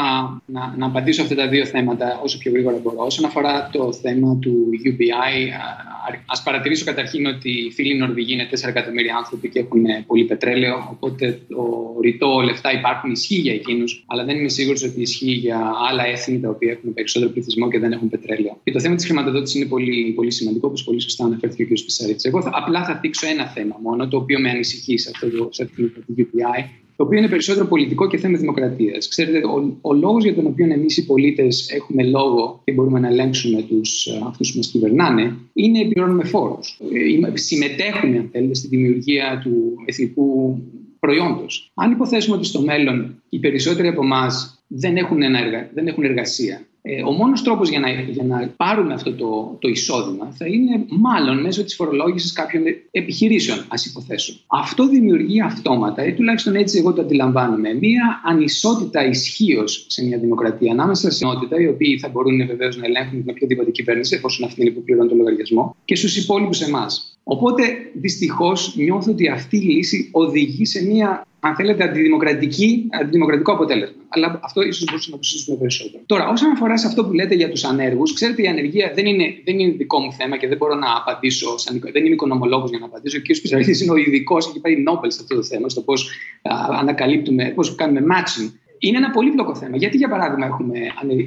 να, 0.45 0.75
να 0.77 0.85
απαντήσω 0.85 1.21
αυτά 1.21 1.35
τα 1.35 1.47
δύο 1.47 1.65
θέματα 1.65 2.19
όσο 2.23 2.37
πιο 2.37 2.51
γρήγορα 2.51 2.77
μπορώ. 2.83 3.05
Όσον 3.05 3.25
αφορά 3.25 3.69
το 3.71 3.93
θέμα 3.93 4.37
του 4.41 4.69
UBI, 4.85 5.51
να 6.25 6.43
παρατηρήσω 6.43 6.85
καταρχήν 6.85 7.25
ότι 7.25 7.49
οι 7.49 7.71
φίλοι 7.71 7.95
Νορβηγοί 7.97 8.33
είναι 8.33 8.49
4 8.51 8.67
εκατομμύρια 8.67 9.15
άνθρωποι 9.15 9.49
και 9.49 9.59
έχουν 9.59 9.83
πολύ 10.07 10.23
πετρέλαιο. 10.23 10.87
Οπότε 10.91 11.39
το 11.47 11.95
ρητό 12.01 12.39
λεφτά 12.39 12.71
υπάρχουν, 12.73 13.11
ισχύει 13.11 13.35
για 13.35 13.53
εκείνους, 13.53 14.03
αλλά 14.07 14.23
δεν 14.23 14.37
είμαι 14.37 14.49
σίγουρος 14.49 14.83
ότι 14.83 15.01
ισχύει 15.01 15.31
για 15.31 15.71
άλλα 15.89 16.05
έθνη 16.05 16.39
τα 16.39 16.49
οποία 16.49 16.71
έχουν 16.71 16.93
περισσότερο 16.93 17.31
πληθυσμό 17.31 17.69
και 17.69 17.79
δεν 17.79 17.91
έχουν 17.91 18.09
πετρέλαιο. 18.09 18.59
Και 18.63 18.71
το 18.71 18.79
θέμα 18.79 18.95
της 18.95 19.05
χρηματοδότησης 19.05 19.55
είναι 19.55 19.69
πολύ, 19.69 20.13
πολύ 20.15 20.31
σημαντικό, 20.31 20.67
όπως 20.67 20.83
πολύ 20.83 21.01
σωστά 21.01 21.25
αναφέρθηκε 21.25 21.63
ο 21.63 21.65
κ. 21.65 21.69
Πισσαρίδης. 21.69 22.27
Εγώ 22.27 22.41
θα, 22.41 22.51
απλά 22.53 22.85
θα 22.85 22.99
θίξω 23.01 23.27
ένα 23.27 23.47
θέμα 23.47 23.75
μόνο, 23.81 24.07
το 24.07 24.17
οποίο 24.17 24.39
με 24.39 24.49
ανησυχεί 24.49 24.97
σε 24.97 25.11
αυτό 25.13 25.29
το, 25.29 25.49
σε 25.51 25.63
αυτό 25.63 25.89
το 25.89 26.01
UBI, 26.17 26.63
το 26.99 27.05
οποίο 27.05 27.17
είναι 27.17 27.27
περισσότερο 27.27 27.65
πολιτικό 27.65 28.07
και 28.07 28.17
θέμα 28.17 28.37
δημοκρατίας. 28.37 29.07
Ξέρετε, 29.07 29.37
ο, 29.37 29.77
ο 29.81 29.93
λόγος 29.93 30.23
για 30.23 30.35
τον 30.35 30.45
οποίο 30.45 30.73
εμείς 30.73 30.97
οι 30.97 31.05
πολίτες 31.05 31.69
έχουμε 31.69 32.03
λόγο 32.03 32.61
και 32.63 32.71
μπορούμε 32.71 32.99
να 32.99 33.07
ελέγξουμε 33.07 33.61
τους 33.61 34.05
ε, 34.05 34.21
αυτούς 34.27 34.51
που 34.51 34.57
μας 34.57 34.67
κυβερνάνε 34.67 35.35
είναι 35.53 35.85
πληρώνουμε 35.89 36.23
φόρους. 36.23 36.79
Ε, 37.31 37.37
συμμετέχουμε, 37.37 38.17
αν 38.17 38.29
θέλετε, 38.31 38.53
στη 38.53 38.67
δημιουργία 38.67 39.39
του 39.43 39.75
εθνικού 39.85 40.59
προϊόντος. 40.99 41.71
Αν 41.73 41.91
υποθέσουμε 41.91 42.35
ότι 42.35 42.45
στο 42.45 42.61
μέλλον 42.61 43.21
οι 43.29 43.39
περισσότεροι 43.39 43.87
από 43.87 44.03
εμάς 44.03 44.63
δεν, 44.67 44.93
δεν 45.73 45.87
έχουν 45.87 46.03
εργασία 46.03 46.61
ε, 46.81 47.03
ο 47.03 47.11
μόνος 47.11 47.41
τρόπος 47.43 47.69
για 47.69 47.79
να, 47.79 47.89
για 47.89 48.23
να 48.23 48.53
πάρουμε 48.57 48.93
αυτό 48.93 49.13
το, 49.13 49.57
το 49.59 49.67
εισόδημα 49.67 50.31
θα 50.31 50.45
είναι 50.45 50.85
μάλλον 50.87 51.41
μέσω 51.41 51.63
της 51.63 51.75
φορολόγησης 51.75 52.33
κάποιων 52.33 52.63
επιχειρήσεων, 52.91 53.65
ας 53.67 53.85
υποθέσω. 53.85 54.33
Αυτό 54.47 54.87
δημιουργεί 54.87 55.41
αυτόματα, 55.41 56.05
ή 56.05 56.13
τουλάχιστον 56.13 56.55
έτσι 56.55 56.77
εγώ 56.77 56.93
το 56.93 57.01
αντιλαμβάνομαι, 57.01 57.73
μία 57.73 58.21
ανισότητα 58.25 59.05
ισχύως 59.05 59.85
σε 59.87 60.05
μια 60.05 60.17
δημοκρατία 60.17 60.71
ανάμεσα 60.71 61.11
στην 61.11 61.27
ενότητα, 61.27 61.61
οι 61.61 61.67
οποίοι 61.67 61.99
θα 61.99 62.09
μπορούν 62.09 62.47
βεβαίως 62.47 62.77
να 62.77 62.85
ελέγχουν 62.85 63.23
την 63.23 63.29
οποιαδήποτε 63.29 63.71
κυβέρνηση, 63.71 64.15
εφόσον 64.15 64.47
αυτή 64.47 64.61
είναι 64.61 64.69
που 64.69 64.83
πληρώνει 64.83 65.09
το 65.09 65.15
λογαριασμό, 65.15 65.75
και 65.85 65.95
στους 65.95 66.17
υπόλοιπους 66.17 66.61
εμάς. 66.61 67.18
Οπότε 67.31 67.63
δυστυχώς 67.93 68.75
νιώθω 68.75 69.11
ότι 69.11 69.27
αυτή 69.27 69.57
η 69.57 69.61
λύση 69.61 70.09
οδηγεί 70.11 70.65
σε 70.65 70.85
μια 70.85 71.27
αν 71.39 71.55
θέλετε, 71.55 71.83
αντιδημοκρατική, 71.83 72.87
αντιδημοκρατικό 73.01 73.51
αποτέλεσμα. 73.51 74.01
Αλλά 74.09 74.39
αυτό 74.43 74.61
ίσως 74.61 74.83
μπορούσαμε 74.85 75.15
να 75.15 75.21
το 75.21 75.27
συζητήσουμε 75.27 75.57
περισσότερο. 75.57 76.03
Τώρα, 76.05 76.29
όσον 76.29 76.51
αφορά 76.51 76.77
σε 76.77 76.87
αυτό 76.87 77.05
που 77.05 77.13
λέτε 77.13 77.35
για 77.35 77.49
τους 77.49 77.63
ανέργους, 77.63 78.13
ξέρετε, 78.13 78.41
η 78.41 78.47
ανεργία 78.47 78.91
δεν 78.95 79.05
είναι, 79.05 79.25
δεν 79.45 79.59
είναι 79.59 79.71
δικό 79.71 79.99
μου 79.99 80.13
θέμα 80.13 80.37
και 80.37 80.47
δεν 80.47 80.57
μπορώ 80.57 80.75
να 80.75 80.87
απαντήσω. 80.97 81.57
Σαν, 81.57 81.79
δεν 81.91 82.05
είμαι 82.05 82.13
οικονομολόγος 82.13 82.69
για 82.69 82.79
να 82.79 82.85
απαντήσω. 82.85 83.17
Ο 83.17 83.21
κ. 83.21 83.25
Πισαρίτη 83.25 83.83
είναι 83.83 83.91
ο 83.91 83.95
ειδικός, 83.95 84.47
έχει 84.47 84.59
πάρει 84.59 84.81
Νόμπελ 84.81 85.11
σε 85.11 85.19
αυτό 85.21 85.35
το 85.35 85.43
θέμα, 85.43 85.69
στο 85.69 85.81
πώς 85.81 86.09
ανακαλύπτουμε, 86.79 87.51
πώς 87.55 87.75
κάνουμε 87.75 88.01
matching. 88.13 88.51
Είναι 88.79 88.97
ένα 88.97 89.09
πολύπλοκο 89.09 89.55
θέμα. 89.55 89.77
Γιατί, 89.77 89.97
για 89.97 90.09
παράδειγμα, 90.09 90.45
έχουμε 90.45 90.77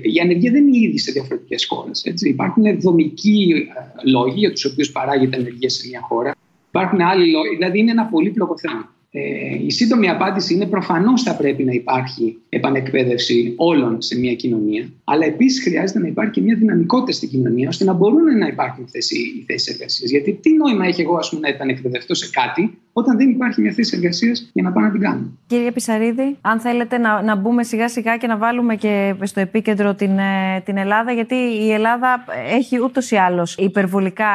η 0.02 0.20
ανεργία 0.22 0.50
δεν 0.50 0.66
είναι 0.66 0.78
ήδη 0.86 0.98
σε 0.98 1.12
διαφορετικές 1.12 1.66
χώρες. 1.66 2.04
Υπάρχουν 2.20 2.80
δομικοί 2.80 3.68
λόγοι 4.04 4.38
για 4.38 4.52
τους 4.52 4.64
οποίους 4.64 4.92
παράγεται 4.92 5.36
ανεργία 5.36 5.68
σε 5.68 5.88
μια 5.88 6.00
χώρα. 6.00 6.34
Υπάρχουν 6.68 7.00
άλλοι 7.00 7.30
λόγοι. 7.30 7.54
Δηλαδή, 7.54 7.78
είναι 7.78 7.90
ένα 7.90 8.04
πολύπλοκο 8.06 8.58
θέμα. 8.58 8.94
Ε, 9.14 9.64
η 9.64 9.70
σύντομη 9.70 10.08
απάντηση 10.08 10.54
είναι 10.54 10.66
προφανώς 10.66 11.22
θα 11.22 11.36
πρέπει 11.36 11.64
να 11.64 11.72
υπάρχει 11.72 12.38
επανεκπαίδευση 12.48 13.54
όλων 13.56 14.02
σε 14.02 14.18
μια 14.18 14.34
κοινωνία, 14.34 14.88
αλλά 15.04 15.26
επίσης 15.26 15.62
χρειάζεται 15.62 15.98
να 15.98 16.06
υπάρχει 16.06 16.32
και 16.32 16.40
μια 16.40 16.56
δυναμικότητα 16.56 17.12
στην 17.12 17.28
κοινωνία 17.28 17.68
ώστε 17.68 17.84
να 17.84 17.92
μπορούν 17.92 18.38
να 18.38 18.46
υπάρχουν 18.46 18.84
οι 18.84 19.44
θέσεις 19.46 19.74
εργασίας. 19.74 20.10
Γιατί 20.10 20.32
τι 20.32 20.52
νόημα 20.52 20.86
έχει 20.86 21.00
εγώ 21.00 21.16
ας 21.16 21.28
πούμε, 21.28 21.40
να 21.40 21.48
επανεκπαιδευτώ 21.48 22.14
σε 22.14 22.30
κάτι 22.30 22.78
όταν 22.92 23.16
δεν 23.16 23.30
υπάρχει 23.30 23.60
μια 23.60 23.72
θέση 23.72 23.96
εργασίας 23.96 24.50
για 24.52 24.62
να 24.62 24.72
πάω 24.72 24.84
να 24.84 24.90
την 24.90 25.00
κάνω. 25.00 25.38
Κύριε 25.46 25.70
Πισαρίδη, 25.70 26.36
αν 26.40 26.60
θέλετε 26.60 26.98
να, 26.98 27.22
να 27.22 27.36
μπούμε 27.36 27.62
σιγά 27.62 27.88
σιγά 27.88 28.16
και 28.16 28.26
να 28.26 28.36
βάλουμε 28.36 28.76
και 28.76 29.14
στο 29.22 29.40
επίκεντρο 29.40 29.94
την, 29.94 30.18
ε, 30.18 30.60
την 30.64 30.76
Ελλάδα, 30.76 31.12
γιατί 31.12 31.34
η 31.34 31.72
Ελλάδα 31.72 32.24
έχει 32.50 32.82
ούτως 32.82 33.10
ή 33.10 33.16
άλλως 33.16 33.56
υπερβολικά 33.56 34.26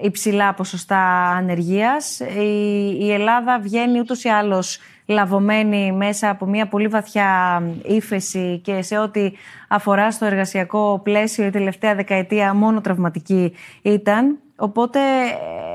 υψηλά 0.00 0.54
ποσοστά 0.54 1.30
ανεργίας. 1.30 2.20
Η, 2.20 2.96
η 3.00 3.12
Ελλάδα 3.12 3.58
βγαίνει 3.60 3.98
ούτως 3.98 4.24
ή 4.24 4.28
άλλως 4.28 4.78
λαβωμένη 5.06 5.92
μέσα 5.92 6.30
από 6.30 6.46
μια 6.46 6.68
πολύ 6.68 6.88
βαθιά 6.88 7.62
ύφεση 7.86 8.60
και 8.64 8.82
σε 8.82 8.98
ό,τι 8.98 9.30
αφορά 9.68 10.10
στο 10.10 10.24
εργασιακό 10.24 11.00
πλαίσιο 11.04 11.46
η 11.46 11.50
τελευταία 11.50 11.94
δεκαετία 11.94 12.54
μόνο 12.54 12.80
τραυματική 12.80 13.52
ήταν. 13.82 14.38
Οπότε 14.60 15.00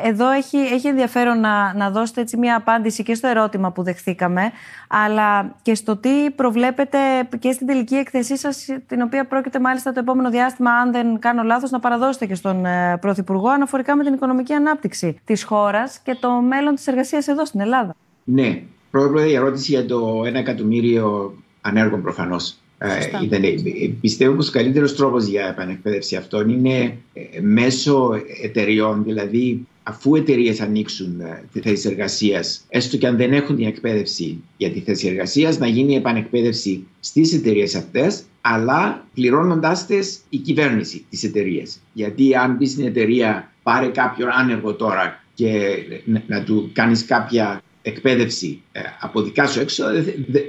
εδώ 0.04 0.30
έχει, 0.30 0.58
έχει 0.58 0.88
ενδιαφέρον 0.88 1.40
να, 1.40 1.74
να 1.74 1.90
δώσετε 1.90 2.22
έτσι 2.22 2.38
μια 2.38 2.56
απάντηση 2.56 3.04
και 3.04 3.16
στο 3.16 3.28
ερώτημα 3.28 3.72
που 3.72 3.84
δεχθήκαμε, 3.84 4.52
αλλά 4.88 5.56
και 5.62 5.76
στο 5.76 5.98
τι 5.98 6.32
προβλέπετε 6.36 6.98
και 7.40 7.52
στην 7.52 7.68
τελική 7.68 7.96
εκθεσή 7.96 8.38
σας, 8.38 8.66
την 8.88 9.02
οποία 9.02 9.26
πρόκειται 9.26 9.60
μάλιστα 9.60 9.92
το 9.92 10.00
επόμενο 10.00 10.30
διάστημα, 10.30 10.72
αν 10.72 10.92
δεν 10.92 11.20
κάνω 11.20 11.44
λάθος, 11.44 11.72
να 11.72 11.80
παραδώσετε 11.80 12.26
και 12.26 12.36
στον 12.36 12.66
ε, 12.66 12.98
Πρωθυπουργό, 13.02 13.50
αναφορικά 13.50 13.96
με 13.96 14.04
την 14.04 14.14
οικονομική 14.14 14.54
ανάπτυξη 14.54 15.20
της 15.26 15.44
χώρας 15.44 16.00
και 16.00 16.16
το 16.16 16.32
μέλλον 16.32 16.76
της 16.76 16.88
εργασίας 16.88 17.28
εδώ 17.28 17.46
στην 17.46 17.60
Ελλάδα. 17.60 17.96
Ναι, 18.24 18.62
Πρώτα 18.94 19.26
η 19.26 19.34
ερώτηση 19.34 19.72
για 19.72 19.86
το 19.86 20.24
ένα 20.26 20.40
εκατομμύριο 20.40 21.34
ανέργων 21.62 22.02
προφανώς. 22.02 22.58
Ε, 22.86 23.90
πιστεύω 24.02 24.36
πως 24.36 24.48
ο 24.48 24.52
καλύτερος 24.52 24.96
τρόπος 24.96 25.26
για 25.26 25.48
επανεκπαίδευση 25.48 26.16
αυτών 26.16 26.50
είναι 26.50 26.98
μέσω 27.42 28.22
εταιριών, 28.44 29.04
δηλαδή 29.04 29.68
αφού 29.84 30.16
εταιρείες 30.16 30.62
ανοίξουν 30.62 31.22
τη 31.54 31.60
θέση 31.60 31.90
εργασίας, 31.90 32.66
έστω 32.70 32.98
και 32.98 33.08
αν 33.08 33.18
δεν 33.18 33.34
έχουν 33.34 33.56
την 33.56 33.68
εκπαίδευση 33.68 34.44
για 34.58 34.72
τη 34.72 34.80
θέση 34.80 35.08
εργασίας, 35.08 35.60
να 35.60 35.68
γίνει 35.68 35.94
η 35.94 35.96
επανεκπαίδευση 35.96 36.88
στις 37.00 37.34
εταιρείες 37.34 37.76
αυτές, 37.76 38.24
αλλά 38.42 39.06
πληρώνοντάς 39.14 39.88
τες 39.88 40.20
η 40.30 40.38
κυβέρνηση 40.38 41.06
της 41.10 41.24
εταιρείας. 41.24 41.80
Γιατί 41.94 42.36
αν 42.36 42.58
πεις 42.58 42.72
στην 42.72 42.86
εταιρεία, 42.86 43.52
πάρε 43.64 43.88
κάποιον 43.88 44.30
άνεργο 44.32 44.74
τώρα 44.74 45.24
και 45.34 45.76
να 46.28 46.44
του 46.44 46.70
κάνεις 46.74 47.06
κάποια 47.06 47.62
εκπαίδευση 47.84 48.62
ε, 48.72 48.82
από 49.00 49.22
δικά 49.22 49.48
σου 49.48 49.60
έξω, 49.60 49.84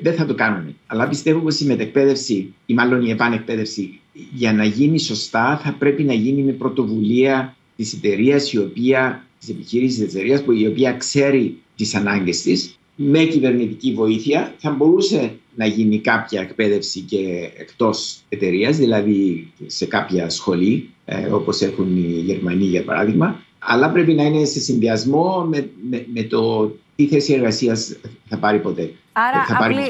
δεν 0.02 0.14
θα 0.14 0.26
το 0.26 0.34
κάνουν. 0.34 0.76
Αλλά 0.86 1.08
πιστεύω 1.08 1.40
πως 1.40 1.60
η 1.60 1.64
μετεκπαίδευση 1.64 2.54
ή 2.66 2.74
μάλλον 2.74 3.06
η 3.06 3.10
επανεκπαίδευση 3.10 4.00
για 4.34 4.52
να 4.52 4.64
γίνει 4.64 4.98
σωστά 4.98 5.60
θα 5.64 5.72
πρέπει 5.78 6.02
να 6.02 6.12
γίνει 6.12 6.42
με 6.42 6.52
πρωτοβουλία 6.52 7.56
της 7.76 7.92
εταιρείας 7.92 8.52
η 8.52 8.58
οποία, 8.58 9.26
της 9.38 9.48
επιχείρησης 9.48 10.04
της 10.04 10.14
εταιρείας, 10.14 10.42
η 10.58 10.66
οποία 10.66 10.92
ξέρει 10.92 11.56
τις 11.76 11.94
ανάγκες 11.94 12.42
της 12.42 12.78
με 12.96 13.24
κυβερνητική 13.24 13.92
βοήθεια 13.92 14.54
θα 14.58 14.70
μπορούσε 14.70 15.32
να 15.54 15.66
γίνει 15.66 15.98
κάποια 15.98 16.40
εκπαίδευση 16.40 17.00
και 17.00 17.50
εκτός 17.56 18.18
εταιρείας, 18.28 18.76
δηλαδή 18.76 19.48
σε 19.66 19.86
κάποια 19.86 20.28
σχολή, 20.28 20.90
ε, 21.04 21.26
όπως 21.26 21.60
έχουν 21.60 21.96
οι 21.96 22.20
Γερμανοί 22.20 22.64
για 22.64 22.84
παράδειγμα, 22.84 23.42
αλλά 23.58 23.90
πρέπει 23.90 24.12
να 24.12 24.24
είναι 24.24 24.44
σε 24.44 24.60
συνδυασμό 24.60 25.46
με, 25.50 25.70
με, 26.12 26.22
το 26.22 26.72
τι 26.96 27.06
θέση 27.06 27.32
εργασίας 27.32 27.96
θα 28.28 28.38
πάρει 28.38 28.58
ποτέ; 28.60 28.90
Άρα, 29.12 29.44
θα 29.44 29.56
πάρει... 29.56 29.74
απλή, 29.74 29.86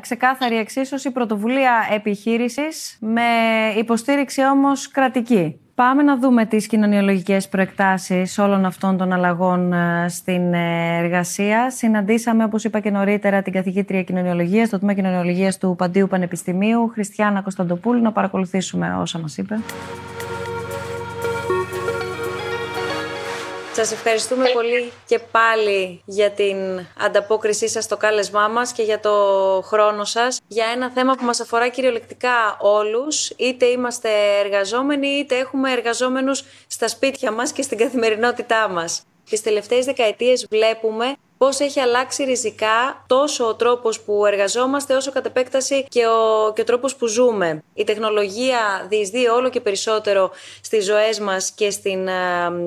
ξεκάθαρη 0.00 0.56
εξίσωση, 0.56 1.10
πρωτοβουλία 1.10 1.88
επιχείρησης 1.94 2.96
με 3.00 3.22
υποστήριξη 3.76 4.42
όμως 4.44 4.88
κρατική. 4.88 5.60
Πάμε 5.74 6.02
να 6.02 6.18
δούμε 6.18 6.46
τις 6.46 6.66
κοινωνιολογικές 6.66 7.48
προεκτάσεις 7.48 8.38
όλων 8.38 8.64
αυτών 8.64 8.96
των 8.96 9.12
αλλαγών 9.12 9.72
ε, 9.72 10.06
στην 10.08 10.54
ε, 10.54 10.96
εργασία. 10.98 11.70
Συναντήσαμε, 11.70 12.44
όπως 12.44 12.64
είπα 12.64 12.80
και 12.80 12.90
νωρίτερα, 12.90 13.42
την 13.42 13.52
καθηγήτρια 13.52 14.02
κοινωνιολογίας, 14.02 14.68
στο 14.68 14.78
τμήμα 14.78 14.94
κοινωνιολογίας 14.94 15.58
του 15.58 15.74
Παντίου 15.78 16.06
Πανεπιστημίου, 16.06 16.88
Χριστιανά 16.88 17.42
Κωνσταντοπούλου, 17.42 18.02
να 18.02 18.12
παρακολουθήσουμε 18.12 18.96
όσα 19.00 19.18
μας 19.18 19.36
είπε. 19.36 19.58
Σας 23.78 23.92
ευχαριστούμε 23.92 24.48
πολύ 24.48 24.92
και 25.06 25.18
πάλι 25.18 26.02
για 26.04 26.30
την 26.30 26.56
ανταπόκρισή 26.98 27.68
σας 27.68 27.84
στο 27.84 27.96
κάλεσμά 27.96 28.48
μας 28.48 28.72
και 28.72 28.82
για 28.82 29.00
το 29.00 29.12
χρόνο 29.64 30.04
σας 30.04 30.40
για 30.48 30.66
ένα 30.74 30.90
θέμα 30.90 31.14
που 31.14 31.24
μας 31.24 31.40
αφορά 31.40 31.68
κυριολεκτικά 31.68 32.56
όλους 32.60 33.30
είτε 33.36 33.66
είμαστε 33.66 34.08
εργαζόμενοι 34.44 35.08
είτε 35.08 35.36
έχουμε 35.38 35.72
εργαζόμενους 35.72 36.44
στα 36.66 36.88
σπίτια 36.88 37.32
μας 37.32 37.52
και 37.52 37.62
στην 37.62 37.78
καθημερινότητά 37.78 38.68
μας. 38.68 39.02
Τις 39.30 39.42
τελευταίες 39.42 39.84
δεκαετίες 39.84 40.46
βλέπουμε 40.50 41.14
πώς 41.38 41.60
έχει 41.60 41.80
αλλάξει 41.80 42.24
ριζικά 42.24 43.04
τόσο 43.06 43.46
ο 43.46 43.54
τρόπος 43.54 44.00
που 44.00 44.26
εργαζόμαστε 44.26 44.94
όσο 44.94 45.12
κατ' 45.12 45.26
επέκταση 45.26 45.84
και 45.88 46.06
ο, 46.06 46.52
και 46.52 46.60
ο 46.60 46.64
τρόπος 46.64 46.96
που 46.96 47.06
ζούμε. 47.06 47.62
Η 47.74 47.84
τεχνολογία 47.84 48.86
διεισδύει 48.88 49.26
όλο 49.34 49.50
και 49.50 49.60
περισσότερο 49.60 50.30
στις 50.60 50.84
ζωές 50.84 51.20
μας 51.20 51.50
και 51.50 51.70
στην 51.70 52.08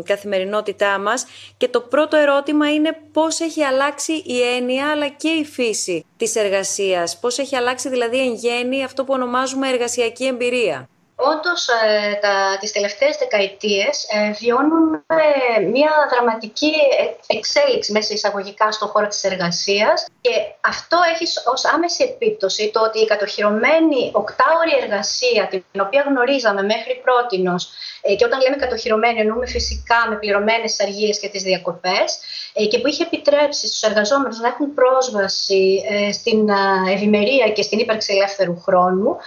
καθημερινότητά 0.03 0.99
μας 0.99 1.25
και 1.57 1.67
το 1.67 1.81
πρώτο 1.81 2.17
ερώτημα 2.17 2.73
είναι 2.73 2.97
πώς 3.11 3.39
έχει 3.39 3.63
αλλάξει 3.63 4.13
η 4.25 4.41
έννοια 4.41 4.91
αλλά 4.91 5.07
και 5.07 5.29
η 5.29 5.45
φύση 5.45 6.05
της 6.17 6.35
εργασίας. 6.35 7.19
Πώς 7.19 7.37
έχει 7.37 7.55
αλλάξει 7.55 7.89
δηλαδή 7.89 8.19
εν 8.19 8.33
γέννη 8.33 8.83
αυτό 8.83 9.03
που 9.03 9.13
ονομάζουμε 9.13 9.69
εργασιακή 9.69 10.25
εμπειρία. 10.25 10.89
Όντως, 11.29 11.67
ε, 11.67 12.13
τα, 12.21 12.57
τις 12.59 12.71
τελευταίες 12.71 13.17
δεκαετίες 13.17 14.05
ε, 14.09 14.31
βιώνουμε 14.31 15.03
μια 15.71 15.91
δραματική 16.11 16.73
εξέλιξη 17.27 17.91
μέσα 17.91 18.13
εισαγωγικά 18.13 18.71
στον 18.71 18.87
χώρο 18.87 19.07
της 19.07 19.23
εργασίας 19.23 20.05
και 20.21 20.31
αυτό 20.61 20.97
έχει 21.13 21.25
ως 21.53 21.65
άμεση 21.65 22.03
επίπτωση 22.03 22.71
το 22.73 22.79
ότι 22.81 22.99
η 22.99 23.05
κατοχυρωμένη 23.05 24.11
οκτάωρη 24.13 24.73
εργασία 24.81 25.47
την 25.47 25.81
οποία 25.81 26.01
γνωρίζαμε 26.07 26.61
μέχρι 26.61 27.01
πρότινος 27.03 27.71
ε, 28.01 28.15
και 28.15 28.25
όταν 28.25 28.39
λέμε 28.41 28.55
κατοχυρωμένη 28.55 29.19
εννοούμε 29.19 29.47
φυσικά 29.47 30.05
με 30.09 30.15
πληρωμένες 30.15 30.79
αργίες 30.79 31.19
και 31.19 31.29
τις 31.29 31.43
διακοπές 31.43 32.19
ε, 32.53 32.65
και 32.65 32.79
που 32.79 32.87
είχε 32.87 33.03
επιτρέψει 33.03 33.67
στους 33.67 33.81
εργαζόμενους 33.81 34.39
να 34.39 34.47
έχουν 34.47 34.73
πρόσβαση 34.73 35.83
ε, 35.89 36.11
στην 36.11 36.49
ευημερία 36.93 37.49
και 37.49 37.61
στην 37.61 37.79
ύπαρξη 37.79 38.13
ελεύθερου 38.13 38.61
χρόνου 38.61 39.17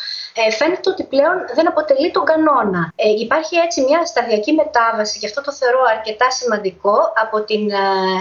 φαίνεται 0.58 0.90
ότι 0.90 1.04
πλέον 1.04 1.36
δεν 1.54 1.68
αποτελεί 1.68 2.10
τον 2.10 2.24
κανόνα. 2.24 2.92
Υπάρχει 3.18 3.56
έτσι 3.56 3.80
μια 3.80 4.06
σταδιακή 4.06 4.52
μετάβαση 4.52 5.18
και 5.18 5.26
αυτό 5.26 5.40
το 5.40 5.52
θεωρώ 5.52 5.82
αρκετά 5.96 6.30
σημαντικό 6.30 6.96
από 7.22 7.44
την 7.44 7.68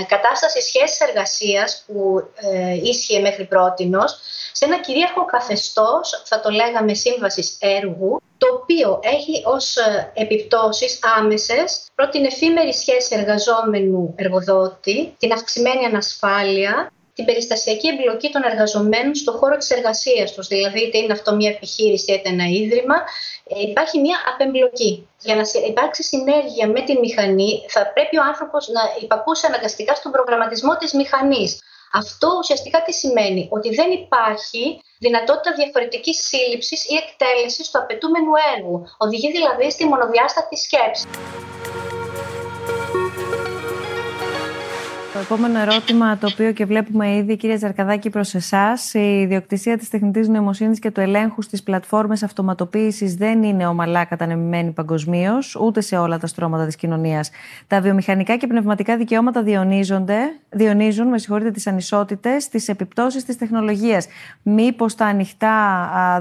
κατάσταση 0.08 0.62
σχέσης 0.62 1.00
εργασίας 1.00 1.84
που 1.88 2.24
ίσχυε 2.84 3.20
μέχρι 3.20 3.46
πρότινος 3.46 4.20
σε 4.56 4.66
ένα 4.66 4.80
κυρίαρχο 4.80 5.26
καθεστώς, 5.26 6.24
θα 6.26 6.40
το 6.40 6.50
λέγαμε 6.50 6.94
σύμβασης 6.94 7.58
έργου, 7.60 8.22
το 8.38 8.48
οποίο 8.54 9.00
έχει 9.04 9.44
ως 9.46 9.76
ε, 9.76 10.12
επιπτώσεις 10.14 11.00
άμεσες 11.18 11.82
πρώτη 11.96 12.12
την 12.12 12.26
εφήμερη 12.26 12.74
σχέση 12.74 13.16
εργαζόμενου-εργοδότη, 13.16 15.16
την 15.20 15.32
αυξημένη 15.32 15.86
ανασφάλεια, 15.86 16.92
την 17.16 17.26
περιστασιακή 17.26 17.88
εμπλοκή 17.88 18.30
των 18.30 18.44
εργαζομένων 18.44 19.16
στον 19.16 19.34
χώρο 19.38 19.58
της 19.58 19.70
εργασίας 19.70 20.34
τους, 20.34 20.48
δηλαδή 20.48 20.80
είτε 20.84 20.98
είναι 20.98 21.14
αυτό 21.14 21.36
μια 21.36 21.50
επιχείρηση 21.50 22.14
είτε 22.14 22.30
ένα 22.30 22.46
ίδρυμα, 22.46 22.96
ε, 23.48 23.62
υπάρχει 23.62 24.00
μια 24.00 24.18
απεμπλοκή. 24.34 25.08
Για 25.22 25.36
να 25.36 25.42
υπάρξει 25.68 26.04
συνέργεια 26.04 26.68
με 26.68 26.82
τη 26.82 27.00
μηχανή 27.00 27.66
θα 27.68 27.92
πρέπει 27.94 28.18
ο 28.18 28.24
άνθρωπος 28.24 28.68
να 28.68 28.82
υπακούσει 29.02 29.46
αναγκαστικά 29.46 29.96
στον 29.96 30.12
προγραμματισμό 30.12 30.78
της 30.78 30.94
μηχανής. 30.94 31.62
Αυτό 31.96 32.28
ουσιαστικά 32.40 32.82
τι 32.84 32.94
σημαίνει, 32.94 33.48
ότι 33.52 33.70
δεν 33.76 33.92
υπάρχει 33.92 34.82
δυνατότητα 35.00 35.54
διαφορετικής 35.56 36.18
σύλληψης 36.28 36.86
ή 36.90 36.96
εκτέλεσης 36.96 37.70
του 37.70 37.80
απαιτούμενου 37.80 38.32
έργου. 38.56 38.86
Οδηγεί 38.98 39.32
δηλαδή 39.32 39.72
στη 39.72 39.86
μονοδιάστατη 39.86 40.58
σκέψη. 40.58 41.08
Επόμενο 45.24 45.60
ερώτημα, 45.60 46.18
το 46.18 46.28
οποίο 46.32 46.52
και 46.52 46.66
βλέπουμε 46.66 47.16
ήδη, 47.16 47.38
κύριε 47.38 47.58
Ζαρκαδάκη, 47.58 48.10
προς 48.10 48.34
εσάς. 48.34 48.94
Η 48.94 49.20
ιδιοκτησία 49.22 49.78
της 49.78 49.90
τεχνητής 49.90 50.28
νοημοσύνης 50.28 50.80
και 50.80 50.92
του 50.92 51.00
ελέγχου 51.00 51.42
στις 51.42 51.64
πλατφόρμες 51.64 52.24
αυτοματοποίησης 52.24 53.16
δεν 53.16 53.44
είναι 53.44 53.68
ομαλά 53.68 54.06
κατανεμημένη 54.06 54.72
παγκοσμίως, 54.72 55.56
ούτε 55.56 55.82
σε 55.82 55.98
όλα 55.98 56.18
τα 56.18 56.28
στρώματα 56.28 56.66
της 56.66 56.76
κοινωνίας. 56.76 57.30
Τα 57.68 57.82
βιομηχανικά 57.82 58.38
και 58.38 58.48
πνευματικά 58.48 58.98
δικαιώματα 58.98 59.44
διονύζονται, 59.44 60.18
διονύζουν 60.50 61.08
με 61.08 61.18
συγχωρείτε, 61.18 61.52
τις 61.52 61.68
ανισότητες, 61.68 62.50
τις 62.50 62.68
επιπτώσεις 62.68 63.26
της 63.26 63.38
τεχνολογίας. 63.38 64.08
Μήπως 64.42 64.96
τα 64.96 65.06
ανοιχτά 65.06 65.50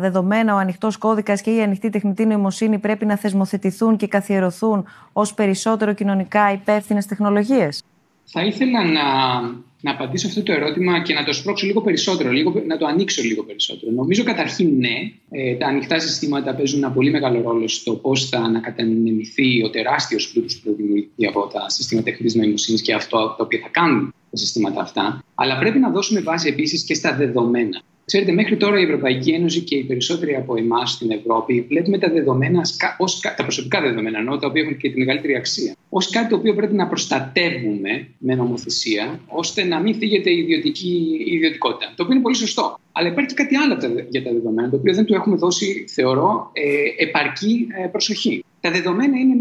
δεδομένα, 0.00 0.54
ο 0.54 0.58
ανοιχτός 0.58 0.96
κώδικας 0.96 1.40
και 1.40 1.50
η 1.50 1.62
ανοιχτή 1.62 1.90
τεχνητή 1.90 2.26
νοημοσύνη 2.26 2.78
πρέπει 2.78 3.06
να 3.06 3.16
θεσμοθετηθούν 3.16 3.96
και 3.96 4.06
καθιερωθούν 4.06 4.84
ως 5.12 5.34
περισσότερο 5.34 5.92
κοινωνικά 5.92 6.52
υπεύθυνες 6.52 7.06
τεχνολογίες; 7.06 7.82
Θα 8.24 8.44
ήθελα 8.44 8.84
να, 8.84 9.40
να 9.80 9.90
απαντήσω 9.90 10.26
αυτό 10.26 10.42
το 10.42 10.52
ερώτημα 10.52 11.02
και 11.02 11.14
να 11.14 11.24
το 11.24 11.32
σπρώξω 11.32 11.66
λίγο 11.66 11.80
περισσότερο, 11.80 12.30
λίγο, 12.30 12.62
να 12.66 12.76
το 12.76 12.86
ανοίξω 12.86 13.22
λίγο 13.22 13.42
περισσότερο. 13.42 13.92
Νομίζω 13.92 14.22
καταρχήν 14.22 14.78
ναι, 14.78 15.12
ε, 15.30 15.54
τα 15.54 15.66
ανοιχτά 15.66 15.98
συστήματα 15.98 16.54
παίζουν 16.54 16.82
ένα 16.82 16.92
πολύ 16.92 17.10
μεγάλο 17.10 17.42
ρόλο 17.42 17.68
στο 17.68 17.94
πώς 17.94 18.28
θα 18.28 18.38
ανακατανεμηθεί 18.38 19.62
ο 19.62 19.70
τεράστιος 19.70 20.30
πλούτος 20.32 20.60
που 20.60 20.74
δημιουργηθεί 20.76 21.26
από 21.26 21.46
τα 21.46 21.68
συστήματα 21.68 22.10
τεχνητή 22.10 22.38
νοημοσύνης 22.38 22.82
και 22.82 22.94
αυτό 22.94 23.34
το 23.38 23.44
οποίο 23.44 23.58
θα 23.58 23.68
κάνουν 23.68 24.14
τα 24.30 24.36
συστήματα 24.36 24.80
αυτά. 24.80 25.24
Αλλά 25.34 25.58
πρέπει 25.58 25.78
να 25.78 25.90
δώσουμε 25.90 26.20
βάση 26.20 26.48
επίσης 26.48 26.84
και 26.84 26.94
στα 26.94 27.16
δεδομένα. 27.16 27.82
Ξέρετε, 28.04 28.32
μέχρι 28.32 28.56
τώρα 28.56 28.78
η 28.78 28.82
Ευρωπαϊκή 28.82 29.30
Ένωση 29.30 29.60
και 29.60 29.76
οι 29.76 29.84
περισσότεροι 29.84 30.34
από 30.34 30.56
εμάς 30.56 30.90
στην 30.90 31.10
Ευρώπη 31.10 31.66
βλέπουμε 31.68 31.98
τα 31.98 32.10
δεδομένα, 32.10 32.60
ως, 32.98 33.20
τα 33.20 33.42
προσωπικά 33.42 33.80
δεδομένα, 33.80 34.18
ενώ, 34.18 34.36
τα 34.36 34.46
οποία 34.46 34.62
έχουν 34.62 34.76
και 34.76 34.90
τη 34.90 34.98
μεγαλύτερη 34.98 35.34
αξία, 35.34 35.74
ως 35.88 36.10
κάτι 36.10 36.28
το 36.28 36.36
οποίο 36.36 36.54
πρέπει 36.54 36.74
να 36.74 36.86
προστατεύουμε 36.86 38.08
με 38.18 38.34
νομοθεσία, 38.34 39.20
ώστε 39.26 39.64
να 39.64 39.80
μην 39.80 39.94
θίγεται 39.94 40.30
η 40.30 40.38
ιδιωτική 40.38 41.22
η 41.26 41.32
ιδιωτικότητα. 41.34 41.92
Το 41.96 42.02
οποίο 42.02 42.14
είναι 42.14 42.22
πολύ 42.22 42.36
σωστό. 42.36 42.78
Αλλά 42.92 43.08
υπάρχει 43.08 43.34
και 43.34 43.42
κάτι 43.42 43.56
άλλο 43.56 44.04
για 44.08 44.22
τα 44.22 44.32
δεδομένα, 44.32 44.70
το 44.70 44.76
οποίο 44.76 44.94
δεν 44.94 45.04
του 45.04 45.14
έχουμε 45.14 45.36
δώσει, 45.36 45.84
θεωρώ, 45.88 46.50
ε, 46.52 47.04
επαρκή 47.04 47.66
ε, 47.84 47.86
προσοχή. 47.86 48.44
Τα 48.60 48.70
δεδομένα 48.70 49.18
είναι 49.18 49.34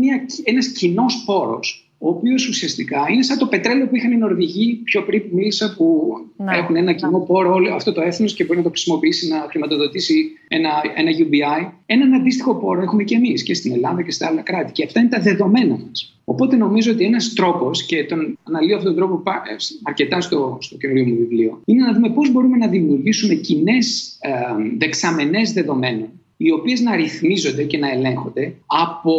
ένας 0.44 0.68
κοινός 0.68 1.24
πόρος 1.26 1.91
ο 2.04 2.10
οποίος 2.10 2.48
ουσιαστικά 2.48 3.06
είναι 3.12 3.24
σαν 3.24 3.38
το 3.38 3.46
πετρέλαιο 3.46 3.88
που 3.88 3.96
είχαν 3.96 4.12
οι 4.12 4.18
Νορβηγοί 4.18 4.82
πιο 4.84 5.04
πριν 5.04 5.22
που 5.22 5.36
μίλησα, 5.36 5.74
που 5.78 6.14
ναι, 6.38 6.58
έχουν 6.58 6.76
ένα 6.76 6.94
κοινό 6.94 7.20
ναι. 7.20 7.26
πόρο 7.26 7.54
όλο 7.54 7.74
αυτό 7.74 7.92
το 7.92 8.02
έθνος 8.02 8.34
και 8.34 8.44
μπορεί 8.44 8.58
να 8.58 8.64
το 8.64 8.70
χρησιμοποιήσει 8.70 9.28
να 9.28 9.48
χρηματοδοτήσει 9.50 10.32
ένα, 10.48 10.70
ένα 10.96 11.12
UBI. 11.12 11.72
Έναν 11.86 12.14
αντίστοιχο 12.14 12.56
πόρο 12.56 12.82
έχουμε 12.82 13.04
και 13.04 13.16
εμείς 13.16 13.44
και 13.44 13.54
στην 13.54 13.72
Ελλάδα 13.72 14.02
και 14.02 14.12
στα 14.12 14.28
άλλα 14.28 14.42
κράτη. 14.42 14.72
Και 14.72 14.84
αυτά 14.84 15.00
είναι 15.00 15.10
τα 15.10 15.20
δεδομένα 15.20 15.78
μας. 15.88 16.22
Οπότε 16.26 16.56
νομίζω 16.56 16.92
ότι 16.92 17.06
ένας 17.06 17.34
τρόπος, 17.34 17.86
και 17.86 18.04
τον 18.04 18.38
αναλύω 18.44 18.76
αυτόν 18.76 18.96
τον 18.96 19.06
τρόπο 19.06 19.24
ε, 19.30 19.56
αρκετά 19.84 20.22
στο, 20.22 20.58
στο 20.62 20.78
καινούριο 20.78 21.06
μου 21.06 21.16
βιβλίο, 21.16 21.62
είναι 21.66 21.86
να 21.86 21.94
δούμε 21.94 22.10
πώς 22.10 22.32
μπορούμε 22.32 22.58
να 22.58 22.68
δημιουργήσουμε 22.68 23.34
κοινές 23.34 24.18
ε, 24.22 24.32
δεξαμενές 24.78 25.54
δεδομένων 25.54 26.10
οι 26.44 26.52
οποίες 26.52 26.80
να 26.82 26.96
ρυθμίζονται 26.96 27.64
και 27.64 27.78
να 27.78 27.92
ελέγχονται 27.92 28.54
από 28.66 29.14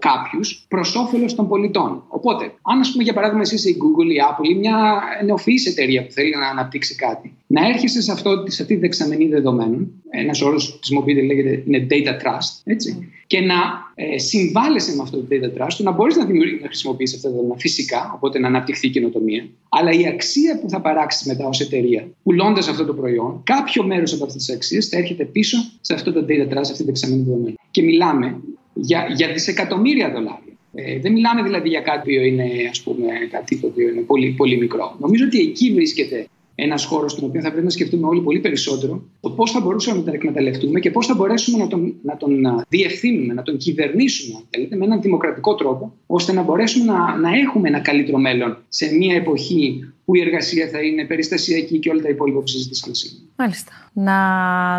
κάποιους 0.00 0.64
προς 0.68 0.94
όφελος 0.94 1.34
των 1.34 1.48
πολιτών. 1.48 2.02
Οπότε, 2.08 2.44
αν 2.62 2.80
ας 2.80 2.90
πούμε 2.90 3.02
για 3.02 3.12
παράδειγμα 3.12 3.42
εσύ 3.42 3.54
είσαι 3.54 3.68
η 3.68 3.76
Google, 3.82 4.10
η 4.10 4.16
Apple 4.30 4.48
ή 4.50 4.54
μια 4.54 5.00
νεοφυής 5.24 5.66
εταιρεία 5.66 6.06
που 6.06 6.12
θέλει 6.12 6.30
να 6.30 6.48
αναπτύξει 6.48 6.94
κάτι, 6.94 7.32
να 7.46 7.66
έρχεσαι 7.66 8.02
σε, 8.02 8.12
αυτό, 8.12 8.44
σε 8.46 8.62
αυτή 8.62 8.74
τη 8.74 8.80
δεξαμενή 8.80 9.28
δεδομένων, 9.28 9.92
ένας 10.10 10.40
όρος 10.40 10.74
χρησιμοποιείται 10.76 11.22
λέγεται 11.22 11.62
είναι 11.66 11.86
data 11.90 12.26
trust, 12.26 12.60
έτσι, 12.64 13.08
και 13.26 13.40
να 13.40 13.54
ε, 13.94 14.18
συμβάλλεσαι 14.18 14.96
με 14.96 15.02
αυτό 15.02 15.16
το 15.16 15.26
data 15.30 15.62
trust, 15.62 15.76
να 15.78 15.90
μπορείς 15.90 16.16
να, 16.16 16.24
να 16.60 16.66
χρησιμοποιήσεις 16.66 17.16
αυτά 17.16 17.28
τα 17.28 17.34
δεδομένα 17.34 17.60
φυσικά, 17.60 18.12
οπότε 18.14 18.38
να 18.38 18.46
αναπτυχθεί 18.46 18.86
η 18.86 18.90
καινοτομία, 18.90 19.48
αλλά 19.68 19.90
η 19.92 20.06
αξία 20.06 20.60
που 20.60 20.68
θα 20.68 20.80
παράξει 20.80 21.28
μετά 21.28 21.46
ως 21.46 21.60
εταιρεία, 21.60 22.08
πουλώντας 22.22 22.68
αυτό 22.68 22.84
το 22.84 22.94
προϊόν, 22.94 23.40
κάποιο 23.44 23.84
μέρος 23.84 24.12
από 24.12 24.24
αυτές 24.24 24.44
τις 24.44 24.54
αξίες 24.54 24.88
θα 24.88 24.98
έρχεται 24.98 25.24
πίσω 25.24 25.58
σε 25.80 25.94
αυτό 25.94 26.12
το 26.12 26.24
data 26.28 26.52
trust, 26.52 26.60
αυτή 26.60 26.76
τη 26.76 26.84
δεξαμενή 26.84 27.22
δεδομένη. 27.22 27.54
Και 27.70 27.82
μιλάμε 27.82 28.40
για, 28.74 29.06
για 29.16 29.32
δισεκατομμύρια 29.32 30.10
δολάρια. 30.10 30.42
Ε, 30.74 30.98
δεν 30.98 31.12
μιλάμε 31.12 31.42
δηλαδή 31.42 31.68
για 31.68 31.80
κάτι 31.80 32.16
που 32.16 32.24
είναι, 32.24 32.48
ας 32.70 32.80
πούμε, 32.80 33.06
κάτι 33.30 33.56
το 33.56 33.66
οποίο 33.66 33.88
είναι 33.88 34.00
πολύ, 34.00 34.30
πολύ 34.30 34.56
μικρό. 34.56 34.96
Νομίζω 35.00 35.24
ότι 35.24 35.40
εκεί 35.40 35.72
βρίσκεται 35.72 36.26
ένας 36.60 36.84
χώρος 36.84 37.12
στον 37.12 37.28
οποίο 37.28 37.40
θα 37.40 37.50
πρέπει 37.50 37.64
να 37.64 37.70
σκεφτούμε 37.70 38.06
όλοι 38.06 38.20
πολύ 38.20 38.40
περισσότερο 38.40 39.02
το 39.20 39.30
πώς 39.30 39.50
θα 39.50 39.60
μπορούσαμε 39.60 39.98
να 39.98 40.04
τα 40.04 40.10
εκμεταλλευτούμε 40.12 40.80
και 40.80 40.90
πώς 40.90 41.06
θα 41.06 41.14
μπορέσουμε 41.14 41.58
να 41.58 41.66
τον, 41.66 41.94
να 42.02 42.16
τον 42.16 42.64
διευθύνουμε, 42.68 43.34
να 43.34 43.42
τον 43.42 43.56
κυβερνήσουμε, 43.56 44.38
αν 44.38 44.44
θέλετε, 44.50 44.76
με 44.76 44.84
έναν 44.84 45.00
δημοκρατικό 45.00 45.54
τρόπο, 45.54 45.92
ώστε 46.06 46.32
να 46.32 46.42
μπορέσουμε 46.42 46.92
να, 46.92 47.16
να 47.16 47.28
έχουμε 47.38 47.68
ένα 47.68 47.80
καλύτερο 47.80 48.18
μέλλον 48.18 48.56
σε 48.68 48.94
μια 48.94 49.14
εποχή 49.14 49.92
που 50.04 50.14
η 50.16 50.20
εργασία 50.20 50.68
θα 50.68 50.82
είναι 50.82 51.04
περιστασιακή 51.04 51.78
και 51.78 51.90
όλα 51.90 52.02
τα 52.02 52.08
υπόλοιπα 52.08 52.40
που 52.40 52.46
συζήτησαν 52.46 52.94
σήμερα. 52.94 53.24
Μάλιστα. 53.36 53.72
Να 53.92 54.16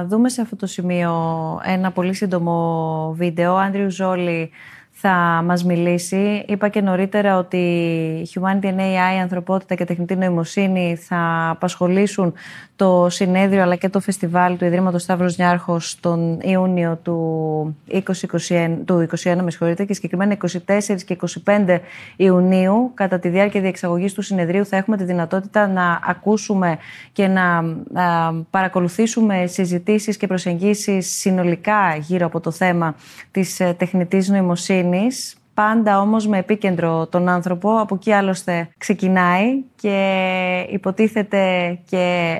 δούμε 0.05 0.29
σε 0.29 0.41
αυτό 0.41 0.55
το 0.55 0.65
σημείο 0.65 1.13
ένα 1.65 1.91
πολύ 1.91 2.13
σύντομο 2.13 3.15
βίντεο. 3.17 3.55
Άντριου 3.55 3.91
Ζόλη 3.91 4.49
θα 5.01 5.41
μας 5.45 5.63
μιλήσει. 5.63 6.43
Είπα 6.47 6.69
και 6.69 6.81
νωρίτερα 6.81 7.37
ότι 7.37 7.57
η 8.23 8.29
Humanity 8.33 8.65
and 8.65 8.79
AI, 8.79 9.15
η 9.15 9.19
ανθρωπότητα 9.21 9.75
και 9.75 9.85
τεχνητή 9.85 10.15
νοημοσύνη 10.15 10.95
θα 10.95 11.49
απασχολήσουν 11.49 12.33
το 12.75 13.07
συνέδριο 13.09 13.61
αλλά 13.61 13.75
και 13.75 13.89
το 13.89 13.99
φεστιβάλ 13.99 14.57
του 14.57 14.65
Ιδρύματος 14.65 15.01
Σταύρος 15.01 15.37
Νιάρχος 15.37 15.99
τον 15.99 16.39
Ιούνιο 16.41 16.99
του 17.03 17.77
2021, 17.91 18.77
του 18.85 19.07
2021 19.23 19.35
με 19.41 19.85
και 19.85 19.93
συγκεκριμένα 19.93 20.37
24 20.67 21.01
και 21.05 21.17
25 21.45 21.79
Ιουνίου 22.15 22.91
κατά 22.93 23.19
τη 23.19 23.29
διάρκεια 23.29 23.61
διεξαγωγής 23.61 24.13
του 24.13 24.21
συνεδρίου 24.21 24.65
θα 24.65 24.77
έχουμε 24.77 24.97
τη 24.97 25.03
δυνατότητα 25.03 25.67
να 25.67 25.99
ακούσουμε 26.03 26.77
και 27.11 27.27
να 27.27 27.63
παρακολουθήσουμε 28.49 29.45
συζητήσεις 29.47 30.17
και 30.17 30.27
προσεγγίσεις 30.27 31.19
συνολικά 31.19 31.95
γύρω 31.99 32.25
από 32.25 32.39
το 32.39 32.51
θέμα 32.51 32.95
της 33.31 33.59
ε, 33.59 33.75
τεχνητής 33.77 34.29
νοημοσύνης 34.29 34.87
πάντα 35.53 35.99
όμως 35.99 36.27
με 36.27 36.37
επίκεντρο 36.37 37.07
τον 37.07 37.29
άνθρωπο. 37.29 37.79
Από 37.79 37.95
εκεί 37.95 38.11
άλλωστε 38.11 38.69
ξεκινάει 38.77 39.63
και 39.75 40.65
υποτίθεται 40.69 41.77
και 41.89 42.37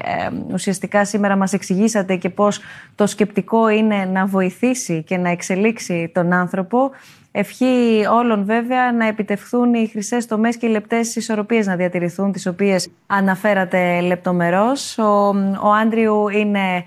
ουσιαστικά 0.51 1.05
σήμερα 1.05 1.35
μας 1.35 1.53
εξηγήσατε 1.53 2.15
και 2.15 2.29
πώς 2.29 2.59
το 2.95 3.07
σκεπτικό 3.07 3.69
είναι 3.69 4.05
να 4.05 4.25
βοηθήσει 4.25 5.03
και 5.03 5.17
να 5.17 5.29
εξελίξει 5.29 6.11
τον 6.13 6.33
άνθρωπο. 6.33 6.91
Ευχή 7.31 8.05
όλων 8.11 8.45
βέβαια 8.45 8.93
να 8.93 9.07
επιτευχθούν 9.07 9.73
οι 9.73 9.87
χρυσές 9.87 10.25
τομές 10.25 10.57
και 10.57 10.65
οι 10.65 10.69
λεπτές 10.69 11.15
ισορροπίες 11.15 11.65
να 11.65 11.75
διατηρηθούν, 11.75 12.31
τις 12.31 12.45
οποίες 12.45 12.89
αναφέρατε 13.07 14.01
λεπτομερώς. 14.01 14.97
Ο, 14.97 15.27
ο 15.63 15.71
Άντριου 15.81 16.29
είναι 16.29 16.83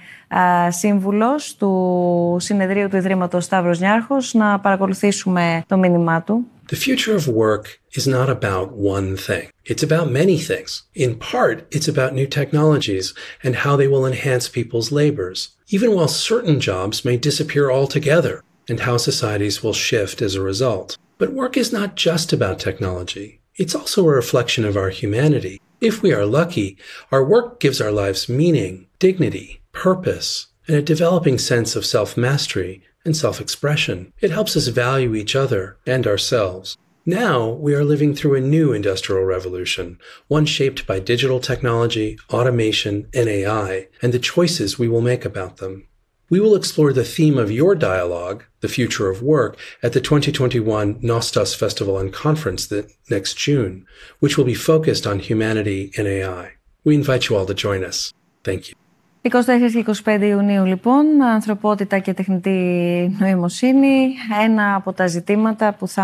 σύμβουλος 0.69 1.57
του 1.57 2.37
συνεδρίου 2.41 2.89
του 2.89 2.97
Ιδρύματος 2.97 3.45
Σταύρος 3.45 3.81
Νιάρχος. 3.81 4.35
Να 4.35 4.61
παρακολουθήσουμε 4.61 5.63
το 5.67 5.77
μήνυμά 5.77 6.23
του. 6.23 6.47
The 6.71 6.77
future 6.77 7.17
of 7.17 7.27
work 7.29 7.65
is 7.99 8.07
not 8.07 8.29
about 8.31 8.69
one 8.97 9.17
thing. 9.29 9.47
It's 9.71 9.83
about 9.83 10.07
many 10.21 10.39
things. 10.51 10.71
In 11.05 11.13
part, 11.33 11.57
it's 11.77 11.89
about 11.95 12.15
new 12.21 12.29
technologies 12.41 13.07
and 13.45 13.53
how 13.65 13.75
they 13.77 13.89
will 13.93 14.07
enhance 14.13 14.45
people's 14.59 14.89
labors, 15.01 15.39
even 15.77 15.89
while 15.97 16.13
certain 16.31 16.57
jobs 16.71 17.05
may 17.09 17.17
disappear 17.29 17.67
altogether. 17.79 18.35
And 18.73 18.81
how 18.81 18.97
societies 18.97 19.63
will 19.63 19.75
shift 19.75 20.23
as 20.23 20.35
a 20.35 20.41
result. 20.41 20.97
But 21.19 21.35
work 21.35 21.59
is 21.59 21.75
not 21.75 21.95
just 21.95 22.33
about 22.33 22.59
technology. 22.59 23.43
It's 23.57 23.75
also 23.75 24.07
a 24.07 24.15
reflection 24.15 24.65
of 24.65 24.79
our 24.79 24.89
humanity. 24.89 25.61
If 25.83 26.01
we 26.01 26.11
are 26.15 26.25
lucky, 26.25 26.79
our 27.11 27.23
work 27.23 27.61
gives 27.61 27.83
our 27.83 27.93
lives 27.93 28.31
meaning, 28.31 28.87
dignity, 28.99 29.61
purpose, 29.73 30.47
and 30.67 30.79
a 30.79 30.81
developing 30.81 31.37
sense 31.37 31.77
of 31.77 31.85
self-mastery 31.85 32.83
and 33.05 33.15
self-expression. 33.15 34.11
It 34.23 34.31
helps 34.31 34.57
us 34.57 34.69
value 34.69 35.15
each 35.15 35.37
other 35.37 35.77
and 35.87 36.07
ourselves. 36.07 36.79
Now 37.05 37.51
we 37.51 37.75
are 37.75 37.85
living 37.85 38.15
through 38.15 38.37
a 38.37 38.41
new 38.41 38.73
industrial 38.73 39.25
revolution, 39.25 39.99
one 40.29 40.47
shaped 40.47 40.87
by 40.87 40.99
digital 40.99 41.41
technology, 41.41 42.19
automation, 42.31 43.11
and 43.13 43.29
AI, 43.29 43.89
and 44.01 44.15
the 44.15 44.19
choices 44.19 44.79
we 44.79 44.89
will 44.89 45.03
make 45.03 45.27
about 45.27 45.59
them 45.59 45.89
We 46.32 46.42
will 46.42 46.56
explore 46.56 46.92
the 46.92 47.06
theme 47.06 47.38
of 47.38 47.50
your 47.50 47.74
dialogue, 47.74 48.44
the 48.60 48.68
future 48.68 49.10
of 49.10 49.22
work, 49.22 49.58
at 49.82 49.94
the 49.94 50.02
2021 50.02 51.00
Nostos 51.02 51.56
Festival 51.56 51.98
and 51.98 52.12
Conference 52.12 52.72
next 53.10 53.38
June, 53.38 53.86
which 54.20 54.38
will 54.38 54.44
be 54.44 54.54
focused 54.54 55.08
on 55.08 55.20
humanity 55.20 55.92
and 55.98 56.06
AI. 56.06 56.52
We 56.84 56.96
invite 56.96 57.30
you 57.30 57.38
all 57.38 57.46
to 57.46 57.54
join 57.54 57.84
us. 57.84 58.14
Thank 58.44 58.70
you. 58.70 58.76
24 59.30 59.72
και 59.72 59.86
25 60.06 60.22
Ιουνίου 60.22 60.66
λοιπόν, 60.66 61.22
ανθρωπότητα 61.22 62.00
και 62.00 62.14
τεχνητή 62.14 63.16
νοημοσύνη. 63.20 64.08
Ένα 64.44 64.76
από 64.76 64.94
τα 64.94 65.08
ζητήματα 65.08 65.74
που 65.74 65.88
θα 65.88 66.04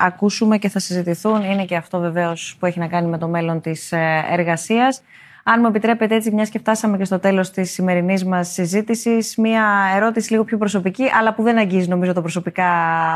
ε, 0.00 0.04
ακούσουμε 0.06 0.58
και 0.58 0.68
θα 0.68 0.78
συζητηθούν 0.78 1.42
είναι 1.42 1.64
και 1.64 1.76
αυτό 1.76 1.98
βεβαίως 1.98 2.56
που 2.58 2.66
έχει 2.66 2.78
να 2.78 2.86
κάνει 2.86 3.08
με 3.08 3.18
το 3.18 3.28
μέλλον 3.28 3.60
της 3.60 3.92
ε, 3.92 4.24
εργασίας. 4.30 5.02
Αν 5.43 5.59
μου 5.61 5.67
επιτρέπετε 5.67 6.15
έτσι, 6.15 6.31
μιας 6.31 6.49
και 6.49 6.59
φτάσαμε 6.59 6.97
και 6.97 7.05
στο 7.05 7.19
τέλος 7.19 7.51
της 7.51 7.71
σημερινής 7.71 8.25
μας 8.25 8.51
συζήτησης, 8.53 9.35
μια 9.37 9.65
ερώτηση 9.95 10.31
λίγο 10.31 10.43
πιο 10.43 10.57
προσωπική, 10.57 11.03
αλλά 11.19 11.33
που 11.33 11.43
δεν 11.43 11.57
αγγίζει 11.57 11.87
νομίζω 11.87 12.13
τα 12.13 12.21
προσωπικά 12.21 12.65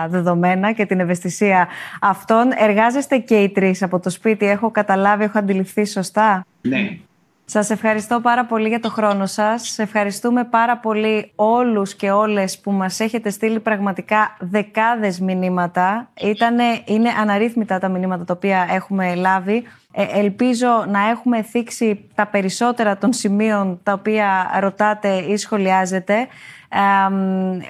δεδομένα 0.10 0.72
και 0.72 0.86
την 0.86 1.00
ευαισθησία 1.00 1.68
αυτών. 2.02 2.52
Εργάζεστε 2.58 3.18
και 3.18 3.36
οι 3.36 3.50
τρεις 3.50 3.84
από 3.84 4.00
το 4.00 4.10
σπίτι, 4.10 4.46
έχω 4.46 4.72
καταλάβει, 4.72 5.24
έχω 5.24 5.38
αντιληφθεί 5.38 5.86
σωστά; 5.86 6.46
Ναι. 6.62 6.98
Σας 7.46 7.70
ευχαριστώ 7.70 8.20
πάρα 8.20 8.46
πολύ 8.46 8.68
για 8.68 8.80
το 8.80 8.90
χρόνο 8.90 9.26
σας. 9.26 9.80
Ευχαριστούμε 9.80 10.44
πάρα 10.44 10.78
πολύ 10.78 11.32
όλους 11.36 11.96
και 11.96 12.12
όλες 12.12 12.60
που 12.60 12.72
μας 12.72 13.00
έχετε 13.00 13.30
στείλει 13.30 13.60
πραγματικά 13.60 14.38
δεκάδες 14.40 15.20
μηνύματα. 15.20 16.10
Ήτανε, 16.22 16.64
είναι 16.86 17.10
αναρρύθμιτα 17.10 17.80
τα 17.80 17.90
μηνύματα 17.90 18.24
τα 18.26 18.34
οποία 18.34 18.68
έχουμε 18.70 19.16
λάβει. 19.16 19.64
Ε, 19.92 20.06
ελπίζω 20.20 20.86
να 20.88 21.10
έχουμε 21.10 21.42
θίξει 21.42 22.10
τα 22.16 22.28
περισσότερα 22.28 22.98
των 22.98 23.14
σημείων 23.14 23.80
τα 23.84 23.94
οποία 23.94 24.58
ρωτάτε 24.60 25.10
ή 25.16 25.38
σχολιάζετε. 25.38 26.28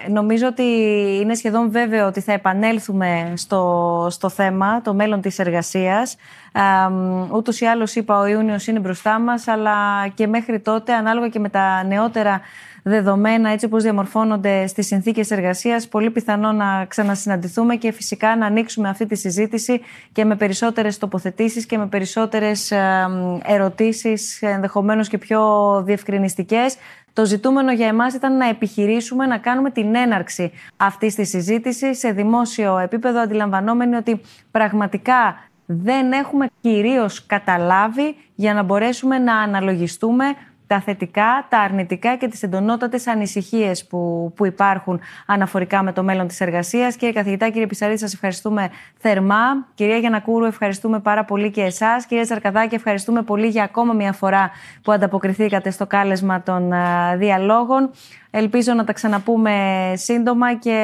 Νομίζω 0.07 0.47
ότι 0.47 0.63
είναι 1.21 1.35
σχεδόν 1.35 1.71
βέβαιο 1.71 2.07
ότι 2.07 2.19
θα 2.21 2.33
επανέλθουμε 2.33 3.33
στο, 3.35 4.07
στο 4.09 4.29
θέμα, 4.29 4.81
το 4.81 4.93
μέλλον 4.93 5.21
της 5.21 5.39
εργασίας. 5.39 6.15
Ε, 6.51 6.61
ούτως 7.35 7.61
ή 7.61 7.65
άλλως 7.65 7.95
είπα 7.95 8.19
ο 8.19 8.25
Ιούνιος 8.25 8.67
είναι 8.67 8.79
μπροστά 8.79 9.19
μας, 9.19 9.47
αλλά 9.47 10.07
και 10.13 10.27
μέχρι 10.27 10.59
τότε, 10.59 10.93
ανάλογα 10.93 11.27
και 11.27 11.39
με 11.39 11.49
τα 11.49 11.83
νεότερα 11.83 12.41
δεδομένα, 12.83 13.49
έτσι 13.49 13.65
όπως 13.65 13.83
διαμορφώνονται 13.83 14.67
στις 14.67 14.87
συνθήκες 14.87 15.31
εργασίας, 15.31 15.87
πολύ 15.87 16.09
πιθανό 16.09 16.51
να 16.51 16.85
ξανασυναντηθούμε 16.85 17.75
και 17.75 17.91
φυσικά 17.91 18.35
να 18.35 18.45
ανοίξουμε 18.45 18.89
αυτή 18.89 19.05
τη 19.05 19.15
συζήτηση 19.15 19.81
και 20.11 20.25
με 20.25 20.35
περισσότερες 20.35 20.97
τοποθετήσεις 20.97 21.65
και 21.65 21.77
με 21.77 21.87
περισσότερες 21.87 22.71
ερωτήσεις, 23.45 24.41
ενδεχομένως 24.41 25.07
και 25.07 25.17
πιο 25.17 25.41
διευκρινιστικές. 25.85 26.75
Το 27.13 27.25
ζητούμενο 27.25 27.71
για 27.71 27.87
εμάς 27.87 28.13
ήταν 28.13 28.37
να 28.37 28.49
επιχειρήσουμε 28.49 29.25
να 29.25 29.37
κάνουμε 29.37 29.71
την 29.71 29.95
έναρξη 29.95 30.51
αυτής 30.77 31.15
της 31.15 31.29
συζήτησης 31.29 31.99
σε 31.99 32.11
δημόσιο 32.11 32.77
επίπεδο, 32.77 33.19
αντιλαμβανόμενοι 33.19 33.95
ότι 33.95 34.21
πραγματικά 34.51 35.37
δεν 35.65 36.11
έχουμε 36.11 36.47
κυρίως 36.61 37.25
καταλάβει 37.25 38.15
για 38.35 38.53
να 38.53 38.63
μπορέσουμε 38.63 39.17
να 39.17 39.35
αναλογιστούμε 39.35 40.25
τα 40.73 40.79
θετικά, 40.79 41.45
τα 41.49 41.59
αρνητικά 41.59 42.15
και 42.15 42.27
τις 42.27 42.43
εντονότατες 42.43 43.07
ανησυχίες 43.07 43.85
που, 43.85 44.31
που 44.35 44.45
υπάρχουν 44.45 44.99
αναφορικά 45.25 45.83
με 45.83 45.93
το 45.93 46.03
μέλλον 46.03 46.27
της 46.27 46.41
εργασίας. 46.41 46.95
Κύριε 46.95 47.13
καθηγητά, 47.13 47.49
κύριε 47.49 47.67
Πισαρή, 47.67 47.97
σας 47.97 48.13
ευχαριστούμε 48.13 48.69
θερμά. 48.97 49.67
Κυρία 49.73 49.97
Γιανακούρου, 49.97 50.45
ευχαριστούμε 50.45 50.99
πάρα 50.99 51.25
πολύ 51.25 51.51
και 51.51 51.61
εσάς. 51.61 52.05
Κύριε 52.05 52.25
Ζαρκαδάκη, 52.25 52.75
ευχαριστούμε 52.75 53.21
πολύ 53.21 53.47
για 53.47 53.63
ακόμα 53.63 53.93
μια 53.93 54.13
φορά 54.13 54.51
που 54.83 54.91
ανταποκριθήκατε 54.91 55.69
στο 55.69 55.87
κάλεσμα 55.87 56.41
των 56.41 56.73
διαλόγων. 57.17 57.89
Ελπίζω 58.31 58.73
να 58.73 58.83
τα 58.83 58.93
ξαναπούμε 58.93 59.53
σύντομα 59.95 60.55
και 60.55 60.77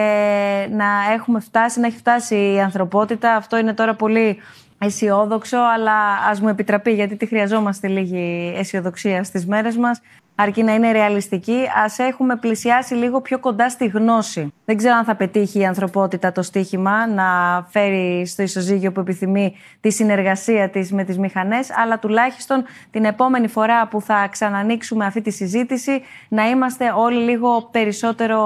να 0.72 1.14
έχουμε 1.14 1.40
φτάσει, 1.40 1.80
να 1.80 1.88
έχει 1.88 1.98
φτάσει 1.98 2.36
η 2.36 2.62
ανθρωπότητα. 2.62 3.36
Αυτό 3.36 3.58
είναι 3.58 3.74
τώρα 3.74 3.96
πολύ 3.96 4.38
αισιόδοξο, 4.80 5.58
αλλά 5.58 5.96
ας 6.30 6.42
μου 6.42 6.48
επιτραπεί 6.48 6.94
γιατί 6.94 7.16
τη 7.16 7.26
χρειαζόμαστε 7.26 7.88
λίγη 7.88 8.54
αισιοδοξία 8.58 9.24
στις 9.24 9.46
μέρες 9.46 9.78
μας 9.78 10.02
αρκεί 10.42 10.64
να 10.64 10.74
είναι 10.74 10.92
ρεαλιστική, 10.92 11.60
ας 11.84 12.00
έχουμε 12.00 12.36
πλησιάσει 12.36 12.94
λίγο 12.94 13.22
πιο 13.22 13.40
κοντά 13.40 13.70
στη 13.70 13.88
γνώση. 13.88 14.54
Δεν 14.66 14.78
ξέρω 14.78 14.96
αν 14.96 15.04
θα 15.04 15.16
πετύχει 15.16 15.60
η 15.60 15.66
ανθρωπότητα 15.66 16.32
το 16.32 16.42
στίχημα 16.42 17.08
να 17.08 17.26
φέρει 17.70 18.26
στο 18.26 18.44
ισοζύγιο 18.44 18.92
που 18.92 19.00
επιθυμεί 19.00 19.56
τη 19.82 19.92
συνεργασία 19.92 20.70
της 20.70 20.92
με 20.92 21.04
τις 21.04 21.18
μηχανές, 21.18 21.72
αλλά 21.78 22.00
τουλάχιστον 22.00 22.64
την 22.92 23.06
επόμενη 23.06 23.48
φορά 23.48 23.88
που 23.88 24.02
θα 24.02 24.28
ξανανοίξουμε 24.32 25.06
αυτή 25.06 25.22
τη 25.22 25.32
συζήτηση 25.32 26.02
να 26.30 26.50
είμαστε 26.50 26.94
όλοι 26.98 27.20
λίγο 27.20 27.70
περισσότερο 27.72 28.42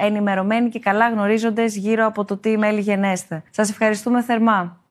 ενημερωμένοι 0.00 0.68
και 0.68 0.78
καλά 0.78 1.08
γνωρίζοντες 1.08 1.76
γύρω 1.76 2.06
από 2.06 2.24
το 2.24 2.36
τι 2.36 2.58
μέλη 2.58 2.80
γενέστε. 2.80 3.42
Σας 3.50 3.70
ευχαριστούμε 3.70 4.22
θερμά. 4.22 4.81